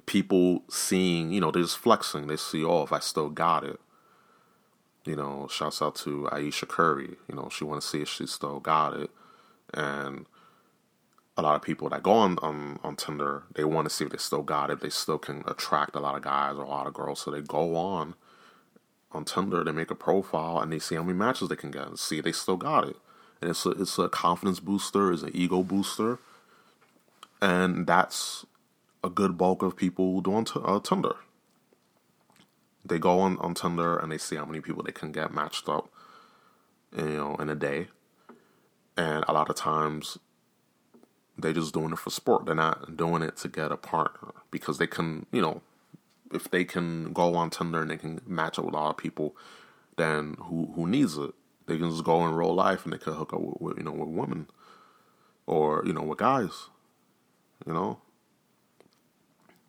people 0.10 0.64
seeing, 0.72 1.32
you 1.32 1.40
know, 1.40 1.52
they're 1.52 1.62
just 1.62 1.78
flexing. 1.78 2.26
They 2.26 2.36
see, 2.36 2.66
oh, 2.66 2.82
if 2.82 2.92
I 2.92 2.98
still 2.98 3.30
got 3.30 3.64
it. 3.64 3.80
You 5.06 5.16
know, 5.16 5.48
shouts 5.50 5.84
out 5.84 5.96
to 5.98 6.28
Ayesha 6.32 6.66
Curry. 6.66 7.16
You 7.30 7.36
know, 7.36 7.48
she 7.50 7.64
want 7.64 7.82
to 7.82 7.88
see 7.88 8.02
if 8.02 8.10
she 8.10 8.26
still 8.26 8.60
got 8.60 8.98
it. 8.98 9.12
And 9.72 10.26
a 11.38 11.44
lot 11.44 11.56
of 11.56 11.62
people 11.62 11.90
that 11.90 12.02
go 12.02 12.12
on, 12.12 12.40
on 12.40 12.80
on 12.84 12.96
Tinder, 12.96 13.44
they 13.54 13.64
want 13.64 13.88
to 13.88 13.94
see 13.94 14.04
if 14.04 14.12
they 14.12 14.18
still 14.18 14.42
got 14.42 14.72
it. 14.72 14.82
They 14.82 14.90
still 14.90 15.20
can 15.20 15.44
attract 15.46 15.96
a 15.96 16.00
lot 16.00 16.16
of 16.16 16.24
guys 16.24 16.56
or 16.56 16.64
a 16.64 16.70
lot 16.70 16.88
of 16.88 16.94
girls. 16.96 17.22
So 17.22 17.30
they 17.30 17.42
go 17.42 17.76
on 17.76 18.16
on 19.12 19.26
Tinder, 19.26 19.64
they 19.64 19.72
make 19.72 19.92
a 19.92 19.96
profile, 19.96 20.60
and 20.60 20.74
they 20.74 20.80
see 20.80 20.96
how 20.96 21.04
many 21.04 21.18
matches 21.18 21.50
they 21.50 21.56
can 21.56 21.72
get 21.72 21.88
and 21.88 22.00
see 22.00 22.20
they 22.20 22.32
still 22.32 22.58
got 22.58 22.88
it. 22.88 22.98
And 23.42 23.52
it's 23.52 23.66
a, 23.66 23.70
it's 23.70 24.00
a 24.00 24.10
confidence 24.10 24.60
booster, 24.60 25.14
it's 25.14 25.22
an 25.22 25.32
ego 25.36 25.62
booster. 25.62 26.18
And 27.42 27.86
that's 27.86 28.46
a 29.04 29.10
good 29.10 29.38
bulk 29.38 29.62
of 29.62 29.76
people 29.76 30.22
doing 30.22 30.46
t- 30.46 30.60
uh, 30.64 30.80
Tinder. 30.80 31.16
They 32.86 33.00
go 33.00 33.20
on, 33.20 33.38
on 33.40 33.54
Tinder 33.54 33.98
and 33.98 34.12
they 34.12 34.18
see 34.18 34.36
how 34.36 34.46
many 34.46 34.62
people 34.62 34.84
they 34.84 34.92
can 34.92 35.12
get 35.12 35.34
matched 35.34 35.70
up, 35.70 35.90
you 36.96 37.06
know, 37.06 37.36
in 37.36 37.50
a 37.50 37.56
day. 37.56 37.88
And 38.98 39.24
a 39.28 39.34
lot 39.34 39.50
of 39.50 39.56
times, 39.56 40.18
they're 41.38 41.54
just 41.54 41.74
doing 41.74 41.92
it 41.92 42.00
for 42.00 42.10
sport. 42.10 42.46
They're 42.46 42.56
not 42.56 42.98
doing 42.98 43.22
it 43.22 43.38
to 43.38 43.48
get 43.48 43.72
a 43.72 43.78
partner 43.78 44.34
because 44.52 44.78
they 44.78 44.88
can, 44.88 45.26
you 45.32 45.42
know, 45.42 45.62
if 46.34 46.50
they 46.50 46.64
can 46.66 47.14
go 47.14 47.36
on 47.36 47.50
Tinder 47.50 47.82
and 47.82 47.90
they 47.92 47.98
can 47.98 48.22
match 48.28 48.60
up 48.60 48.66
with 48.66 48.74
a 48.74 48.78
lot 48.78 48.90
of 48.90 48.98
people, 48.98 49.36
then 49.98 50.36
who 50.40 50.72
who 50.76 50.88
needs 50.88 51.18
it? 51.18 51.32
They 51.66 51.78
can 51.78 51.90
just 51.90 52.04
go 52.04 52.26
in 52.28 52.34
real 52.34 52.54
life 52.54 52.84
and 52.84 52.94
they 52.94 52.98
can 52.98 53.14
hook 53.14 53.34
up 53.34 53.42
with, 53.42 53.62
with 53.62 53.78
you 53.78 53.84
know 53.84 53.92
with 53.92 54.10
women 54.10 54.48
or 55.46 55.84
you 55.86 55.94
know 55.94 56.04
with 56.04 56.20
guys, 56.20 56.68
you 57.66 57.74
know. 57.74 58.00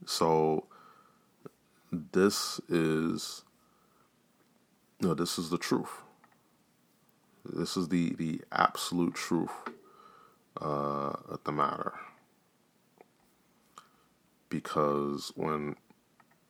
So 0.07 0.67
this 1.93 2.61
is 2.69 3.43
no, 5.01 5.15
this 5.15 5.39
is 5.39 5.51
the 5.51 5.59
truth. 5.59 6.03
This 7.45 7.77
is 7.77 7.89
the 7.89 8.15
the 8.15 8.43
absolute 8.53 9.15
truth 9.15 9.53
uh, 10.61 11.13
of 11.29 11.41
the 11.45 11.53
matter. 11.53 11.95
Because 14.51 15.33
when 15.37 15.77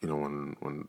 you 0.02 0.08
know 0.08 0.16
when 0.16 0.56
when 0.60 0.88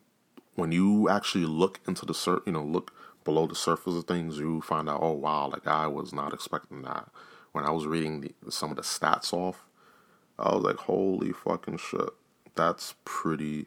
when 0.56 0.72
you 0.72 1.10
actually 1.10 1.46
look 1.46 1.80
into 1.88 2.06
the 2.06 2.14
sur- 2.14 2.44
you 2.46 2.54
know 2.54 2.64
look 2.64 2.94
below 3.26 3.48
the 3.48 3.56
surface 3.56 3.96
of 3.96 4.06
things, 4.06 4.40
you 4.40 4.62
find 4.62 4.90
out 4.90 5.00
oh 5.02 5.14
wow, 5.14 5.50
like 5.50 5.68
I 5.68 5.88
was 5.88 6.14
not 6.14 6.34
expecting 6.34 6.84
that. 6.84 7.10
When 7.54 7.66
I 7.66 7.72
was 7.72 7.88
reading 7.88 8.22
the, 8.22 8.34
some 8.52 8.72
of 8.72 8.78
the 8.78 8.84
stats 8.84 9.34
off, 9.34 9.66
I 10.40 10.56
was 10.56 10.64
like, 10.64 10.78
holy 10.78 11.34
fucking 11.34 11.78
shit, 11.78 12.10
that's 12.62 12.94
pretty. 13.06 13.66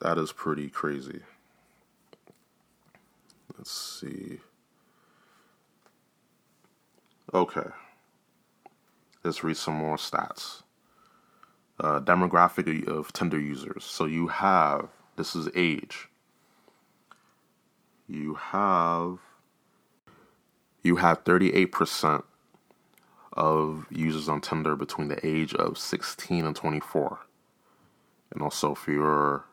That 0.00 0.18
is 0.18 0.30
pretty 0.30 0.68
crazy. 0.68 1.20
Let's 3.56 3.70
see. 3.70 4.40
Okay. 7.32 7.70
Let's 9.22 9.42
read 9.42 9.56
some 9.56 9.74
more 9.74 9.96
stats. 9.96 10.64
Uh, 11.80 12.00
demographic 12.00 12.86
of 12.86 13.12
Tinder 13.12 13.40
users. 13.40 13.84
So 13.84 14.04
you 14.04 14.28
have, 14.28 14.88
this 15.16 15.34
is 15.34 15.48
age. 15.56 16.08
You 18.06 18.34
have, 18.34 19.18
you 20.82 20.96
have 20.96 21.24
38% 21.24 22.22
of 23.32 23.86
users 23.90 24.28
on 24.28 24.42
Tinder 24.42 24.76
between 24.76 25.08
the 25.08 25.26
age 25.26 25.54
of 25.54 25.78
16 25.78 26.44
and 26.44 26.54
24. 26.54 27.20
And 28.34 28.42
also, 28.42 28.72
if 28.72 28.86
you're, 28.88 29.44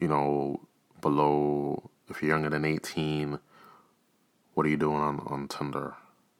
you 0.00 0.08
know, 0.08 0.60
below, 1.00 1.90
if 2.08 2.20
you're 2.20 2.32
younger 2.32 2.50
than 2.50 2.64
18, 2.64 3.38
what 4.54 4.66
are 4.66 4.68
you 4.68 4.76
doing 4.76 4.98
on, 5.00 5.20
on 5.26 5.46
Tinder? 5.48 5.94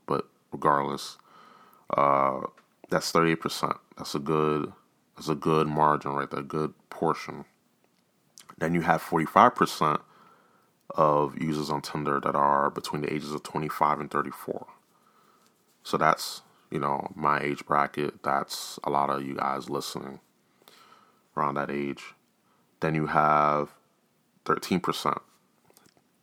But 0.06 0.26
regardless, 0.52 1.16
uh, 1.96 2.40
that's 2.90 3.12
38%. 3.12 3.78
That's 3.96 4.14
a 4.16 4.18
good, 4.18 4.72
that's 5.16 5.28
a 5.28 5.36
good 5.36 5.68
margin 5.68 6.12
right 6.12 6.30
there, 6.30 6.42
good 6.42 6.74
portion. 6.90 7.44
Then 8.58 8.74
you 8.74 8.80
have 8.80 9.00
45% 9.02 10.00
of 10.90 11.40
users 11.40 11.70
on 11.70 11.82
Tinder 11.82 12.18
that 12.20 12.34
are 12.34 12.70
between 12.70 13.02
the 13.02 13.12
ages 13.12 13.32
of 13.32 13.44
25 13.44 14.00
and 14.00 14.10
34. 14.10 14.66
So 15.84 15.96
that's, 15.96 16.42
you 16.70 16.80
know, 16.80 17.12
my 17.14 17.38
age 17.40 17.64
bracket. 17.64 18.24
That's 18.24 18.80
a 18.82 18.90
lot 18.90 19.10
of 19.10 19.24
you 19.24 19.36
guys 19.36 19.70
listening 19.70 20.18
around 21.38 21.54
that 21.54 21.70
age. 21.70 22.14
Then 22.80 22.94
you 22.94 23.06
have 23.06 23.74
13%. 24.44 25.20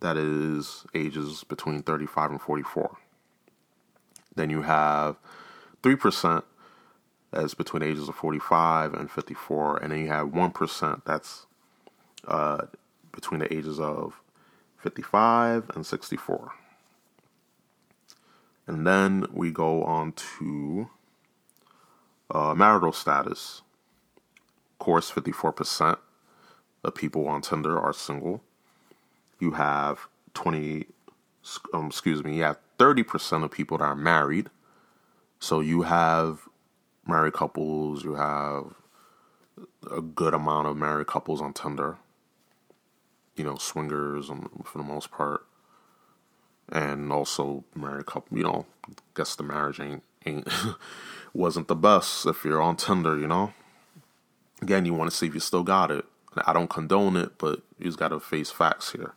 That 0.02 0.18
is 0.18 0.86
ages 0.94 1.44
between 1.44 1.82
35 1.82 2.32
and 2.32 2.42
44. 2.42 2.98
Then 4.36 4.50
you 4.50 4.64
have 4.64 5.18
3% 5.82 6.44
that's 7.32 7.54
between 7.54 7.84
ages 7.84 8.08
of 8.08 8.16
45 8.16 8.94
and 8.94 9.12
54. 9.12 9.78
And 9.78 9.92
then 9.92 10.00
you 10.00 10.08
have 10.08 10.28
1% 10.28 11.02
that's 11.06 11.46
uh, 12.28 12.66
between 13.12 13.40
the 13.40 13.54
ages 13.54 13.80
of 13.80 14.22
55 14.78 15.70
and 15.76 15.86
64. 15.86 16.52
And 18.68 18.88
then 18.88 19.26
we 19.32 19.52
go 19.52 19.84
on 19.84 20.14
to 20.40 20.90
uh, 22.32 22.54
marital 22.56 22.92
status. 22.92 23.62
Course, 24.86 25.10
54% 25.10 25.98
of 26.84 26.94
people 26.94 27.28
on 27.28 27.42
Tinder 27.42 27.80
are 27.80 27.92
single. 27.92 28.44
You 29.40 29.54
have 29.54 30.08
20, 30.36 30.86
um, 31.74 31.88
excuse 31.88 32.24
me, 32.24 32.36
you 32.36 32.44
have 32.44 32.60
30% 32.78 33.44
of 33.44 33.50
people 33.50 33.80
that 33.80 33.84
are 33.84 33.96
married. 33.96 34.52
So 35.40 35.60
you 35.60 35.82
have 35.82 36.42
married 37.08 37.34
couples, 37.34 38.04
you 38.04 38.14
have 38.14 38.76
a 39.90 40.02
good 40.02 40.36
amount 40.36 40.68
of 40.68 40.78
married 40.78 41.08
couples 41.08 41.42
on 41.42 41.54
Tinder. 41.54 41.98
You 43.36 43.46
know, 43.46 43.56
swingers 43.56 44.30
um, 44.30 44.52
for 44.66 44.78
the 44.78 44.84
most 44.84 45.10
part, 45.10 45.48
and 46.70 47.12
also 47.12 47.64
married 47.74 48.06
couple. 48.06 48.38
You 48.38 48.44
know, 48.44 48.66
guess 49.16 49.36
the 49.36 49.42
marriage 49.42 49.80
ain't 49.80 50.04
ain't 50.28 50.48
wasn't 51.34 51.70
the 51.70 51.76
best 51.76 52.28
if 52.28 52.46
you're 52.46 52.62
on 52.62 52.76
Tinder. 52.76 53.18
You 53.18 53.26
know, 53.26 53.52
again, 54.66 54.86
you 54.86 54.94
want 54.94 55.10
to 55.10 55.16
see 55.16 55.28
if 55.28 55.34
you 55.34 55.40
still 55.40 55.64
got 55.64 55.92
it. 55.92 56.06
I 56.46 56.52
don't 56.54 56.70
condone 56.70 57.16
it, 57.16 57.38
but 57.38 57.62
you 57.80 57.86
just 57.86 57.98
got 57.98 58.10
to 58.10 58.20
face 58.20 58.52
facts 58.52 58.92
here. 58.92 59.14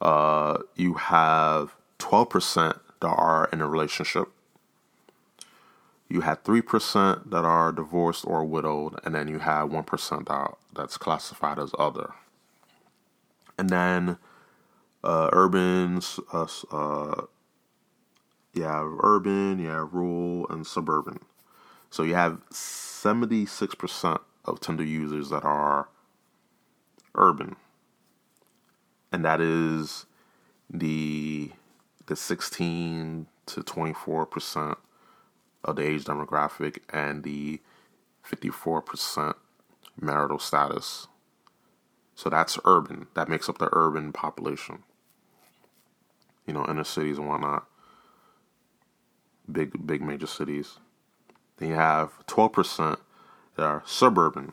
Uh, 0.00 0.58
you 0.76 0.94
have 0.94 1.74
twelve 1.98 2.30
percent 2.30 2.76
that 3.00 3.08
are 3.08 3.48
in 3.52 3.60
a 3.60 3.68
relationship 3.68 4.28
you 6.08 6.22
had 6.22 6.42
3% 6.42 7.30
that 7.30 7.44
are 7.44 7.70
divorced 7.70 8.24
or 8.26 8.44
widowed, 8.44 8.98
and 9.04 9.14
then 9.14 9.28
you 9.28 9.40
had 9.40 9.64
1% 9.64 10.26
that, 10.26 10.54
that's 10.74 10.96
classified 10.96 11.58
as 11.58 11.72
other. 11.78 12.14
And 13.58 13.68
then 13.68 14.16
uh, 15.04 15.28
urban, 15.32 16.00
uh, 16.32 16.46
uh, 16.70 17.22
have 18.56 18.86
urban, 19.00 19.64
have 19.64 19.92
rural, 19.92 20.46
and 20.48 20.66
suburban. 20.66 21.20
So 21.90 22.02
you 22.02 22.14
have 22.14 22.40
76% 22.50 24.20
of 24.48 24.60
Tinder 24.60 24.84
users 24.84 25.30
that 25.30 25.44
are 25.44 25.88
urban. 27.14 27.56
And 29.12 29.24
that 29.24 29.40
is 29.40 30.06
the 30.70 31.52
the 32.06 32.16
16 32.16 33.26
to 33.46 33.60
24% 33.60 34.76
of 35.64 35.76
the 35.76 35.82
age 35.82 36.04
demographic 36.04 36.78
and 36.90 37.22
the 37.22 37.60
54% 38.26 39.34
marital 40.00 40.38
status. 40.38 41.06
So 42.14 42.30
that's 42.30 42.58
urban. 42.64 43.08
That 43.14 43.28
makes 43.28 43.48
up 43.48 43.58
the 43.58 43.68
urban 43.72 44.12
population. 44.12 44.84
You 46.46 46.54
know, 46.54 46.64
inner 46.66 46.84
cities 46.84 47.18
and 47.18 47.28
whatnot. 47.28 47.66
Big, 49.50 49.86
big 49.86 50.00
major 50.02 50.26
cities. 50.26 50.78
Then 51.58 51.68
you 51.70 51.74
have 51.74 52.26
12% 52.26 52.98
that 53.58 53.64
are 53.64 53.82
suburban. 53.84 54.52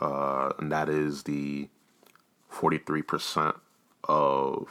Uh, 0.00 0.52
and 0.58 0.70
that 0.72 0.88
is 0.88 1.22
the 1.22 1.68
43% 2.52 3.56
of, 4.08 4.68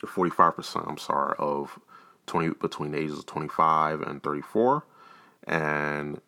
the 0.00 0.06
45%, 0.06 0.88
I'm 0.88 0.96
sorry, 0.96 1.34
of 1.38 1.78
20 2.26 2.54
between 2.60 2.92
the 2.92 2.98
ages 2.98 3.18
of 3.18 3.26
25 3.26 4.00
and 4.02 4.22
34. 4.22 4.84
And 5.48 6.20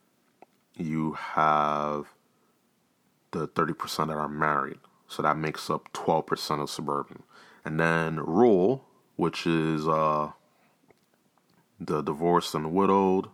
you 0.77 1.13
have 1.13 2.07
the 3.31 3.47
30% 3.47 4.09
that 4.09 4.17
are 4.17 4.29
married. 4.29 4.81
So 5.07 5.23
that 5.23 5.39
makes 5.39 5.71
up 5.71 5.93
12% 5.93 6.61
of 6.61 6.69
suburban. 6.69 7.23
And 7.65 7.79
then 7.79 8.17
rural, 8.17 8.85
which 9.15 9.47
is 9.47 9.87
uh, 9.87 10.33
the 11.79 12.03
divorced 12.03 12.57
and 12.57 12.73
widowed. 12.73 13.29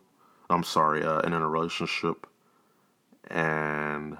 I'm 0.53 0.65
sorry, 0.65 1.03
uh, 1.03 1.21
in 1.21 1.33
a 1.33 1.49
relationship, 1.49 2.27
and 3.31 4.19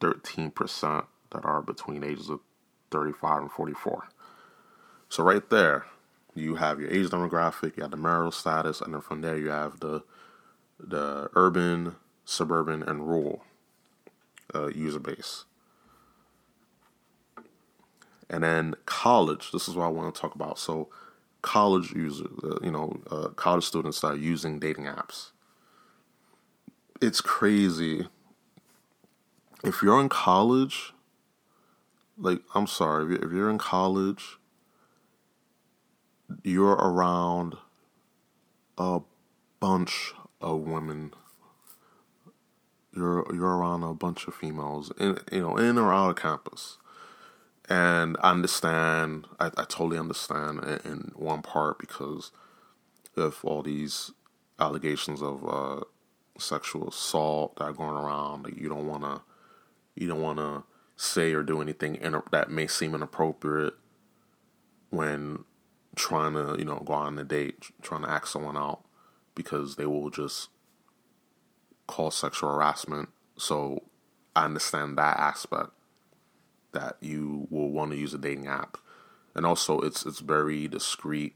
13% 0.00 1.06
that 1.30 1.44
are 1.44 1.62
between 1.62 2.02
ages 2.04 2.28
of 2.28 2.40
35 2.90 3.42
and 3.42 3.50
44. 3.52 4.08
So 5.08 5.22
right 5.22 5.48
there, 5.48 5.86
you 6.34 6.56
have 6.56 6.80
your 6.80 6.90
age 6.90 7.08
demographic, 7.08 7.76
you 7.76 7.82
have 7.82 7.90
the 7.90 7.96
marital 7.96 8.32
status, 8.32 8.80
and 8.80 8.94
then 8.94 9.00
from 9.00 9.20
there 9.20 9.36
you 9.36 9.50
have 9.50 9.80
the 9.80 10.02
the 10.80 11.28
urban, 11.34 11.96
suburban, 12.24 12.84
and 12.84 13.08
rural 13.08 13.44
uh, 14.54 14.68
user 14.68 15.00
base. 15.00 15.44
And 18.30 18.44
then 18.44 18.74
college. 18.86 19.50
This 19.50 19.68
is 19.68 19.74
what 19.74 19.86
I 19.86 19.88
want 19.88 20.14
to 20.14 20.20
talk 20.20 20.36
about. 20.36 20.58
So 20.58 20.88
college 21.48 21.92
users, 21.92 22.28
uh, 22.44 22.58
you 22.62 22.70
know, 22.70 23.00
uh, 23.10 23.28
college 23.28 23.64
students 23.64 24.04
are 24.04 24.14
using 24.14 24.58
dating 24.58 24.84
apps. 24.84 25.30
It's 27.00 27.22
crazy. 27.22 28.06
If 29.64 29.82
you're 29.82 29.98
in 29.98 30.10
college, 30.10 30.92
like, 32.18 32.42
I'm 32.54 32.66
sorry, 32.66 33.14
if 33.14 33.32
you're 33.32 33.48
in 33.48 33.56
college, 33.56 34.36
you're 36.42 36.74
around 36.74 37.54
a 38.76 39.00
bunch 39.58 40.12
of 40.42 40.60
women. 40.60 41.14
You're 42.94 43.24
you're 43.32 43.56
around 43.56 43.84
a 43.84 43.94
bunch 43.94 44.26
of 44.26 44.34
females, 44.34 44.92
in 45.00 45.18
you 45.32 45.40
know, 45.40 45.56
in 45.56 45.78
or 45.78 45.94
out 45.94 46.10
of 46.10 46.16
campus 46.16 46.76
and 47.68 48.16
I 48.20 48.30
understand. 48.30 49.26
I, 49.38 49.46
I 49.46 49.64
totally 49.64 49.98
understand 49.98 50.60
in, 50.64 50.92
in, 50.92 51.12
one 51.14 51.42
part 51.42 51.78
because 51.78 52.32
of 53.16 53.44
all 53.44 53.62
these 53.62 54.12
allegations 54.58 55.20
of 55.20 55.46
uh, 55.46 55.84
sexual 56.38 56.88
assault 56.88 57.56
that 57.56 57.64
are 57.64 57.72
going 57.72 57.96
around. 57.96 58.44
Like 58.44 58.56
you 58.56 58.68
don't 58.68 58.86
want 58.86 59.02
to, 59.02 59.20
you 59.94 60.08
don't 60.08 60.22
want 60.22 60.38
to 60.38 60.64
say 60.96 61.32
or 61.32 61.42
do 61.42 61.60
anything 61.60 61.96
in, 61.96 62.20
that 62.32 62.50
may 62.50 62.66
seem 62.66 62.94
inappropriate 62.94 63.74
when 64.90 65.44
trying 65.94 66.32
to, 66.34 66.56
you 66.58 66.64
know, 66.64 66.82
go 66.84 66.94
on 66.94 67.18
a 67.18 67.24
date, 67.24 67.64
trying 67.82 68.02
to 68.02 68.10
ask 68.10 68.28
someone 68.28 68.56
out 68.56 68.84
because 69.34 69.76
they 69.76 69.86
will 69.86 70.10
just 70.10 70.48
call 71.86 72.10
sexual 72.10 72.50
harassment. 72.54 73.10
So 73.36 73.82
I 74.34 74.46
understand 74.46 74.96
that 74.96 75.18
aspect 75.18 75.70
that 76.72 76.96
you 77.00 77.46
will 77.50 77.70
want 77.70 77.90
to 77.92 77.96
use 77.96 78.14
a 78.14 78.18
dating 78.18 78.46
app. 78.46 78.78
And 79.34 79.46
also 79.46 79.80
it's 79.80 80.04
it's 80.04 80.20
very 80.20 80.68
discreet. 80.68 81.34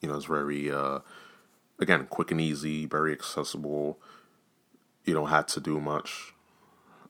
You 0.00 0.08
know, 0.08 0.16
it's 0.16 0.26
very 0.26 0.70
uh 0.70 1.00
again 1.78 2.06
quick 2.10 2.30
and 2.30 2.40
easy, 2.40 2.86
very 2.86 3.12
accessible. 3.12 3.98
You 5.04 5.14
don't 5.14 5.28
have 5.28 5.46
to 5.46 5.60
do 5.60 5.80
much. 5.80 6.34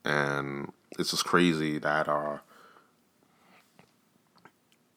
And 0.05 0.73
it's 0.99 1.11
just 1.11 1.25
crazy 1.25 1.79
that 1.79 2.09
uh 2.09 2.39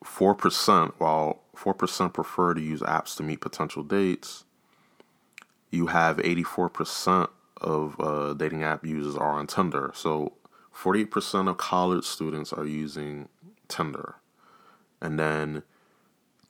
four 0.04 0.36
percent 0.36 0.94
while 1.00 1.42
four 1.56 1.74
percent 1.74 2.14
prefer 2.14 2.54
to 2.54 2.62
use 2.62 2.82
apps 2.82 3.16
to 3.18 3.24
meet 3.24 3.42
potential 3.42 3.84
dates, 3.84 4.46
you 5.72 5.88
have 5.88 6.20
eighty 6.20 6.44
four 6.44 6.70
percent 6.70 7.30
of 7.60 8.00
uh, 8.00 8.34
dating 8.36 8.64
app 8.64 8.86
users 8.86 9.16
are 9.16 9.32
on 9.32 9.48
Tinder. 9.48 9.92
So 9.96 10.34
48% 10.78 11.50
of 11.50 11.58
college 11.58 12.06
students 12.06 12.54
are 12.54 12.66
using 12.66 13.30
Tinder. 13.68 14.16
And 15.02 15.20
then 15.20 15.64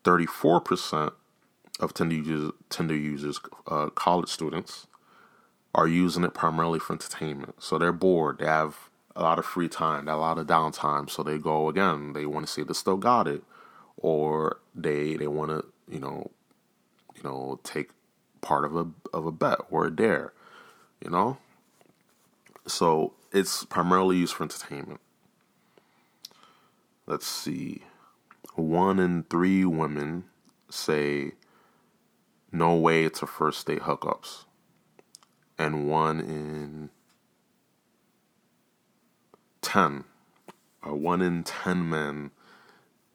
34% 0.04 1.14
of 1.80 1.94
Tinder 1.94 2.16
users, 2.16 2.52
Tinder 2.70 2.96
users 2.96 3.40
uh, 3.68 3.90
college 3.90 4.30
students, 4.30 4.88
are 5.74 5.88
using 5.88 6.24
it 6.24 6.34
primarily 6.34 6.80
for 6.80 6.94
entertainment. 6.94 7.62
So 7.62 7.78
they're 7.78 7.92
bored. 7.92 8.40
They 8.40 8.46
have 8.48 8.90
a 9.16 9.22
lot 9.24 9.40
of 9.40 9.46
free 9.46 9.70
time, 9.70 10.08
a 10.08 10.18
lot 10.18 10.38
of 10.38 10.48
downtime. 10.48 11.10
So 11.10 11.24
they 11.24 11.38
go 11.38 11.70
again. 11.70 12.14
They 12.14 12.26
want 12.26 12.48
to 12.48 12.52
see 12.52 12.62
if 12.62 12.68
they 12.68 12.74
still 12.74 12.98
got 12.98 13.28
it, 13.28 13.44
or 13.98 14.60
they 14.76 15.16
they 15.18 15.28
want 15.28 15.52
to 15.52 15.66
you 15.90 16.00
know, 16.00 16.32
you 17.16 17.24
know, 17.24 17.60
take 17.64 17.92
part 18.42 18.66
of 18.66 18.76
a 18.76 18.88
of 19.14 19.26
a 19.26 19.32
bet 19.32 19.60
or 19.70 19.86
a 19.86 19.96
dare, 19.96 20.34
you 21.04 21.10
know. 21.10 21.38
So 22.68 23.14
it's 23.32 23.66
primarily 23.66 24.18
used 24.18 24.34
for 24.34 24.44
entertainment. 24.44 25.02
Let's 27.06 27.28
see. 27.28 27.84
One 28.56 29.00
in 29.00 29.24
three 29.24 29.64
women 29.66 30.26
say 30.70 31.34
no 32.52 32.76
way 32.76 33.10
to 33.10 33.26
first 33.26 33.68
date 33.68 33.82
hookups. 33.82 34.46
And 35.58 35.90
one 35.90 36.20
in 36.20 36.90
10, 39.62 40.04
or 40.84 40.96
one 40.96 41.22
in 41.22 41.44
10 41.44 41.90
men 41.90 42.32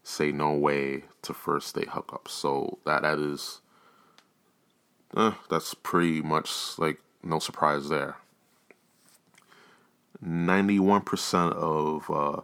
say 0.02 0.32
no 0.32 0.52
way 0.52 1.04
to 1.22 1.32
first 1.32 1.74
date 1.74 1.88
hookups. 1.88 2.28
So 2.28 2.78
that 2.84 3.02
that 3.02 3.18
is, 3.18 3.60
eh, 5.16 5.32
that's 5.48 5.74
pretty 5.74 6.20
much 6.20 6.78
like 6.78 7.00
no 7.22 7.38
surprise 7.38 7.88
there. 7.88 8.16
91% 10.24 11.52
of 11.52 12.10
uh, 12.10 12.42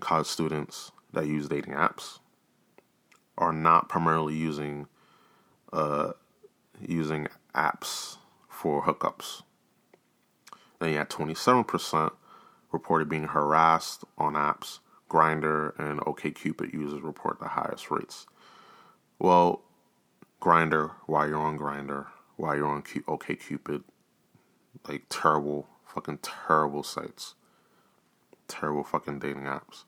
college 0.00 0.26
students 0.26 0.92
that 1.12 1.26
use 1.26 1.48
dating 1.48 1.74
apps 1.74 2.18
are 3.36 3.52
not 3.52 3.88
primarily 3.88 4.34
using 4.34 4.86
uh, 5.72 6.12
using 6.80 7.26
apps 7.54 8.18
for 8.48 8.84
hookups. 8.84 9.42
Then 10.78 10.90
you 10.90 10.98
had 10.98 11.10
27% 11.10 12.12
reported 12.70 13.08
being 13.08 13.24
harassed 13.24 14.04
on 14.16 14.34
apps. 14.34 14.78
Grindr 15.10 15.78
and 15.78 16.00
OKCupid 16.00 16.72
users 16.72 17.02
report 17.02 17.38
the 17.38 17.48
highest 17.48 17.90
rates. 17.90 18.26
Well, 19.18 19.62
Grindr, 20.40 20.92
while 21.06 21.28
you're 21.28 21.38
on 21.38 21.58
Grindr, 21.58 22.06
while 22.36 22.56
you're 22.56 22.66
on 22.66 22.82
OKCupid, 22.82 23.82
like 24.88 25.04
terrible 25.08 25.68
fucking 25.94 26.18
terrible 26.18 26.82
sites. 26.82 27.34
Terrible 28.48 28.84
fucking 28.84 29.20
dating 29.20 29.44
apps. 29.44 29.84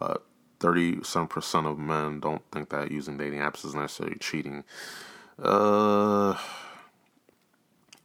Uh, 0.00 0.16
30 0.60 1.02
some 1.02 1.26
percent 1.28 1.66
of 1.66 1.78
men 1.78 2.20
don't 2.20 2.42
think 2.50 2.70
that 2.70 2.90
using 2.90 3.16
dating 3.16 3.40
apps 3.40 3.64
is 3.64 3.74
necessarily 3.74 4.16
cheating. 4.18 4.64
Uh, 5.38 6.36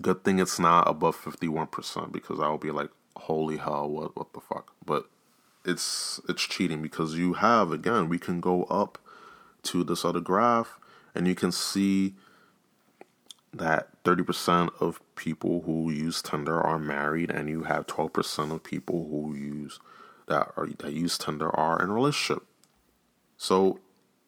good 0.02 0.24
thing 0.24 0.40
it's 0.40 0.60
not 0.60 0.88
above 0.88 1.16
51% 1.16 2.12
because 2.12 2.40
I 2.40 2.50
will 2.50 2.58
be 2.58 2.72
like, 2.72 2.90
holy 3.16 3.58
hell, 3.58 3.90
what, 3.90 4.16
what 4.16 4.34
the 4.34 4.40
fuck? 4.40 4.74
But 4.86 5.10
it's 5.66 6.20
it's 6.30 6.44
cheating 6.44 6.82
because 6.82 7.16
you 7.16 7.34
have 7.34 7.72
again 7.72 8.08
we 8.08 8.18
can 8.18 8.40
go 8.40 8.64
up 8.64 8.98
to 9.62 9.84
this 9.84 10.06
other 10.06 10.22
graph 10.22 10.80
and 11.14 11.28
you 11.28 11.36
can 11.36 11.52
see 11.52 12.16
that 13.54 14.04
30% 14.04 14.70
of 14.80 15.02
people 15.16 15.64
who 15.66 15.92
use 15.92 16.22
Tinder 16.22 16.62
are 16.62 16.80
married, 16.80 17.32
and 17.32 17.50
you 17.50 17.64
have 17.64 17.88
12% 17.88 18.54
of 18.54 18.64
people 18.64 19.08
who 19.10 19.36
use 19.36 19.80
that 20.28 20.52
are 20.56 20.68
that 20.80 20.94
use 20.94 21.18
Tinder 21.18 21.54
are 21.56 21.82
in 21.82 21.90
a 21.90 21.94
relationship. 21.94 22.44
So 23.38 23.80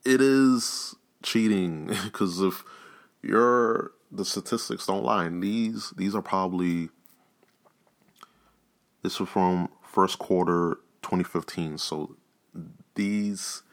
it 0.04 0.20
is 0.20 0.96
cheating 1.22 1.88
because 2.04 2.42
if 2.42 2.64
your 3.22 3.92
the 4.12 4.26
statistics 4.26 4.88
don't 4.88 5.04
lie, 5.04 5.26
and 5.26 5.44
these 5.44 5.92
these 5.96 6.16
are 6.16 6.22
probably 6.24 6.90
this 9.04 9.20
was 9.20 9.30
from 9.30 9.70
first 9.84 10.20
quarter 10.20 10.80
2015. 11.04 11.78
So 11.78 12.16
these 12.96 13.64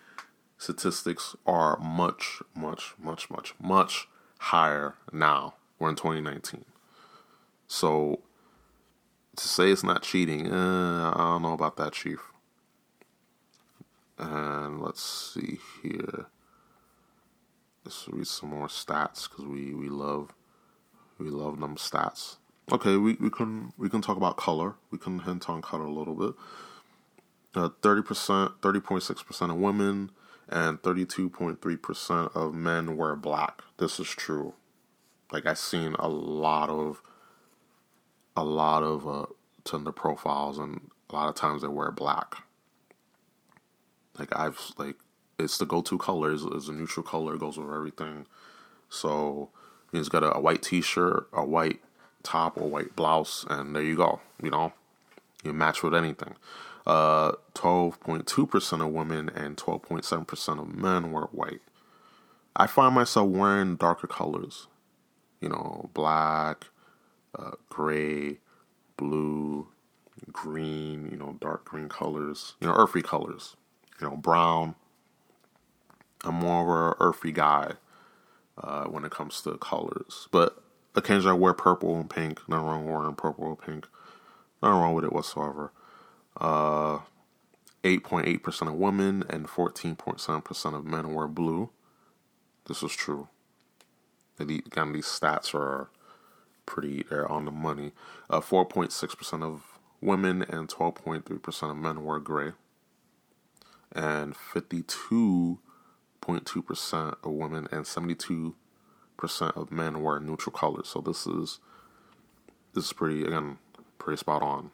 statistics 0.58 1.36
are 1.46 1.78
much, 1.78 2.42
much, 2.54 2.94
much, 2.98 3.30
much, 3.30 3.54
much 3.60 4.08
higher 4.38 4.94
now. 5.12 5.54
We're 5.78 5.90
in 5.90 5.96
2019. 5.96 6.64
So 7.66 8.20
to 9.36 9.48
say 9.48 9.70
it's 9.70 9.84
not 9.84 10.02
cheating, 10.02 10.46
eh, 10.46 10.50
I 10.50 11.14
don't 11.16 11.42
know 11.42 11.52
about 11.52 11.76
that, 11.76 11.92
Chief. 11.92 12.20
And 14.18 14.80
let's 14.80 15.02
see 15.02 15.58
here. 15.82 16.26
Let's 17.84 18.08
read 18.08 18.26
some 18.26 18.50
more 18.50 18.66
stats 18.66 19.28
because 19.28 19.44
we, 19.46 19.74
we 19.74 19.88
love 19.88 20.34
we 21.18 21.30
love 21.30 21.60
them 21.60 21.76
stats. 21.76 22.36
Okay, 22.70 22.96
we, 22.96 23.14
we 23.14 23.30
can 23.30 23.72
we 23.78 23.88
can 23.88 24.02
talk 24.02 24.16
about 24.16 24.36
color. 24.36 24.74
We 24.90 24.98
can 24.98 25.20
hint 25.20 25.48
on 25.48 25.62
color 25.62 25.84
a 25.84 25.90
little 25.90 26.14
bit. 26.14 26.34
Uh, 27.54 27.70
thirty 27.80 28.02
percent, 28.02 28.52
thirty 28.60 28.80
point 28.80 29.04
six 29.04 29.22
percent 29.22 29.52
of 29.52 29.58
women 29.58 30.10
and 30.48 30.82
thirty 30.82 31.04
two 31.04 31.28
point 31.28 31.60
three 31.60 31.76
percent 31.76 32.30
of 32.34 32.54
men 32.54 32.96
wear 32.96 33.16
black. 33.16 33.62
This 33.76 34.00
is 34.00 34.08
true. 34.08 34.54
Like 35.32 35.46
I've 35.46 35.58
seen 35.58 35.94
a 35.98 36.08
lot 36.08 36.70
of 36.70 37.02
a 38.36 38.44
lot 38.44 38.82
of 38.82 39.06
uh, 39.06 39.26
Tinder 39.64 39.92
profiles, 39.92 40.58
and 40.58 40.90
a 41.10 41.14
lot 41.14 41.28
of 41.28 41.34
times 41.34 41.62
they 41.62 41.68
wear 41.68 41.90
black. 41.90 42.36
Like 44.18 44.34
I've 44.36 44.72
like 44.78 44.96
it's 45.38 45.58
the 45.58 45.66
go-to 45.66 45.98
color 45.98 46.32
is, 46.32 46.42
a 46.42 46.72
neutral 46.72 47.04
color 47.04 47.34
it 47.34 47.40
goes 47.40 47.56
with 47.58 47.72
everything. 47.72 48.26
So 48.88 49.50
he's 49.92 50.08
got 50.08 50.24
a, 50.24 50.34
a 50.34 50.40
white 50.40 50.62
T-shirt, 50.62 51.28
a 51.32 51.44
white 51.44 51.80
top, 52.22 52.56
or 52.56 52.68
white 52.68 52.96
blouse, 52.96 53.46
and 53.48 53.76
there 53.76 53.82
you 53.82 53.96
go. 53.96 54.20
You 54.42 54.50
know, 54.50 54.72
you 55.44 55.52
match 55.52 55.82
with 55.82 55.94
anything. 55.94 56.34
Uh, 56.86 57.32
12.2% 57.54 58.84
of 58.84 58.92
women 58.92 59.28
and 59.30 59.56
12.7% 59.56 60.60
of 60.60 60.74
men 60.74 61.12
were 61.12 61.26
white. 61.32 61.60
I 62.56 62.66
find 62.66 62.94
myself 62.94 63.28
wearing 63.28 63.76
darker 63.76 64.06
colors, 64.06 64.66
you 65.40 65.48
know, 65.48 65.90
black, 65.94 66.66
uh, 67.38 67.52
gray, 67.68 68.38
blue, 68.96 69.68
green, 70.32 71.08
you 71.10 71.16
know, 71.16 71.36
dark 71.40 71.64
green 71.64 71.88
colors, 71.88 72.54
you 72.60 72.66
know, 72.66 72.74
earthy 72.74 73.02
colors, 73.02 73.56
you 74.00 74.08
know, 74.08 74.16
brown. 74.16 74.74
I'm 76.24 76.34
more 76.34 76.62
of 76.62 76.68
a 76.68 77.04
earthy 77.04 77.32
guy 77.32 77.74
uh, 78.62 78.84
when 78.84 79.04
it 79.04 79.12
comes 79.12 79.40
to 79.42 79.56
colors, 79.58 80.28
but 80.32 80.62
occasionally 80.96 81.36
I 81.36 81.38
wear 81.38 81.54
purple 81.54 81.96
and 81.96 82.10
pink. 82.10 82.40
Nothing 82.48 82.66
wrong 82.66 82.84
with 82.84 82.94
wearing 82.94 83.14
purple 83.14 83.44
or 83.44 83.56
pink. 83.56 83.86
Nothing 84.62 84.80
wrong 84.80 84.94
with 84.94 85.04
it 85.04 85.12
whatsoever. 85.12 85.72
Uh, 86.36 87.00
8.8% 87.84 88.68
of 88.68 88.74
women 88.74 89.22
and 89.30 89.46
14.7% 89.46 90.74
of 90.74 90.84
men 90.84 91.14
wear 91.14 91.28
blue. 91.28 91.70
This 92.66 92.82
is 92.82 92.92
true. 92.92 93.28
Again, 94.38 94.92
these 94.92 95.06
stats 95.06 95.54
are 95.54 95.88
pretty, 96.66 97.04
they're 97.08 97.30
on 97.30 97.44
the 97.44 97.50
money. 97.50 97.92
Uh, 98.28 98.40
4.6% 98.40 99.42
of 99.42 99.78
women 100.00 100.42
and 100.42 100.68
12.3% 100.68 101.70
of 101.70 101.76
men 101.76 102.04
wear 102.04 102.20
gray. 102.20 102.52
And 103.92 104.34
52.2% 104.34 107.16
of 107.24 107.32
women 107.32 107.68
and 107.72 107.84
72% 107.84 108.54
of 109.56 109.72
men 109.72 110.02
wear 110.02 110.20
neutral 110.20 110.52
colors. 110.52 110.88
So 110.88 111.00
this 111.00 111.26
is, 111.26 111.58
this 112.74 112.84
is 112.86 112.92
pretty, 112.92 113.24
again, 113.24 113.58
pretty 113.98 114.18
spot 114.18 114.42
on. 114.42 114.70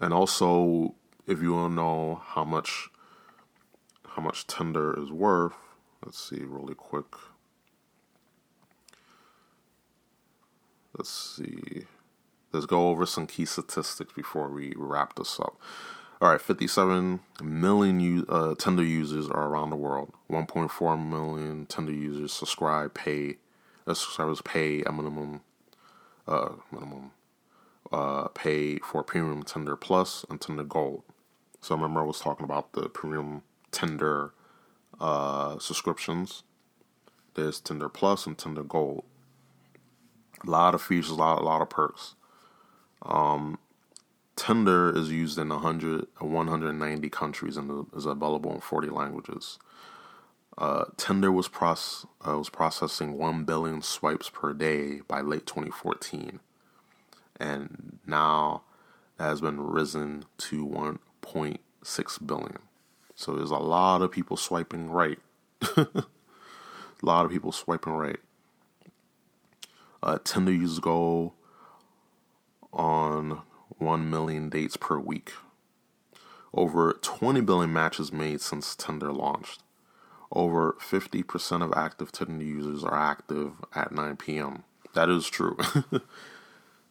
And 0.00 0.14
also, 0.14 0.94
if 1.26 1.42
you 1.42 1.52
want 1.52 1.72
to 1.72 1.74
know 1.76 2.22
how 2.24 2.44
much 2.44 2.88
how 4.08 4.22
much 4.22 4.46
Tinder 4.46 4.98
is 4.98 5.12
worth, 5.12 5.52
let's 6.04 6.18
see 6.18 6.42
really 6.42 6.74
quick. 6.74 7.14
Let's 10.96 11.10
see. 11.10 11.84
Let's 12.52 12.66
go 12.66 12.88
over 12.88 13.06
some 13.06 13.28
key 13.28 13.44
statistics 13.44 14.12
before 14.12 14.48
we 14.48 14.72
wrap 14.76 15.14
this 15.14 15.38
up. 15.38 15.56
All 16.20 16.30
right, 16.30 16.40
57 16.40 17.20
million 17.40 18.26
uh, 18.28 18.54
Tinder 18.56 18.82
users 18.82 19.28
are 19.28 19.46
around 19.46 19.70
the 19.70 19.76
world. 19.76 20.12
1.4 20.28 21.08
million 21.08 21.66
Tinder 21.66 21.92
users 21.92 22.32
subscribe, 22.32 22.92
pay, 22.92 23.36
uh, 23.86 23.94
subscribers 23.94 24.42
pay 24.42 24.82
a 24.82 24.92
minimum, 24.92 25.42
uh, 26.26 26.50
minimum 26.72 27.12
uh, 27.92 28.28
pay 28.28 28.78
for 28.78 29.02
Premium 29.02 29.42
Tinder 29.42 29.76
Plus 29.76 30.24
and 30.30 30.40
Tinder 30.40 30.64
Gold. 30.64 31.02
So 31.60 31.74
remember 31.74 32.00
I 32.00 32.04
was 32.04 32.20
talking 32.20 32.44
about 32.44 32.72
the 32.72 32.88
Premium 32.88 33.42
Tinder 33.70 34.32
uh, 35.00 35.58
subscriptions. 35.58 36.42
There's 37.34 37.60
Tinder 37.60 37.88
Plus 37.88 38.26
and 38.26 38.36
Tinder 38.36 38.62
Gold. 38.62 39.04
A 40.46 40.50
lot 40.50 40.74
of 40.74 40.82
features, 40.82 41.10
a 41.10 41.14
lot, 41.14 41.40
a 41.40 41.44
lot 41.44 41.62
of 41.62 41.68
perks. 41.68 42.14
Um, 43.02 43.58
Tinder 44.36 44.96
is 44.96 45.10
used 45.10 45.38
in 45.38 45.50
100, 45.50 46.06
190 46.18 47.08
countries 47.10 47.56
and 47.56 47.86
is 47.94 48.06
available 48.06 48.54
in 48.54 48.60
40 48.60 48.88
languages. 48.88 49.58
Uh, 50.56 50.86
Tinder 50.96 51.30
was, 51.30 51.48
proce- 51.48 52.06
uh, 52.26 52.38
was 52.38 52.48
processing 52.48 53.18
1 53.18 53.44
billion 53.44 53.82
swipes 53.82 54.30
per 54.30 54.52
day 54.52 55.00
by 55.06 55.20
late 55.20 55.46
2014 55.46 56.40
and 57.40 57.98
now 58.06 58.62
that 59.16 59.24
has 59.24 59.40
been 59.40 59.60
risen 59.60 60.24
to 60.38 60.66
1.6 60.66 62.26
billion. 62.26 62.58
So 63.14 63.34
there's 63.34 63.50
a 63.50 63.56
lot 63.56 64.02
of 64.02 64.12
people 64.12 64.36
swiping 64.36 64.90
right. 64.90 65.18
a 65.76 66.04
lot 67.02 67.24
of 67.24 67.30
people 67.30 67.52
swiping 67.52 67.94
right. 67.94 68.20
Uh, 70.02 70.18
Tinder 70.24 70.52
users 70.52 70.78
go 70.78 71.34
on 72.72 73.42
1 73.78 74.08
million 74.08 74.48
dates 74.48 74.76
per 74.76 74.98
week. 74.98 75.32
Over 76.54 76.98
20 77.00 77.40
billion 77.42 77.72
matches 77.72 78.12
made 78.12 78.40
since 78.40 78.74
Tinder 78.74 79.12
launched. 79.12 79.62
Over 80.32 80.76
50% 80.80 81.62
of 81.62 81.72
active 81.76 82.12
Tinder 82.12 82.44
users 82.44 82.84
are 82.84 82.96
active 82.96 83.52
at 83.74 83.92
9 83.92 84.16
p.m. 84.16 84.64
That 84.94 85.08
is 85.08 85.28
true. 85.28 85.58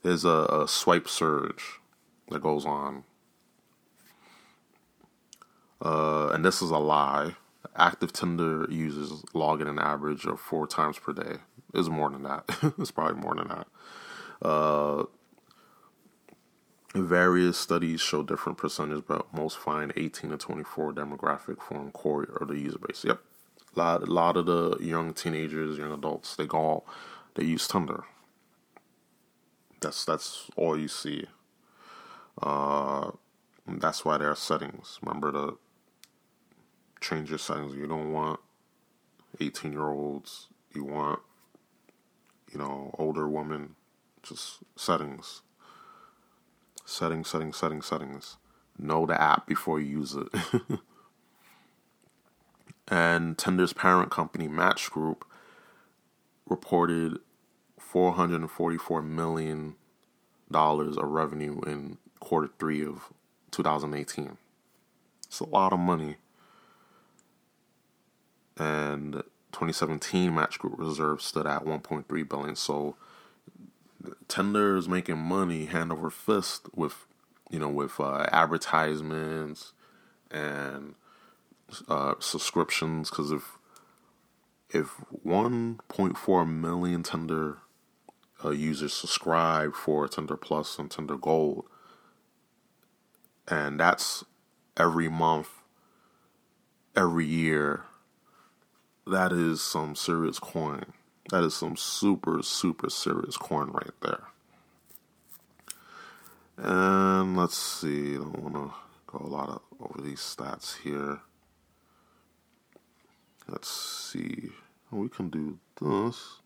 there's 0.03 0.25
a, 0.25 0.45
a 0.51 0.67
swipe 0.67 1.07
surge 1.07 1.79
that 2.29 2.41
goes 2.41 2.65
on. 2.65 3.03
Uh, 5.81 6.29
and 6.29 6.43
this 6.43 6.61
is 6.61 6.69
a 6.69 6.77
lie. 6.77 7.35
Active 7.75 8.11
Tinder 8.11 8.67
users 8.69 9.23
log 9.33 9.61
in 9.61 9.67
an 9.67 9.79
average 9.79 10.25
of 10.25 10.39
four 10.39 10.67
times 10.67 10.99
per 10.99 11.13
day. 11.13 11.37
It's 11.73 11.89
more 11.89 12.09
than 12.09 12.23
that. 12.23 12.43
it's 12.77 12.91
probably 12.91 13.21
more 13.21 13.35
than 13.35 13.47
that. 13.49 13.67
Uh, 14.41 15.03
various 16.95 17.57
studies 17.57 18.01
show 18.01 18.23
different 18.23 18.57
percentages, 18.57 19.03
but 19.07 19.31
most 19.33 19.57
find 19.57 19.93
18 19.95 20.31
to 20.31 20.37
24 20.37 20.93
demographic 20.93 21.61
form 21.61 21.91
core 21.91 22.23
of 22.23 22.47
the 22.47 22.57
user 22.57 22.79
base. 22.79 23.03
Yep, 23.05 23.21
a 23.75 23.79
lot, 23.79 24.03
a 24.03 24.11
lot 24.11 24.37
of 24.37 24.45
the 24.45 24.77
young 24.81 25.13
teenagers, 25.13 25.77
young 25.77 25.93
adults, 25.93 26.35
they 26.35 26.47
go, 26.47 26.83
they 27.35 27.43
use 27.43 27.67
Tinder. 27.67 28.05
That's 29.81 30.05
that's 30.05 30.49
all 30.55 30.77
you 30.77 30.87
see. 30.87 31.25
Uh, 32.41 33.11
that's 33.67 34.03
why 34.03 34.17
there 34.17 34.31
are 34.31 34.35
settings. 34.35 34.99
Remember 35.01 35.31
to 35.31 35.57
change 37.01 37.29
your 37.29 37.39
settings. 37.39 37.75
You 37.75 37.87
don't 37.87 38.11
want 38.11 38.39
18 39.39 39.71
year 39.71 39.87
olds. 39.87 40.47
You 40.73 40.83
want, 40.83 41.19
you 42.51 42.59
know, 42.59 42.93
older 42.97 43.27
women. 43.27 43.75
Just 44.23 44.59
settings. 44.75 45.41
Settings, 46.85 47.29
settings, 47.29 47.57
settings, 47.57 47.85
settings. 47.85 48.37
Know 48.77 49.05
the 49.05 49.21
app 49.21 49.45
before 49.47 49.79
you 49.79 49.99
use 49.99 50.15
it. 50.15 50.27
and 52.87 53.37
Tinder's 53.37 53.73
parent 53.73 54.09
company, 54.09 54.47
Match 54.47 54.89
Group, 54.89 55.25
reported 56.47 57.19
444 57.91 59.01
million 59.01 59.75
dollars 60.51 60.97
of 60.97 61.05
revenue 61.05 61.61
in 61.65 61.97
quarter 62.19 62.49
three 62.59 62.83
of 62.85 63.11
2018. 63.51 64.37
It's 65.25 65.39
a 65.39 65.45
lot 65.45 65.73
of 65.73 65.79
money. 65.79 66.17
And 68.57 69.13
2017 69.51 70.33
Match 70.35 70.59
Group 70.59 70.77
reserves 70.77 71.25
stood 71.25 71.47
at 71.47 71.65
1.3 71.65 72.29
billion. 72.29 72.55
So 72.55 72.95
Tinder 74.27 74.77
is 74.77 74.87
making 74.87 75.17
money 75.17 75.65
hand 75.65 75.91
over 75.91 76.09
fist 76.09 76.67
with 76.75 77.05
you 77.49 77.59
know, 77.59 77.69
with 77.69 77.99
uh, 77.99 78.27
advertisements 78.31 79.73
and 80.31 80.95
uh, 81.87 82.13
subscriptions. 82.19 83.09
Because 83.09 83.31
if 83.31 83.57
if 84.69 84.95
1.4 85.25 86.47
million 86.47 87.03
Tinder 87.03 87.57
uh, 88.43 88.51
users 88.51 88.93
subscribe 88.93 89.73
for 89.75 90.07
Tinder 90.07 90.37
Plus 90.37 90.77
and 90.79 90.89
Tinder 90.89 91.17
Gold, 91.17 91.65
and 93.47 93.79
that's 93.79 94.23
every 94.77 95.09
month, 95.09 95.49
every 96.95 97.25
year. 97.25 97.83
That 99.05 99.31
is 99.31 99.61
some 99.61 99.95
serious 99.95 100.39
coin. 100.39 100.93
That 101.31 101.43
is 101.43 101.55
some 101.55 101.75
super, 101.75 102.41
super 102.43 102.89
serious 102.89 103.37
coin 103.37 103.71
right 103.71 103.93
there. 104.01 104.23
And 106.57 107.37
let's 107.37 107.57
see, 107.57 108.15
I 108.15 108.17
don't 108.17 108.39
want 108.39 108.55
to 108.55 108.73
go 109.07 109.25
a 109.25 109.27
lot 109.27 109.49
of, 109.49 109.61
over 109.79 110.01
these 110.01 110.19
stats 110.19 110.81
here. 110.81 111.19
Let's 113.47 113.69
see. 113.69 114.49
We 114.91 115.09
can 115.09 115.29
do 115.29 115.57
this. 115.81 116.41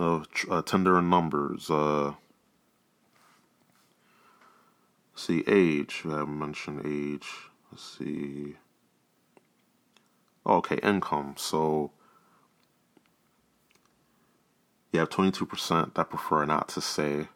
Uh, 0.00 0.22
uh 0.50 0.62
Tinder 0.62 1.00
numbers. 1.02 1.70
Uh, 1.70 2.14
see 5.14 5.42
age. 5.46 6.02
I 6.06 6.18
haven't 6.18 6.38
mentioned 6.38 6.82
age. 6.86 7.28
Let's 7.70 7.98
see. 7.98 8.56
okay, 10.46 10.78
income. 10.82 11.34
So 11.36 11.90
you 14.92 15.00
have 15.00 15.10
22% 15.10 15.94
that 15.94 16.10
prefer 16.10 16.44
not 16.46 16.68
to 16.70 16.80
say. 16.80 17.28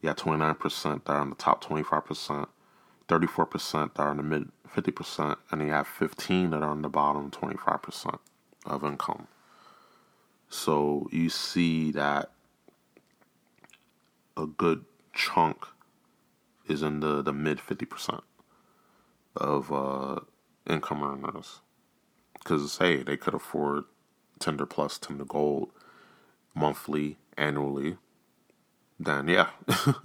You 0.00 0.08
have 0.08 0.16
29% 0.16 1.04
that 1.04 1.12
are 1.12 1.22
in 1.22 1.30
the 1.30 1.36
top 1.36 1.62
25%, 1.64 2.46
34% 3.08 3.94
that 3.94 4.02
are 4.02 4.10
in 4.12 4.16
the 4.16 4.22
mid 4.22 4.50
50%, 4.74 5.36
and 5.50 5.62
you 5.62 5.68
have 5.68 5.86
15 5.86 6.50
that 6.50 6.62
are 6.62 6.72
in 6.72 6.82
the 6.82 6.88
bottom 6.88 7.30
25% 7.30 8.18
of 8.66 8.84
income. 8.84 9.28
So 10.48 11.08
you 11.12 11.30
see 11.30 11.92
that 11.92 12.30
a 14.36 14.46
good 14.46 14.84
chunk 15.14 15.66
is 16.68 16.82
in 16.82 17.00
the, 17.00 17.22
the 17.22 17.32
mid 17.32 17.58
50% 17.58 18.20
of 19.36 19.72
uh, 19.72 20.20
income 20.68 21.02
earners. 21.02 21.60
Because, 22.34 22.78
hey, 22.78 23.02
they 23.02 23.16
could 23.16 23.34
afford 23.34 23.84
Tinder 24.38 24.66
Plus, 24.66 24.98
Tinder 24.98 25.24
Gold 25.24 25.70
monthly, 26.54 27.16
annually, 27.36 27.96
then 28.98 29.28
yeah. 29.28 29.48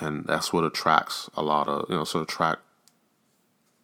and 0.00 0.24
that's 0.26 0.52
what 0.52 0.64
attracts 0.64 1.30
a 1.36 1.42
lot 1.42 1.68
of, 1.68 1.86
you 1.88 1.96
know, 1.96 2.04
so 2.04 2.20
attract, 2.20 2.62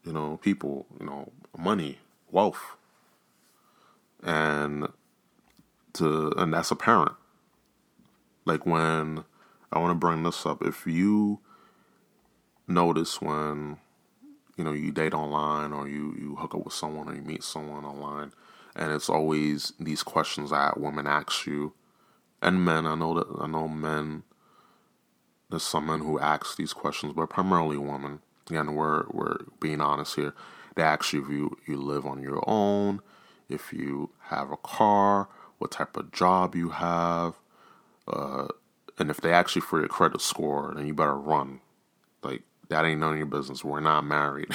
you 0.05 0.13
know, 0.13 0.39
people, 0.43 0.87
you 0.99 1.07
know, 1.07 1.33
money, 1.57 1.99
wealth. 2.31 2.77
And 4.23 4.89
to, 5.95 6.33
and 6.37 6.53
that's 6.53 6.71
apparent. 6.71 7.13
Like 8.45 8.67
when, 8.67 9.25
I 9.73 9.79
want 9.79 9.93
to 9.93 9.95
bring 9.95 10.23
this 10.23 10.45
up, 10.47 10.63
if 10.65 10.87
you 10.87 11.41
notice 12.67 13.21
when, 13.21 13.79
you 14.57 14.65
know, 14.65 14.73
you 14.73 14.93
date 14.93 15.15
online 15.15 15.73
or 15.73 15.89
you, 15.89 16.15
you 16.19 16.37
hook 16.37 16.55
up 16.55 16.65
with 16.65 16.75
someone 16.75 17.09
or 17.09 17.15
you 17.15 17.23
meet 17.23 17.43
someone 17.43 17.85
online, 17.85 18.33
and 18.77 18.93
it's 18.93 19.09
always 19.09 19.73
these 19.81 20.03
questions 20.03 20.51
that 20.51 20.79
women 20.79 21.07
ask 21.07 21.47
you, 21.47 21.73
and 22.43 22.65
men. 22.65 22.87
I 22.87 22.95
know 22.95 23.15
that 23.15 23.27
I 23.41 23.47
know 23.47 23.69
men. 23.69 24.23
There's 25.51 25.63
some 25.63 25.87
men 25.87 26.01
who 26.01 26.21
ask 26.21 26.57
these 26.57 26.73
questions, 26.73 27.13
but 27.15 27.31
primarily 27.31 27.77
women. 27.77 28.21
Again, 28.49 28.75
we're 28.75 29.05
we're 29.11 29.39
being 29.61 29.81
honest 29.81 30.17
here. 30.17 30.35
They 30.77 30.83
ask 30.83 31.13
you 31.13 31.23
if 31.23 31.29
you 31.31 31.59
you 31.67 31.77
live 31.77 32.07
on 32.07 32.23
your 32.23 32.43
own, 32.47 33.01
if 33.51 33.73
you 33.73 34.11
have 34.29 34.51
a 34.51 34.57
car, 34.57 35.29
what 35.59 35.73
type 35.73 35.97
of 35.97 36.13
job 36.13 36.55
you 36.55 36.71
have, 36.71 37.35
uh, 38.09 38.49
and 38.99 39.11
if 39.11 39.21
they 39.21 39.33
ask 39.33 39.57
you 39.57 39.63
for 39.63 39.79
your 39.79 39.89
credit 39.89 40.21
score, 40.21 40.73
then 40.77 40.87
you 40.87 40.95
better 40.95 41.17
run. 41.17 41.61
Like 42.23 42.43
that 42.69 42.85
ain't 42.85 43.01
none 43.01 43.13
of 43.13 43.19
your 43.19 43.27
business. 43.27 43.65
We're 43.65 43.81
not 43.81 44.05
married. 44.05 44.51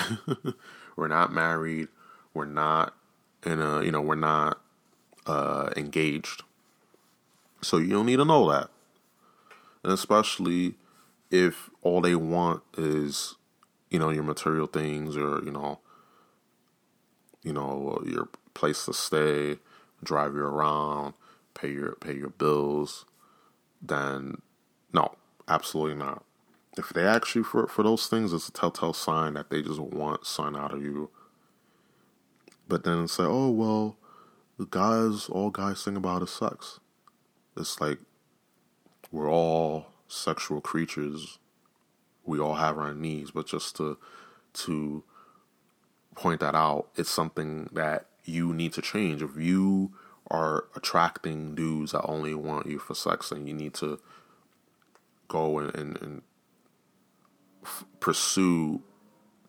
we're 0.96 1.08
not 1.08 1.34
married. 1.34 1.88
We're 2.34 2.46
not 2.46 2.96
and 3.46 3.62
uh, 3.62 3.80
you 3.82 3.92
know 3.92 4.02
we're 4.02 4.16
not 4.16 4.60
uh, 5.26 5.70
engaged. 5.78 6.44
So 7.62 7.78
you 7.78 7.90
don't 7.90 8.06
need 8.06 8.18
to 8.18 8.26
know 8.26 8.52
that, 8.52 8.70
and 9.84 9.94
especially 9.94 10.76
if 11.32 11.70
all 11.82 12.02
they 12.02 12.16
want 12.16 12.64
is 12.78 13.36
you 13.90 14.00
know 14.00 14.10
your 14.10 14.24
material 14.24 14.68
things 14.68 15.16
or 15.16 15.44
you 15.44 15.52
know 15.52 15.80
you 17.44 17.54
know 17.54 18.04
your 18.06 18.28
place 18.56 18.86
to 18.86 18.94
stay, 18.94 19.60
drive 20.04 20.34
you 20.34 20.42
around, 20.42 21.14
pay 21.54 21.72
your 21.72 21.94
pay 21.96 22.16
your 22.16 22.30
bills, 22.30 23.06
then 23.82 24.42
no, 24.94 25.16
absolutely 25.48 25.96
not. 25.96 26.24
If 26.78 26.90
they 26.90 27.04
ask 27.04 27.36
you 27.36 27.44
for 27.44 27.68
for 27.68 27.84
those 27.84 28.08
things, 28.08 28.34
it's 28.34 28.50
a 28.50 28.54
telltale 28.54 28.94
sign 28.94 29.36
that 29.36 29.52
they 29.52 29.62
just 29.62 29.80
want 29.80 30.26
something 30.26 30.60
out 30.60 30.74
of 30.74 30.84
you 30.84 31.12
but 32.68 32.84
then 32.84 33.04
it's 33.04 33.20
like, 33.20 33.28
oh 33.28 33.50
well, 33.50 33.98
the 34.58 34.68
guys, 34.70 35.30
all 35.30 35.50
guys 35.50 35.84
think 35.84 35.98
about 35.98 36.24
is 36.24 36.32
sex. 36.32 36.80
It's 37.58 37.80
like 37.80 38.00
we're 39.12 39.30
all 39.30 39.88
sexual 40.08 40.62
creatures. 40.62 41.40
We 42.26 42.40
all 42.40 42.56
have 42.56 42.78
our 42.78 42.94
needs, 42.94 43.32
but 43.32 43.48
just 43.48 43.76
to 43.78 43.98
to 44.54 45.04
point 46.16 46.40
that 46.40 46.56
out, 46.56 46.88
it's 46.96 47.10
something 47.10 47.70
that 47.74 48.08
you 48.26 48.54
need 48.54 48.74
to 48.74 48.82
change. 48.82 49.22
If 49.22 49.38
you 49.38 49.92
are 50.30 50.66
attracting 50.76 51.56
dudes 51.56 51.92
that 51.92 52.04
only 52.04 52.34
want 52.34 52.68
you 52.68 52.80
for 52.80 52.96
sex, 52.96 53.30
then 53.30 53.48
you 53.48 53.54
need 53.54 53.74
to 53.76 54.00
go 55.28 55.60
and, 55.60 55.74
and, 55.76 56.02
and 56.02 56.22
f- 57.64 57.86
pursue 58.00 58.82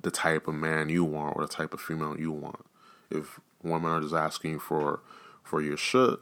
the 0.02 0.10
type 0.10 0.46
of 0.46 0.54
man 0.54 0.88
you 0.88 1.04
want 1.04 1.36
or 1.36 1.42
the 1.42 1.52
type 1.52 1.72
of 1.74 1.80
female 1.80 2.18
you 2.18 2.30
want 2.30 2.64
if 3.10 3.40
women 3.62 3.90
are 3.90 4.00
just 4.00 4.14
asking 4.14 4.58
for 4.58 5.00
for 5.42 5.62
your 5.62 5.76
shit, 5.76 6.18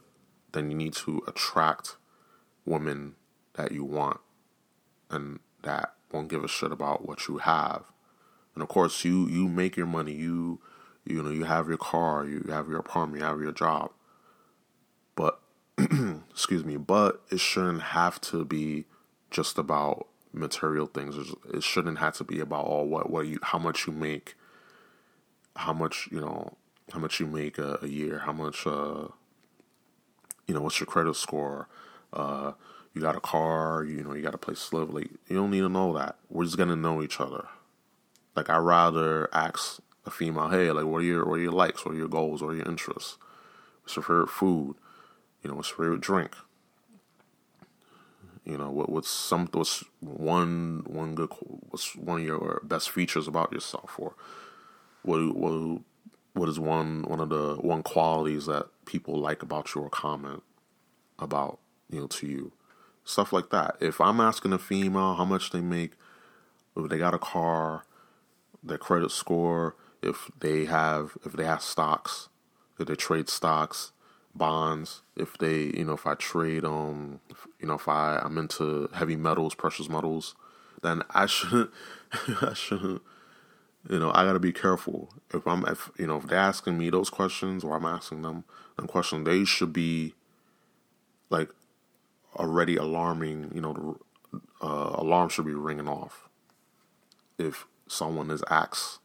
then 0.51 0.69
you 0.69 0.77
need 0.77 0.93
to 0.93 1.21
attract 1.27 1.95
women 2.65 3.15
that 3.53 3.71
you 3.71 3.83
want 3.83 4.19
and 5.09 5.39
that 5.63 5.93
won't 6.11 6.29
give 6.29 6.43
a 6.43 6.47
shit 6.47 6.71
about 6.71 7.07
what 7.07 7.27
you 7.27 7.39
have. 7.39 7.85
And 8.53 8.61
of 8.61 8.69
course, 8.69 9.03
you 9.03 9.27
you 9.27 9.47
make 9.47 9.75
your 9.75 9.87
money. 9.87 10.13
You 10.13 10.59
you 11.05 11.21
know 11.21 11.29
you 11.29 11.45
have 11.45 11.67
your 11.67 11.77
car, 11.77 12.25
you 12.25 12.45
have 12.49 12.67
your 12.67 12.79
apartment, 12.79 13.21
you 13.21 13.27
have 13.27 13.41
your 13.41 13.51
job. 13.51 13.91
But 15.15 15.39
excuse 16.29 16.65
me, 16.65 16.77
but 16.77 17.21
it 17.29 17.39
shouldn't 17.39 17.81
have 17.81 18.19
to 18.21 18.45
be 18.45 18.85
just 19.31 19.57
about 19.57 20.07
material 20.33 20.87
things. 20.87 21.15
It 21.53 21.63
shouldn't 21.63 21.99
have 21.99 22.15
to 22.17 22.23
be 22.23 22.39
about 22.39 22.65
all 22.65 22.85
what 22.85 23.09
what 23.09 23.27
you 23.27 23.39
how 23.41 23.59
much 23.59 23.87
you 23.87 23.93
make, 23.93 24.35
how 25.55 25.73
much 25.73 26.09
you 26.11 26.19
know 26.19 26.57
how 26.91 26.99
much 26.99 27.19
you 27.19 27.25
make 27.25 27.57
a, 27.57 27.79
a 27.81 27.87
year, 27.87 28.19
how 28.19 28.31
much, 28.31 28.67
uh, 28.67 29.07
you 30.47 30.53
know, 30.53 30.61
what's 30.61 30.79
your 30.79 30.87
credit 30.87 31.15
score, 31.15 31.67
uh, 32.13 32.53
you 32.93 33.01
got 33.01 33.15
a 33.15 33.19
car, 33.19 33.83
you 33.83 34.03
know, 34.03 34.13
you 34.13 34.21
got 34.21 34.35
a 34.35 34.39
place 34.39 34.69
to 34.69 34.77
live. 34.77 34.93
Like, 34.93 35.09
you 35.27 35.35
don't 35.35 35.51
need 35.51 35.61
to 35.61 35.69
know 35.69 35.93
that. 35.97 36.17
We're 36.29 36.45
just 36.45 36.57
gonna 36.57 36.75
know 36.75 37.01
each 37.01 37.19
other. 37.19 37.45
Like, 38.35 38.49
I 38.49 38.57
rather 38.57 39.29
ask 39.33 39.79
a 40.05 40.11
female, 40.11 40.49
hey, 40.49 40.71
like, 40.71 40.85
what 40.85 40.99
are 40.99 41.05
your 41.05 41.25
what 41.25 41.39
are 41.39 41.43
your 41.43 41.51
likes, 41.51 41.85
what 41.85 41.95
are 41.95 41.97
your 41.97 42.07
goals, 42.07 42.41
what 42.41 42.49
are 42.49 42.55
your 42.55 42.67
interests, 42.67 43.17
what's 43.81 43.95
your 43.95 44.03
favorite 44.03 44.29
food, 44.29 44.75
you 45.43 45.49
know, 45.49 45.55
what's 45.55 45.69
your 45.69 45.77
favorite 45.77 46.01
drink. 46.01 46.31
You 48.45 48.57
know 48.57 48.69
what? 48.69 48.89
What's 48.89 49.09
some? 49.09 49.47
What's 49.51 49.83
one 50.01 50.83
one 50.85 51.15
good? 51.15 51.31
What's 51.69 51.95
one 51.95 52.21
of 52.21 52.25
your 52.25 52.61
best 52.63 52.91
features 52.91 53.27
about 53.27 53.51
yourself? 53.51 53.95
Or 53.97 54.13
what? 55.01 55.35
What? 55.35 55.81
what 56.35 56.49
is 56.49 56.59
one 56.59 57.03
one 57.03 57.19
of 57.19 57.29
the 57.29 57.55
one 57.55 57.81
qualities 57.81 58.45
that 58.45 58.67
people 58.85 59.17
like 59.17 59.41
about 59.41 59.73
you 59.73 59.81
or 59.81 59.89
comment 59.89 60.43
about 61.17 61.59
you 61.89 62.01
know 62.01 62.07
to 62.07 62.27
you 62.27 62.51
stuff 63.05 63.31
like 63.33 63.49
that 63.49 63.75
if 63.79 63.99
i'm 64.01 64.19
asking 64.19 64.53
a 64.53 64.59
female 64.59 65.15
how 65.15 65.25
much 65.25 65.51
they 65.51 65.61
make 65.61 65.93
if 66.75 66.89
they 66.89 66.97
got 66.97 67.13
a 67.13 67.19
car 67.19 67.85
their 68.61 68.77
credit 68.77 69.11
score 69.11 69.75
if 70.01 70.29
they 70.39 70.65
have 70.65 71.17
if 71.25 71.33
they 71.33 71.45
have 71.45 71.61
stocks 71.61 72.29
if 72.79 72.87
they 72.87 72.95
trade 72.95 73.29
stocks 73.29 73.91
bonds 74.33 75.01
if 75.15 75.37
they 75.37 75.71
you 75.77 75.85
know 75.85 75.93
if 75.93 76.05
i 76.05 76.13
trade 76.15 76.65
um 76.65 77.19
you 77.59 77.67
know 77.67 77.75
if 77.75 77.87
i 77.87 78.19
i'm 78.23 78.37
into 78.37 78.89
heavy 78.93 79.15
metals 79.15 79.55
precious 79.55 79.89
metals 79.89 80.35
then 80.81 81.01
i 81.11 81.25
shouldn't 81.25 81.71
i 82.41 82.53
shouldn't 82.53 83.01
you 83.89 83.99
know, 83.99 84.11
I 84.13 84.25
got 84.25 84.33
to 84.33 84.39
be 84.39 84.51
careful. 84.51 85.09
If 85.33 85.45
I'm, 85.45 85.65
if 85.65 85.91
you 85.97 86.07
know, 86.07 86.17
if 86.17 86.27
they're 86.27 86.39
asking 86.39 86.77
me 86.77 86.89
those 86.89 87.09
questions 87.09 87.63
or 87.63 87.75
I'm 87.75 87.85
asking 87.85 88.23
them 88.23 88.43
them 88.77 88.87
questions, 88.87 89.25
they 89.25 89.45
should 89.45 89.73
be 89.73 90.15
like 91.29 91.49
already 92.35 92.77
alarming. 92.77 93.51
You 93.53 93.61
know, 93.61 93.99
uh, 94.61 94.95
alarm 94.95 95.29
should 95.29 95.45
be 95.45 95.53
ringing 95.53 95.87
off 95.87 96.27
if 97.37 97.67
someone 97.87 98.31
is 98.31 98.43
asked 98.49 98.99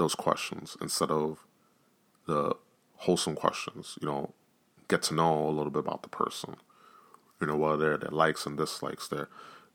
those 0.00 0.14
questions 0.16 0.76
instead 0.80 1.10
of 1.10 1.46
the 2.26 2.56
wholesome 2.96 3.36
questions. 3.36 3.96
You 4.00 4.08
know, 4.08 4.34
get 4.88 5.02
to 5.04 5.14
know 5.14 5.46
a 5.46 5.50
little 5.50 5.70
bit 5.70 5.86
about 5.86 6.02
the 6.02 6.08
person. 6.08 6.56
You 7.40 7.46
know, 7.46 7.56
what 7.56 7.76
their, 7.76 7.96
their 7.96 8.10
likes 8.10 8.44
and 8.44 8.56
dislikes, 8.56 9.08
their 9.08 9.28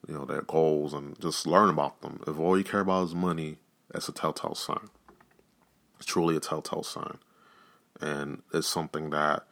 you 0.07 0.13
know 0.13 0.25
their 0.25 0.41
goals, 0.41 0.93
and 0.93 1.19
just 1.19 1.47
learn 1.47 1.69
about 1.69 2.01
them. 2.01 2.21
If 2.27 2.37
all 2.37 2.57
you 2.57 2.63
care 2.63 2.81
about 2.81 3.05
is 3.05 3.15
money, 3.15 3.57
that's 3.91 4.09
a 4.09 4.11
telltale 4.11 4.55
sign. 4.55 4.89
It's 5.97 6.05
truly 6.05 6.35
a 6.35 6.39
telltale 6.39 6.83
sign, 6.83 7.17
and 8.01 8.41
it's 8.53 8.67
something 8.67 9.11
that 9.11 9.45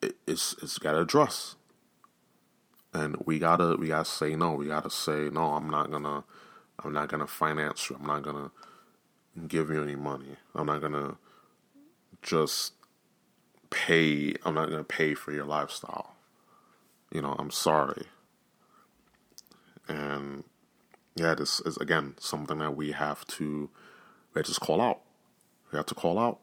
it, 0.00 0.16
it's 0.26 0.54
it's 0.62 0.78
got 0.78 0.92
to 0.92 1.00
address. 1.00 1.56
And 2.94 3.16
we 3.26 3.38
gotta 3.38 3.76
we 3.76 3.88
gotta 3.88 4.06
say 4.06 4.34
no. 4.34 4.52
We 4.52 4.66
gotta 4.66 4.90
say 4.90 5.28
no. 5.30 5.54
I'm 5.54 5.68
not 5.68 5.90
gonna 5.90 6.24
I'm 6.82 6.92
not 6.92 7.08
gonna 7.08 7.26
finance 7.26 7.90
you. 7.90 7.96
I'm 8.00 8.06
not 8.06 8.22
gonna 8.22 8.50
give 9.46 9.70
you 9.70 9.82
any 9.82 9.96
money. 9.96 10.36
I'm 10.54 10.66
not 10.66 10.80
gonna 10.80 11.16
just 12.22 12.72
pay. 13.70 14.34
I'm 14.44 14.54
not 14.54 14.70
gonna 14.70 14.84
pay 14.84 15.14
for 15.14 15.32
your 15.32 15.44
lifestyle. 15.44 16.14
You 17.12 17.22
know, 17.22 17.36
I'm 17.38 17.50
sorry. 17.50 18.06
And 19.88 20.44
yeah, 21.14 21.34
this 21.34 21.60
is 21.60 21.76
again 21.78 22.14
something 22.18 22.58
that 22.58 22.76
we 22.76 22.92
have 22.92 23.26
to 23.28 23.70
we 24.34 24.42
just 24.42 24.60
call 24.60 24.80
out. 24.80 25.00
We 25.72 25.76
have 25.76 25.86
to 25.86 25.94
call 25.94 26.18
out 26.18 26.40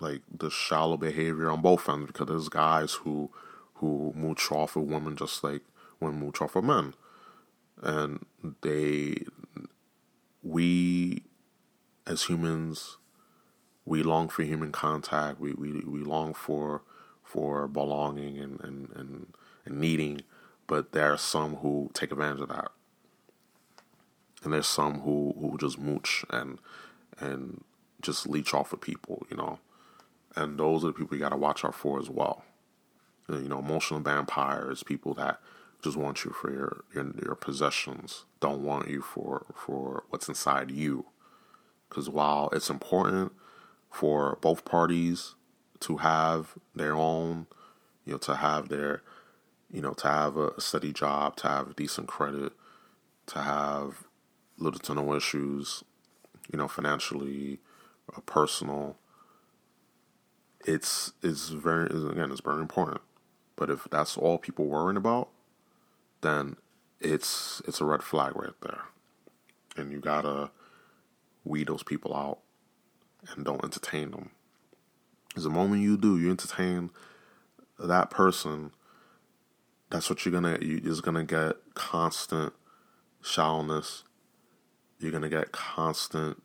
like 0.00 0.22
the 0.32 0.50
shallow 0.50 0.96
behavior 0.96 1.50
on 1.50 1.60
both 1.60 1.88
ends 1.88 2.06
because 2.06 2.26
there's 2.26 2.48
guys 2.48 2.94
who 2.94 3.30
who 3.74 4.12
mooch 4.16 4.50
off 4.50 4.76
of 4.76 4.84
women 4.84 5.16
just 5.16 5.42
like 5.42 5.62
women 6.00 6.20
mooch 6.20 6.40
off 6.40 6.56
of 6.56 6.64
men, 6.64 6.94
and 7.82 8.24
they 8.62 9.24
we 10.42 11.22
as 12.08 12.24
humans 12.24 12.98
we 13.88 14.02
long 14.02 14.28
for 14.28 14.42
human 14.42 14.70
contact. 14.70 15.40
We 15.40 15.52
we, 15.52 15.72
we 15.80 16.00
long 16.00 16.34
for 16.34 16.82
for 17.22 17.68
belonging 17.68 18.38
and, 18.38 18.58
and, 18.60 18.88
and, 18.94 19.34
and 19.66 19.78
needing, 19.78 20.22
but 20.66 20.92
there 20.92 21.12
are 21.12 21.18
some 21.18 21.56
who 21.56 21.90
take 21.92 22.10
advantage 22.10 22.40
of 22.40 22.48
that. 22.48 22.70
And 24.42 24.52
there's 24.54 24.66
some 24.66 25.00
who, 25.00 25.34
who 25.38 25.58
just 25.58 25.78
mooch 25.78 26.24
and 26.30 26.58
and 27.18 27.64
just 28.00 28.26
leech 28.28 28.54
off 28.54 28.72
of 28.72 28.80
people, 28.80 29.26
you 29.30 29.36
know. 29.36 29.58
And 30.36 30.58
those 30.58 30.84
are 30.84 30.88
the 30.88 30.92
people 30.92 31.16
you 31.16 31.22
gotta 31.22 31.36
watch 31.36 31.64
out 31.64 31.74
for 31.74 31.98
as 31.98 32.08
well. 32.08 32.44
You 33.28 33.48
know, 33.48 33.58
emotional 33.58 34.00
vampires, 34.00 34.82
people 34.82 35.12
that 35.14 35.40
just 35.82 35.96
want 35.96 36.24
you 36.24 36.30
for 36.30 36.50
your, 36.50 36.84
your 36.94 37.12
your, 37.24 37.34
possessions, 37.34 38.24
don't 38.40 38.64
want 38.64 38.88
you 38.88 39.02
for 39.02 39.46
for 39.54 40.04
what's 40.08 40.28
inside 40.28 40.70
you. 40.70 41.06
Because 41.88 42.08
while 42.08 42.50
it's 42.52 42.70
important 42.70 43.32
for 43.90 44.38
both 44.40 44.64
parties 44.64 45.34
to 45.80 45.98
have 45.98 46.54
their 46.74 46.94
own, 46.94 47.46
you 48.04 48.12
know, 48.12 48.18
to 48.18 48.36
have 48.36 48.68
their, 48.68 49.02
you 49.72 49.80
know, 49.80 49.92
to 49.92 50.08
have 50.08 50.36
a 50.36 50.60
steady 50.60 50.92
job, 50.92 51.36
to 51.36 51.48
have 51.48 51.76
decent 51.76 52.08
credit, 52.08 52.52
to 53.26 53.42
have 53.42 54.04
little 54.58 54.80
to 54.80 54.94
no 54.94 55.14
issues, 55.14 55.84
you 56.52 56.58
know, 56.58 56.68
financially, 56.68 57.60
uh, 58.14 58.20
personal. 58.22 58.98
It's 60.64 61.12
it's 61.22 61.50
very 61.50 61.86
again 61.86 62.30
it's 62.30 62.40
very 62.40 62.60
important. 62.60 63.00
But 63.56 63.70
if 63.70 63.86
that's 63.90 64.16
all 64.16 64.38
people 64.38 64.66
worrying 64.66 64.96
about, 64.96 65.28
then 66.20 66.56
it's 67.00 67.62
it's 67.66 67.80
a 67.80 67.84
red 67.84 68.02
flag 68.02 68.36
right 68.36 68.60
there, 68.62 68.84
and 69.76 69.92
you 69.92 70.00
gotta 70.00 70.50
weed 71.44 71.68
those 71.68 71.82
people 71.82 72.14
out 72.14 72.38
and 73.34 73.44
don't 73.44 73.64
entertain 73.64 74.10
them. 74.10 74.30
Because 75.28 75.44
the 75.44 75.50
moment 75.50 75.82
you 75.82 75.96
do, 75.96 76.18
you 76.18 76.30
entertain 76.30 76.90
that 77.78 78.10
person. 78.10 78.72
That's 79.90 80.10
what 80.10 80.24
you're 80.24 80.32
gonna. 80.32 80.58
You 80.60 80.80
just 80.80 81.02
gonna 81.02 81.24
get 81.24 81.56
constant 81.74 82.52
shallowness. 83.22 84.04
You're 84.98 85.12
gonna 85.12 85.28
get 85.28 85.52
constant 85.52 86.42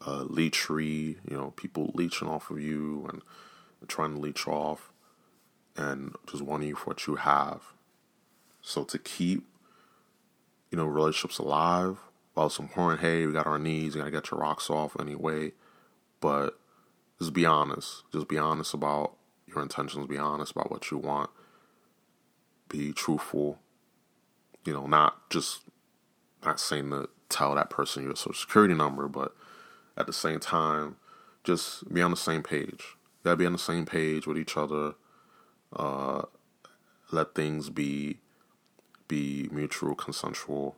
uh, 0.00 0.24
leechery. 0.24 1.16
You 1.28 1.36
know, 1.36 1.50
people 1.56 1.90
leeching 1.94 2.28
off 2.28 2.50
of 2.50 2.60
you 2.60 3.08
and 3.10 3.22
trying 3.88 4.14
to 4.14 4.20
leech 4.20 4.46
off, 4.46 4.92
and 5.76 6.14
just 6.30 6.42
wanting 6.42 6.68
you 6.68 6.76
for 6.76 6.86
what 6.86 7.06
you 7.06 7.16
have. 7.16 7.62
So 8.60 8.84
to 8.84 8.98
keep, 8.98 9.46
you 10.70 10.76
know, 10.76 10.86
relationships 10.86 11.38
alive, 11.38 11.98
while 12.38 12.46
it's 12.46 12.60
important, 12.60 13.00
hey, 13.00 13.26
we 13.26 13.32
got 13.32 13.48
our 13.48 13.58
needs, 13.58 13.96
we 13.96 13.98
gotta 13.98 14.12
get 14.12 14.30
your 14.30 14.38
rocks 14.38 14.70
off 14.70 14.96
anyway. 15.00 15.50
But 16.20 16.56
just 17.18 17.32
be 17.32 17.44
honest. 17.44 18.04
Just 18.12 18.28
be 18.28 18.38
honest 18.38 18.74
about 18.74 19.16
your 19.48 19.60
intentions. 19.60 20.06
Be 20.06 20.18
honest 20.18 20.52
about 20.52 20.70
what 20.70 20.88
you 20.92 20.98
want. 20.98 21.30
Be 22.68 22.92
truthful. 22.92 23.58
You 24.64 24.72
know, 24.72 24.86
not 24.86 25.28
just 25.30 25.62
not 26.44 26.60
saying 26.60 26.90
to 26.90 27.08
tell 27.28 27.56
that 27.56 27.70
person 27.70 28.04
your 28.04 28.14
social 28.14 28.34
security 28.34 28.74
number, 28.74 29.08
but 29.08 29.34
at 29.96 30.06
the 30.06 30.12
same 30.12 30.38
time, 30.38 30.94
just 31.42 31.92
be 31.92 32.02
on 32.02 32.12
the 32.12 32.16
same 32.16 32.44
page. 32.44 32.94
You 32.94 33.24
gotta 33.24 33.36
be 33.36 33.46
on 33.46 33.52
the 33.52 33.58
same 33.58 33.84
page 33.84 34.28
with 34.28 34.38
each 34.38 34.56
other. 34.56 34.94
Uh, 35.74 36.22
let 37.10 37.34
things 37.34 37.68
be 37.68 38.20
be 39.08 39.48
mutual, 39.50 39.96
consensual, 39.96 40.76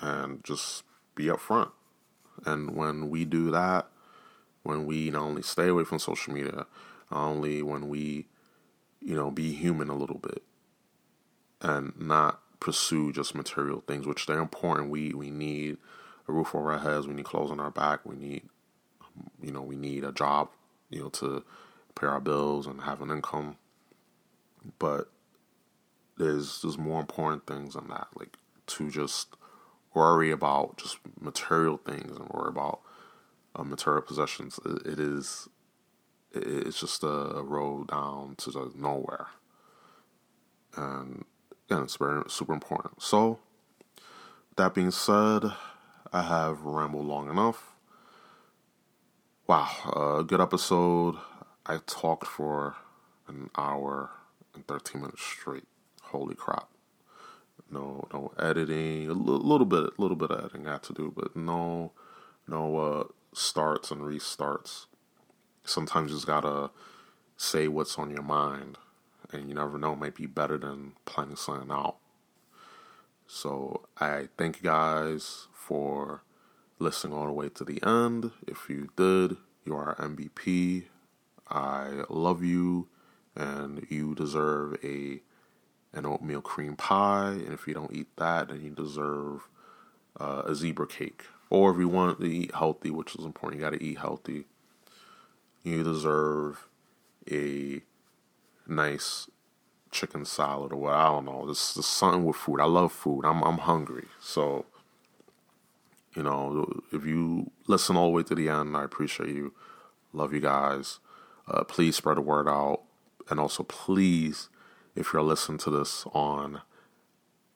and 0.00 0.42
just 0.44 0.84
be 1.14 1.24
upfront. 1.24 1.70
And 2.44 2.74
when 2.74 3.10
we 3.10 3.24
do 3.24 3.50
that, 3.50 3.88
when 4.62 4.86
we 4.86 5.10
not 5.10 5.22
only 5.22 5.42
stay 5.42 5.68
away 5.68 5.84
from 5.84 5.98
social 5.98 6.32
media, 6.32 6.66
only 7.10 7.62
when 7.62 7.88
we, 7.88 8.26
you 9.00 9.14
know, 9.14 9.30
be 9.30 9.52
human 9.52 9.88
a 9.88 9.96
little 9.96 10.18
bit 10.18 10.42
and 11.60 11.92
not 11.98 12.40
pursue 12.60 13.12
just 13.12 13.34
material 13.34 13.82
things, 13.86 14.06
which 14.06 14.26
they're 14.26 14.38
important. 14.38 14.90
We 14.90 15.12
we 15.12 15.30
need 15.30 15.78
a 16.28 16.32
roof 16.32 16.54
over 16.54 16.72
our 16.72 16.78
heads. 16.78 17.06
We 17.06 17.14
need 17.14 17.24
clothes 17.24 17.50
on 17.50 17.60
our 17.60 17.70
back. 17.70 18.04
We 18.04 18.16
need, 18.16 18.42
you 19.42 19.52
know, 19.52 19.62
we 19.62 19.76
need 19.76 20.04
a 20.04 20.12
job, 20.12 20.50
you 20.90 21.00
know, 21.00 21.08
to 21.10 21.42
pay 21.94 22.06
our 22.06 22.20
bills 22.20 22.66
and 22.66 22.82
have 22.82 23.00
an 23.00 23.10
income. 23.10 23.56
But 24.78 25.10
there's 26.18 26.60
there's 26.62 26.78
more 26.78 27.00
important 27.00 27.46
things 27.46 27.74
than 27.74 27.88
that, 27.88 28.08
like 28.14 28.36
to 28.66 28.90
just 28.90 29.34
worry 29.94 30.30
about 30.30 30.76
just 30.76 30.98
material 31.20 31.76
things 31.76 32.16
and 32.16 32.28
worry 32.30 32.48
about 32.48 32.80
uh, 33.54 33.64
material 33.64 34.02
possessions. 34.02 34.58
It, 34.64 34.86
it 34.86 35.00
is 35.00 35.48
it's 36.32 36.78
just 36.78 37.02
a 37.02 37.42
road 37.44 37.88
down 37.88 38.36
to 38.36 38.50
the 38.52 38.70
nowhere, 38.76 39.26
and 40.76 41.24
yeah, 41.68 41.82
it's 41.82 41.96
very 41.96 42.22
super 42.28 42.52
important. 42.52 43.02
So, 43.02 43.40
that 44.56 44.74
being 44.74 44.92
said, 44.92 45.42
I 46.12 46.22
have 46.22 46.62
rambled 46.62 47.06
long 47.06 47.30
enough. 47.30 47.74
Wow, 49.48 50.18
a 50.20 50.22
good 50.22 50.40
episode. 50.40 51.16
I 51.66 51.78
talked 51.86 52.28
for 52.28 52.76
an 53.26 53.50
hour 53.58 54.10
and 54.54 54.64
13 54.66 55.02
minutes 55.02 55.22
straight. 55.22 55.64
Holy 56.02 56.36
crap 56.36 56.68
no 57.70 58.06
no 58.12 58.32
editing, 58.38 59.06
a 59.08 59.12
l- 59.12 59.16
little 59.16 59.66
bit 59.66 59.84
a 59.84 60.00
little 60.00 60.16
bit 60.16 60.30
of 60.30 60.44
editing 60.44 60.64
had 60.64 60.82
to 60.84 60.92
do, 60.92 61.12
but 61.14 61.36
no 61.36 61.92
no 62.48 62.76
uh, 62.78 63.04
starts 63.32 63.90
and 63.90 64.02
restarts. 64.02 64.86
Sometimes 65.64 66.10
you 66.10 66.16
just 66.16 66.26
gotta 66.26 66.70
say 67.36 67.68
what's 67.68 67.98
on 67.98 68.10
your 68.10 68.22
mind, 68.22 68.78
and 69.32 69.48
you 69.48 69.54
never 69.54 69.78
know, 69.78 69.96
might 69.96 70.14
be 70.14 70.26
better 70.26 70.58
than 70.58 70.92
planning 71.04 71.36
something 71.36 71.70
out. 71.70 71.96
So 73.26 73.82
I 73.98 74.28
thank 74.36 74.56
you 74.56 74.62
guys 74.64 75.46
for 75.52 76.22
listening 76.78 77.16
all 77.16 77.26
the 77.26 77.32
way 77.32 77.48
to 77.50 77.64
the 77.64 77.82
end. 77.86 78.32
If 78.46 78.68
you 78.68 78.88
did, 78.96 79.36
you 79.64 79.76
are 79.76 79.94
MVP. 79.96 80.84
I 81.48 82.04
love 82.08 82.42
you, 82.42 82.88
and 83.36 83.86
you 83.88 84.14
deserve 84.14 84.76
a 84.84 85.22
an 85.92 86.06
oatmeal 86.06 86.40
cream 86.40 86.76
pie, 86.76 87.30
and 87.30 87.52
if 87.52 87.66
you 87.66 87.74
don't 87.74 87.92
eat 87.94 88.08
that, 88.16 88.48
then 88.48 88.62
you 88.62 88.70
deserve 88.70 89.48
uh, 90.18 90.42
a 90.46 90.54
zebra 90.54 90.86
cake. 90.86 91.24
Or 91.48 91.72
if 91.72 91.78
you 91.78 91.88
want 91.88 92.20
to 92.20 92.26
eat 92.26 92.54
healthy, 92.54 92.90
which 92.90 93.16
is 93.16 93.24
important, 93.24 93.60
you 93.60 93.66
got 93.66 93.76
to 93.76 93.82
eat 93.82 93.98
healthy. 93.98 94.44
You 95.64 95.82
deserve 95.82 96.68
a 97.30 97.82
nice 98.66 99.28
chicken 99.90 100.24
salad 100.24 100.72
or 100.72 100.76
what 100.76 100.94
I 100.94 101.06
don't 101.06 101.24
know. 101.24 101.46
This 101.46 101.76
is 101.76 101.86
something 101.86 102.24
with 102.24 102.36
food. 102.36 102.60
I 102.60 102.64
love 102.66 102.92
food. 102.92 103.24
I'm 103.24 103.42
I'm 103.42 103.58
hungry. 103.58 104.06
So 104.20 104.66
you 106.14 106.22
know, 106.22 106.82
if 106.92 107.04
you 107.04 107.50
listen 107.66 107.96
all 107.96 108.06
the 108.06 108.10
way 108.12 108.22
to 108.24 108.34
the 108.34 108.48
end, 108.48 108.76
I 108.76 108.84
appreciate 108.84 109.30
you. 109.30 109.52
Love 110.12 110.32
you 110.34 110.40
guys. 110.40 110.98
Uh, 111.46 111.64
please 111.64 111.96
spread 111.96 112.16
the 112.16 112.22
word 112.22 112.48
out, 112.48 112.82
and 113.28 113.38
also 113.38 113.62
please 113.62 114.48
if 114.94 115.12
you're 115.12 115.22
listening 115.22 115.58
to 115.58 115.70
this 115.70 116.04
on 116.12 116.62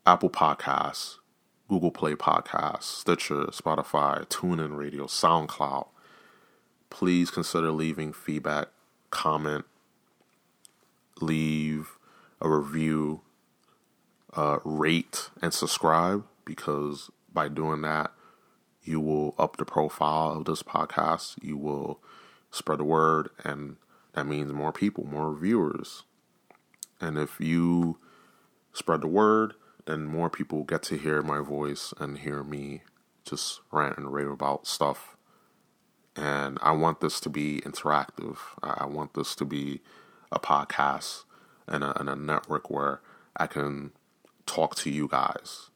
Apple 0.06 0.31
Podcasts, 0.31 1.16
Google 1.69 1.90
Play 1.90 2.15
Podcasts, 2.15 2.85
Stitcher, 2.85 3.47
Spotify, 3.47 4.27
TuneIn 4.27 4.77
Radio, 4.77 5.06
SoundCloud. 5.06 5.89
Please 6.90 7.31
consider 7.31 7.70
leaving 7.70 8.12
feedback, 8.12 8.69
comment, 9.11 9.65
leave 11.20 11.98
a 12.40 12.48
review, 12.48 13.23
uh, 14.35 14.59
rate, 14.65 15.31
and 15.43 15.52
subscribe 15.52 16.24
because 16.44 17.11
by 17.32 17.48
doing 17.48 17.82
that, 17.82 18.12
you 18.82 19.01
will 19.01 19.35
up 19.39 19.56
the 19.56 19.65
profile 19.65 20.32
of 20.32 20.44
this 20.44 20.62
podcast. 20.62 21.43
You 21.43 21.56
will 21.56 22.01
spread 22.51 22.78
the 22.78 22.85
word, 22.85 23.31
and 23.43 23.77
that 24.12 24.27
means 24.27 24.52
more 24.52 24.73
people, 24.73 25.05
more 25.05 25.35
viewers. 25.35 26.05
And 27.01 27.19
if 27.19 27.41
you 27.41 27.99
spread 28.73 29.03
the 29.03 29.09
word, 29.09 29.55
then 29.87 30.07
more 30.07 30.31
people 30.31 30.65
get 30.65 30.83
to 30.85 30.97
hear 30.97 31.23
my 31.23 31.41
voice 31.41 31.93
and 31.99 32.19
hear 32.19 32.43
me 32.43 32.83
just 33.25 33.61
rant 33.71 33.97
and 33.99 34.12
rave 34.12 34.31
about 34.31 34.66
stuff. 34.66 35.16
And 36.16 36.59
I 36.62 36.73
want 36.73 37.01
this 37.01 37.21
to 37.21 37.31
be 37.31 37.61
interactive. 37.65 38.37
I 38.62 38.87
want 38.87 39.15
this 39.15 39.35
to 39.37 39.45
be 39.45 39.81
a 40.31 40.39
podcast 40.39 41.25
and 41.66 41.83
a, 41.83 41.99
and 41.99 42.09
a 42.09 42.16
network 42.16 42.71
where 42.71 43.01
I 43.37 43.47
can 43.47 43.93
talk 44.47 44.75
to 44.77 44.91
you 44.91 45.09
guys. 45.09 45.71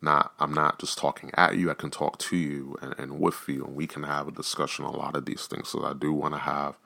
Not, 0.00 0.32
I'm 0.38 0.52
not 0.52 0.80
just 0.80 0.98
talking 0.98 1.30
at 1.34 1.56
you. 1.56 1.70
I 1.70 1.74
can 1.74 1.90
talk 1.90 2.18
to 2.18 2.36
you 2.36 2.76
and, 2.82 2.94
and 2.98 3.20
with 3.20 3.44
you, 3.46 3.64
and 3.64 3.76
we 3.76 3.86
can 3.86 4.02
have 4.02 4.26
a 4.28 4.32
discussion 4.32 4.84
on 4.84 4.94
a 4.94 4.96
lot 4.96 5.16
of 5.16 5.26
these 5.26 5.46
things. 5.46 5.68
So 5.68 5.84
I 5.84 5.94
do 5.94 6.12
want 6.12 6.34
to 6.34 6.40
have 6.40 6.76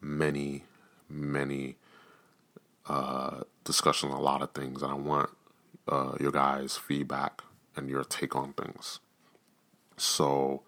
many, 0.00 0.64
many 1.08 1.76
uh, 2.88 3.42
discussions 3.64 4.12
on 4.12 4.18
a 4.18 4.22
lot 4.22 4.42
of 4.42 4.52
things, 4.52 4.82
and 4.82 4.90
I 4.90 4.94
want 4.94 5.30
uh, 5.88 6.14
your 6.20 6.32
guys' 6.32 6.76
feedback 6.76 7.42
and 7.76 7.88
your 7.88 8.04
take 8.04 8.36
on 8.36 8.52
things. 8.52 9.00
So 9.96 10.62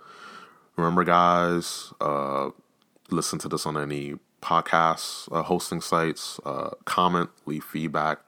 remember, 0.77 1.05
guys, 1.05 1.93
uh, 2.01 2.51
listen 3.11 3.39
to 3.41 3.49
this 3.49 3.66
on 3.66 3.77
any 3.77 4.15
podcast 4.43 5.32
uh, 5.32 5.43
hosting 5.43 5.81
sites. 5.81 6.39
Uh, 6.45 6.70
comment, 6.85 7.31
leave 7.47 7.65
feedback, 7.65 8.20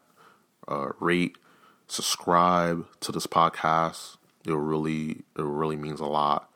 uh, 0.67 0.89
rate, 0.99 1.37
subscribe 1.87 2.87
to 3.01 3.13
this 3.13 3.27
podcast. 3.27 4.17
It 4.47 4.55
really, 4.55 5.23
it 5.37 5.43
really 5.43 5.77
means 5.77 6.01
a 6.01 6.07
lot 6.07 6.51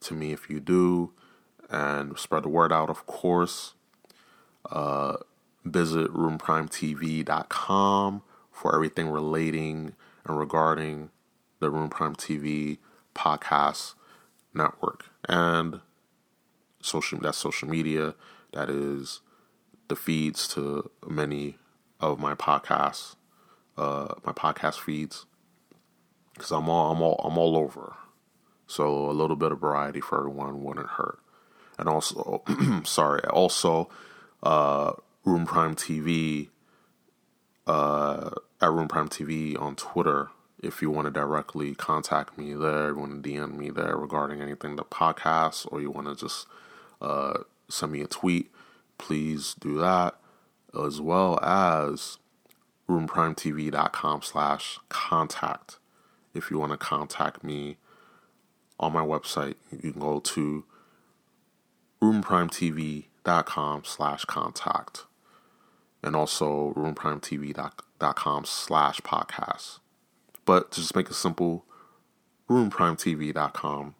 to 0.00 0.14
me 0.14 0.32
if 0.32 0.48
you 0.48 0.60
do, 0.60 1.12
and 1.70 2.18
spread 2.18 2.44
the 2.44 2.48
word 2.48 2.72
out. 2.72 2.88
Of 2.90 3.06
course, 3.06 3.74
uh, 4.70 5.16
visit 5.66 6.12
romeprimetv.com 6.12 8.22
for 8.50 8.74
everything 8.74 9.08
relating 9.08 9.94
and 10.24 10.38
regarding 10.38 11.10
the 11.60 11.70
Rome 11.70 11.90
Prime 11.90 12.16
TV 12.16 12.78
podcast 13.14 13.94
network. 14.54 15.06
And 15.28 15.80
social 16.80 17.18
that's 17.18 17.38
social 17.38 17.68
media. 17.68 18.14
That 18.52 18.70
is 18.70 19.20
the 19.88 19.96
feeds 19.96 20.48
to 20.48 20.90
many 21.06 21.58
of 22.00 22.18
my 22.18 22.34
podcasts 22.34 23.16
uh 23.76 24.14
my 24.24 24.32
podcast 24.32 24.80
feeds. 24.80 25.26
Because 26.34 26.50
I'm 26.50 26.68
all 26.68 26.92
I'm 26.92 27.02
all 27.02 27.20
I'm 27.24 27.38
all 27.38 27.56
over. 27.56 27.94
So 28.66 29.10
a 29.10 29.12
little 29.12 29.36
bit 29.36 29.52
of 29.52 29.60
variety 29.60 30.00
for 30.00 30.18
everyone 30.18 30.62
wouldn't 30.62 30.88
hurt 30.88 31.20
and 31.78 31.88
also 31.88 32.42
sorry 32.84 33.20
also 33.24 33.88
uh 34.42 34.92
Rome 35.26 35.44
Prime 35.44 35.74
TV 35.74 36.50
uh, 37.66 38.30
at 38.60 38.70
Rome 38.70 38.86
Prime 38.86 39.08
TV 39.08 39.60
on 39.60 39.74
Twitter. 39.74 40.28
If 40.62 40.80
you 40.80 40.90
want 40.90 41.06
to 41.06 41.10
directly 41.10 41.74
contact 41.74 42.38
me 42.38 42.54
there, 42.54 42.88
you 42.90 42.96
want 42.96 43.24
to 43.24 43.28
DM 43.28 43.56
me 43.56 43.70
there 43.70 43.96
regarding 43.96 44.40
anything 44.40 44.76
the 44.76 44.84
podcast, 44.84 45.66
or 45.72 45.80
you 45.80 45.90
want 45.90 46.06
to 46.06 46.14
just 46.14 46.46
uh, 47.02 47.38
send 47.68 47.90
me 47.90 48.02
a 48.02 48.06
tweet, 48.06 48.52
please 48.98 49.56
do 49.58 49.76
that, 49.78 50.14
as 50.80 51.00
well 51.00 51.40
as 51.42 52.18
romeprimetv.com 52.88 54.22
slash 54.22 54.78
contact. 54.88 55.78
If 56.34 56.52
you 56.52 56.58
want 56.60 56.70
to 56.70 56.78
contact 56.78 57.42
me 57.42 57.78
on 58.78 58.92
my 58.92 59.04
website, 59.04 59.56
you 59.72 59.90
can 59.90 60.00
go 60.00 60.20
to 60.20 60.64
romeprimetv.com 62.00 63.82
slash 63.84 64.24
contact 64.26 65.05
and 66.06 66.14
also 66.14 66.72
romeprimetv.com 66.76 68.44
slash 68.44 69.00
podcast. 69.00 69.80
But 70.44 70.70
to 70.70 70.80
just 70.80 70.94
make 70.94 71.10
it 71.10 71.14
simple, 71.14 71.64
romeprimetv.com. 72.48 73.94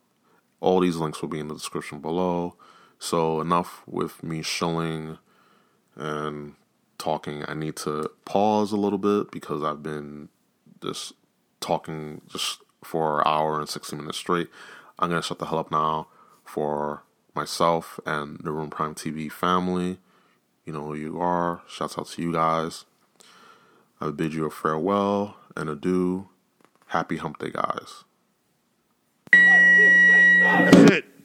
All 0.60 0.80
these 0.80 0.96
links 0.96 1.20
will 1.20 1.28
be 1.28 1.40
in 1.40 1.48
the 1.48 1.54
description 1.54 1.98
below. 1.98 2.54
So 3.00 3.40
enough 3.40 3.82
with 3.86 4.22
me 4.22 4.42
shilling 4.42 5.18
and 5.96 6.54
talking. 6.96 7.44
I 7.48 7.54
need 7.54 7.74
to 7.78 8.08
pause 8.24 8.70
a 8.70 8.76
little 8.76 8.98
bit 8.98 9.32
because 9.32 9.64
I've 9.64 9.82
been 9.82 10.28
just 10.80 11.12
talking 11.60 12.22
just 12.28 12.60
for 12.84 13.18
an 13.18 13.26
hour 13.26 13.58
and 13.58 13.68
60 13.68 13.96
minutes 13.96 14.18
straight. 14.18 14.48
I'm 14.98 15.10
going 15.10 15.20
to 15.20 15.26
shut 15.26 15.40
the 15.40 15.46
hell 15.46 15.58
up 15.58 15.72
now 15.72 16.06
for 16.44 17.02
myself 17.34 17.98
and 18.06 18.38
the 18.44 18.52
Rome 18.52 18.70
Prime 18.70 18.94
TV 18.94 19.30
family. 19.30 19.98
You 20.66 20.72
know 20.72 20.84
who 20.84 20.94
you 20.94 21.20
are. 21.20 21.62
Shouts 21.68 21.96
out 21.96 22.08
to 22.08 22.22
you 22.22 22.32
guys. 22.32 22.84
I 24.00 24.10
bid 24.10 24.34
you 24.34 24.46
a 24.46 24.50
farewell 24.50 25.36
and 25.56 25.70
adieu. 25.70 26.28
Happy 26.88 27.16
hump 27.16 27.38
day, 27.38 27.50
guys. 27.50 28.04
That's 29.32 30.90
it. 30.90 31.15